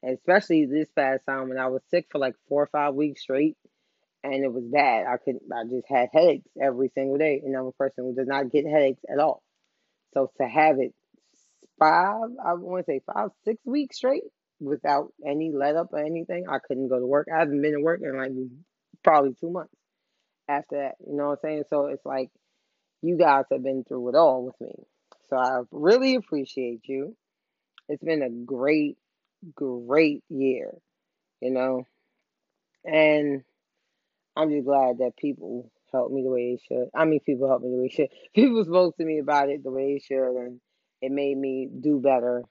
especially 0.03 0.65
this 0.65 0.89
past 0.95 1.25
time 1.25 1.49
when 1.49 1.57
I 1.57 1.67
was 1.67 1.81
sick 1.89 2.07
for 2.11 2.19
like 2.19 2.35
four 2.47 2.63
or 2.63 2.67
five 2.67 2.93
weeks 2.93 3.21
straight 3.23 3.57
and 4.23 4.43
it 4.43 4.51
was 4.53 4.63
bad. 4.65 5.05
I 5.07 5.17
could 5.17 5.37
I 5.53 5.63
just 5.63 5.87
had 5.87 6.09
headaches 6.13 6.47
every 6.61 6.91
single 6.93 7.17
day. 7.17 7.41
And 7.43 7.55
I'm 7.55 7.65
a 7.65 7.71
person 7.71 8.05
who 8.05 8.15
does 8.15 8.27
not 8.27 8.51
get 8.51 8.65
headaches 8.65 9.01
at 9.11 9.19
all. 9.19 9.43
So 10.13 10.31
to 10.39 10.47
have 10.47 10.79
it 10.79 10.93
five, 11.79 12.29
I 12.43 12.53
want 12.53 12.85
to 12.85 12.91
say 12.91 13.01
five, 13.11 13.29
six 13.45 13.59
weeks 13.65 13.97
straight 13.97 14.23
without 14.59 15.11
any 15.25 15.51
let 15.51 15.75
up 15.75 15.89
or 15.91 15.99
anything, 15.99 16.45
I 16.47 16.59
couldn't 16.59 16.89
go 16.89 16.99
to 16.99 17.05
work. 17.05 17.27
I 17.33 17.39
haven't 17.39 17.61
been 17.61 17.73
to 17.73 17.81
work 17.81 18.01
in 18.03 18.15
like 18.15 18.31
probably 19.03 19.33
two 19.39 19.49
months 19.49 19.73
after 20.47 20.77
that. 20.77 20.95
You 21.07 21.15
know 21.17 21.29
what 21.29 21.39
I'm 21.43 21.49
saying? 21.49 21.63
So 21.69 21.87
it's 21.87 22.05
like 22.05 22.29
you 23.01 23.17
guys 23.17 23.45
have 23.51 23.63
been 23.63 23.83
through 23.83 24.09
it 24.09 24.15
all 24.15 24.45
with 24.45 24.61
me. 24.61 24.75
So 25.29 25.37
I 25.37 25.61
really 25.71 26.15
appreciate 26.15 26.81
you. 26.87 27.15
It's 27.89 28.03
been 28.03 28.21
a 28.21 28.29
great, 28.29 28.97
great 29.55 30.23
year, 30.29 30.73
you 31.41 31.51
know. 31.51 31.85
And 32.85 33.43
I'm 34.35 34.49
just 34.49 34.65
glad 34.65 34.99
that 34.99 35.17
people 35.17 35.71
helped 35.91 36.13
me 36.13 36.23
the 36.23 36.29
way 36.29 36.55
they 36.55 36.61
should. 36.67 36.89
I 36.95 37.05
mean, 37.05 37.19
people 37.19 37.47
helped 37.47 37.63
me 37.63 37.71
the 37.71 37.77
way 37.77 37.87
they 37.87 37.95
should. 37.95 38.09
People 38.33 38.63
spoke 38.63 38.97
to 38.97 39.05
me 39.05 39.19
about 39.19 39.49
it 39.49 39.63
the 39.63 39.71
way 39.71 39.93
they 39.93 39.99
should, 39.99 40.35
and 40.37 40.61
it 41.01 41.11
made 41.11 41.37
me 41.37 41.67
do 41.67 41.99
better 41.99 42.43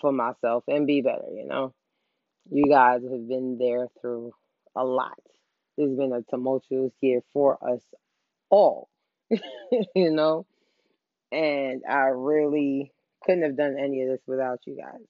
for 0.00 0.12
myself 0.12 0.64
and 0.68 0.86
be 0.86 1.02
better, 1.02 1.28
you 1.34 1.46
know. 1.46 1.74
You 2.50 2.64
guys 2.64 3.02
have 3.02 3.28
been 3.28 3.58
there 3.58 3.88
through 4.00 4.32
a 4.74 4.84
lot. 4.84 5.18
It's 5.76 5.96
been 5.96 6.12
a 6.12 6.22
tumultuous 6.22 6.92
year 7.00 7.20
for 7.32 7.58
us 7.62 7.82
all, 8.50 8.88
you 9.94 10.10
know. 10.10 10.46
And 11.32 11.82
I 11.88 12.08
really 12.14 12.92
couldn't 13.24 13.44
have 13.44 13.56
done 13.56 13.76
any 13.78 14.02
of 14.02 14.08
this 14.08 14.22
without 14.26 14.60
you 14.66 14.76
guys. 14.76 15.06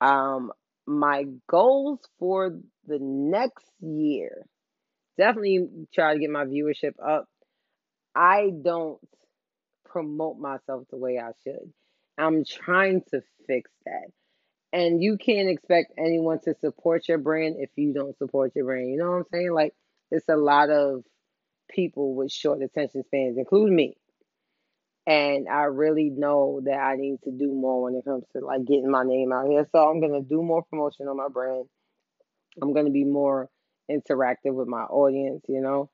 Um, 0.00 0.52
my 0.86 1.24
goals 1.48 2.00
for 2.18 2.50
the 2.86 2.98
next 3.00 3.66
year 3.80 4.46
definitely 5.18 5.68
try 5.92 6.14
to 6.14 6.20
get 6.20 6.30
my 6.30 6.44
viewership 6.44 6.94
up. 7.04 7.26
I 8.14 8.50
don't 8.62 8.98
promote 9.84 10.38
myself 10.38 10.84
the 10.90 10.96
way 10.96 11.18
I 11.18 11.32
should. 11.44 11.72
I'm 12.16 12.44
trying 12.44 13.02
to 13.10 13.20
fix 13.46 13.70
that. 13.84 14.10
And 14.72 15.02
you 15.02 15.16
can't 15.16 15.48
expect 15.48 15.92
anyone 15.98 16.40
to 16.40 16.54
support 16.60 17.08
your 17.08 17.18
brand 17.18 17.56
if 17.58 17.70
you 17.76 17.92
don't 17.92 18.16
support 18.18 18.52
your 18.54 18.66
brand. 18.66 18.90
You 18.90 18.98
know 18.98 19.10
what 19.10 19.16
I'm 19.16 19.24
saying? 19.32 19.52
Like, 19.52 19.74
it's 20.10 20.28
a 20.28 20.36
lot 20.36 20.70
of 20.70 21.04
people 21.70 22.14
with 22.14 22.32
short 22.32 22.62
attention 22.62 23.04
spans, 23.04 23.38
including 23.38 23.76
me. 23.76 23.96
And 25.06 25.48
I 25.48 25.64
really 25.64 26.10
know 26.10 26.60
that 26.64 26.78
I 26.78 26.96
need 26.96 27.22
to 27.24 27.30
do 27.30 27.52
more 27.54 27.82
when 27.82 27.94
it 27.94 28.04
comes 28.04 28.24
to 28.34 28.44
like 28.44 28.66
getting 28.66 28.90
my 28.90 29.04
name 29.04 29.32
out 29.32 29.48
here. 29.48 29.66
So 29.72 29.88
I'm 29.88 30.02
gonna 30.02 30.20
do 30.20 30.42
more 30.42 30.62
promotion 30.64 31.08
on 31.08 31.16
my 31.16 31.28
brand. 31.28 31.64
I'm 32.60 32.74
gonna 32.74 32.90
be 32.90 33.04
more 33.04 33.48
interactive 33.90 34.54
with 34.54 34.68
my 34.68 34.82
audience, 34.82 35.44
you 35.48 35.60
know, 35.60 35.90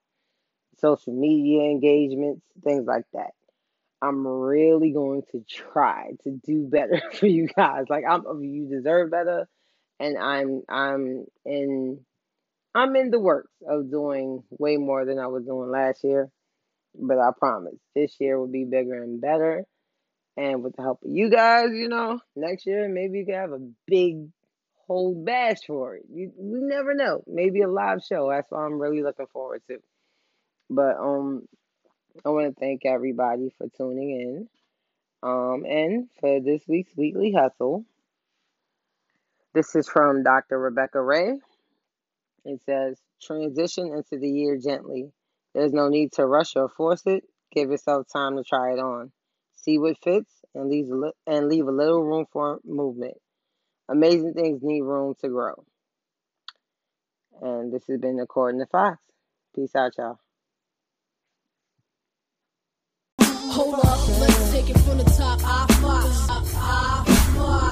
social 0.78 1.12
media 1.12 1.62
engagements, 1.62 2.42
things 2.62 2.86
like 2.86 3.04
that. 3.12 3.30
I'm 4.02 4.26
really 4.26 4.92
going 4.92 5.22
to 5.32 5.44
try 5.48 6.10
to 6.24 6.40
do 6.44 6.66
better 6.66 7.00
for 7.12 7.26
you 7.26 7.48
guys. 7.48 7.84
Like 7.88 8.04
I'm 8.08 8.24
you 8.42 8.68
deserve 8.68 9.10
better 9.10 9.48
and 9.98 10.18
I'm 10.18 10.62
I'm 10.68 11.24
in 11.44 12.00
I'm 12.74 12.96
in 12.96 13.10
the 13.10 13.20
works 13.20 13.52
of 13.66 13.90
doing 13.90 14.42
way 14.50 14.76
more 14.76 15.04
than 15.04 15.18
I 15.18 15.28
was 15.28 15.44
doing 15.44 15.70
last 15.70 16.02
year. 16.04 16.30
But 16.96 17.18
I 17.18 17.30
promise 17.36 17.78
this 17.94 18.16
year 18.20 18.38
will 18.38 18.48
be 18.48 18.64
bigger 18.64 19.02
and 19.02 19.20
better. 19.20 19.64
And 20.36 20.62
with 20.62 20.76
the 20.76 20.82
help 20.82 21.02
of 21.04 21.10
you 21.10 21.30
guys, 21.30 21.68
you 21.72 21.88
know, 21.88 22.20
next 22.36 22.66
year 22.66 22.88
maybe 22.88 23.18
you 23.18 23.26
can 23.26 23.34
have 23.34 23.52
a 23.52 23.68
big 23.86 24.28
whole 24.86 25.14
bash 25.14 25.58
for 25.66 25.96
it. 25.96 26.04
You, 26.12 26.32
we 26.36 26.60
never 26.60 26.94
know. 26.94 27.22
Maybe 27.26 27.62
a 27.62 27.68
live 27.68 28.02
show. 28.02 28.30
That's 28.30 28.50
what 28.50 28.60
I'm 28.60 28.78
really 28.78 29.02
looking 29.02 29.26
forward 29.32 29.62
to. 29.68 29.78
But 30.70 30.96
um, 30.98 31.46
I 32.24 32.30
want 32.30 32.54
to 32.54 32.60
thank 32.60 32.84
everybody 32.84 33.52
for 33.58 33.68
tuning 33.76 34.10
in. 34.10 34.48
Um, 35.22 35.64
and 35.66 36.08
for 36.20 36.40
this 36.40 36.62
week's 36.68 36.94
weekly 36.96 37.32
hustle, 37.32 37.84
this 39.54 39.74
is 39.74 39.88
from 39.88 40.22
Dr. 40.22 40.58
Rebecca 40.58 41.00
Ray. 41.00 41.38
It 42.44 42.60
says, 42.66 42.98
transition 43.22 43.86
into 43.86 44.20
the 44.20 44.28
year 44.28 44.58
gently. 44.58 45.12
There's 45.54 45.72
no 45.72 45.88
need 45.88 46.12
to 46.12 46.26
rush 46.26 46.56
or 46.56 46.68
force 46.68 47.02
it. 47.06 47.24
Give 47.52 47.70
yourself 47.70 48.06
time 48.12 48.36
to 48.36 48.44
try 48.44 48.72
it 48.72 48.78
on. 48.78 49.12
See 49.56 49.78
what 49.78 49.96
fits 50.02 50.30
and 50.54 50.68
leave, 50.68 50.90
and 51.26 51.48
leave 51.48 51.66
a 51.66 51.72
little 51.72 52.02
room 52.02 52.26
for 52.32 52.58
movement. 52.64 53.14
Amazing 53.88 54.34
things 54.34 54.60
need 54.62 54.82
room 54.82 55.14
to 55.20 55.28
grow. 55.28 55.64
And 57.42 57.72
this 57.72 57.82
has 57.88 57.98
been 57.98 58.20
According 58.20 58.60
to 58.60 58.66
Fox. 58.66 58.98
Peace 59.54 59.74
out, 59.76 59.92
y'all. 59.98 60.18
Hold 63.20 63.74
up, 63.74 64.08
let's 64.20 64.50
take 64.52 64.70
it 64.70 64.78
from 64.78 64.98
the 64.98 65.04
top. 65.04 65.40
I 65.44 65.66
Fox. 65.80 66.28
I 66.30 67.04
Fox. 67.36 67.63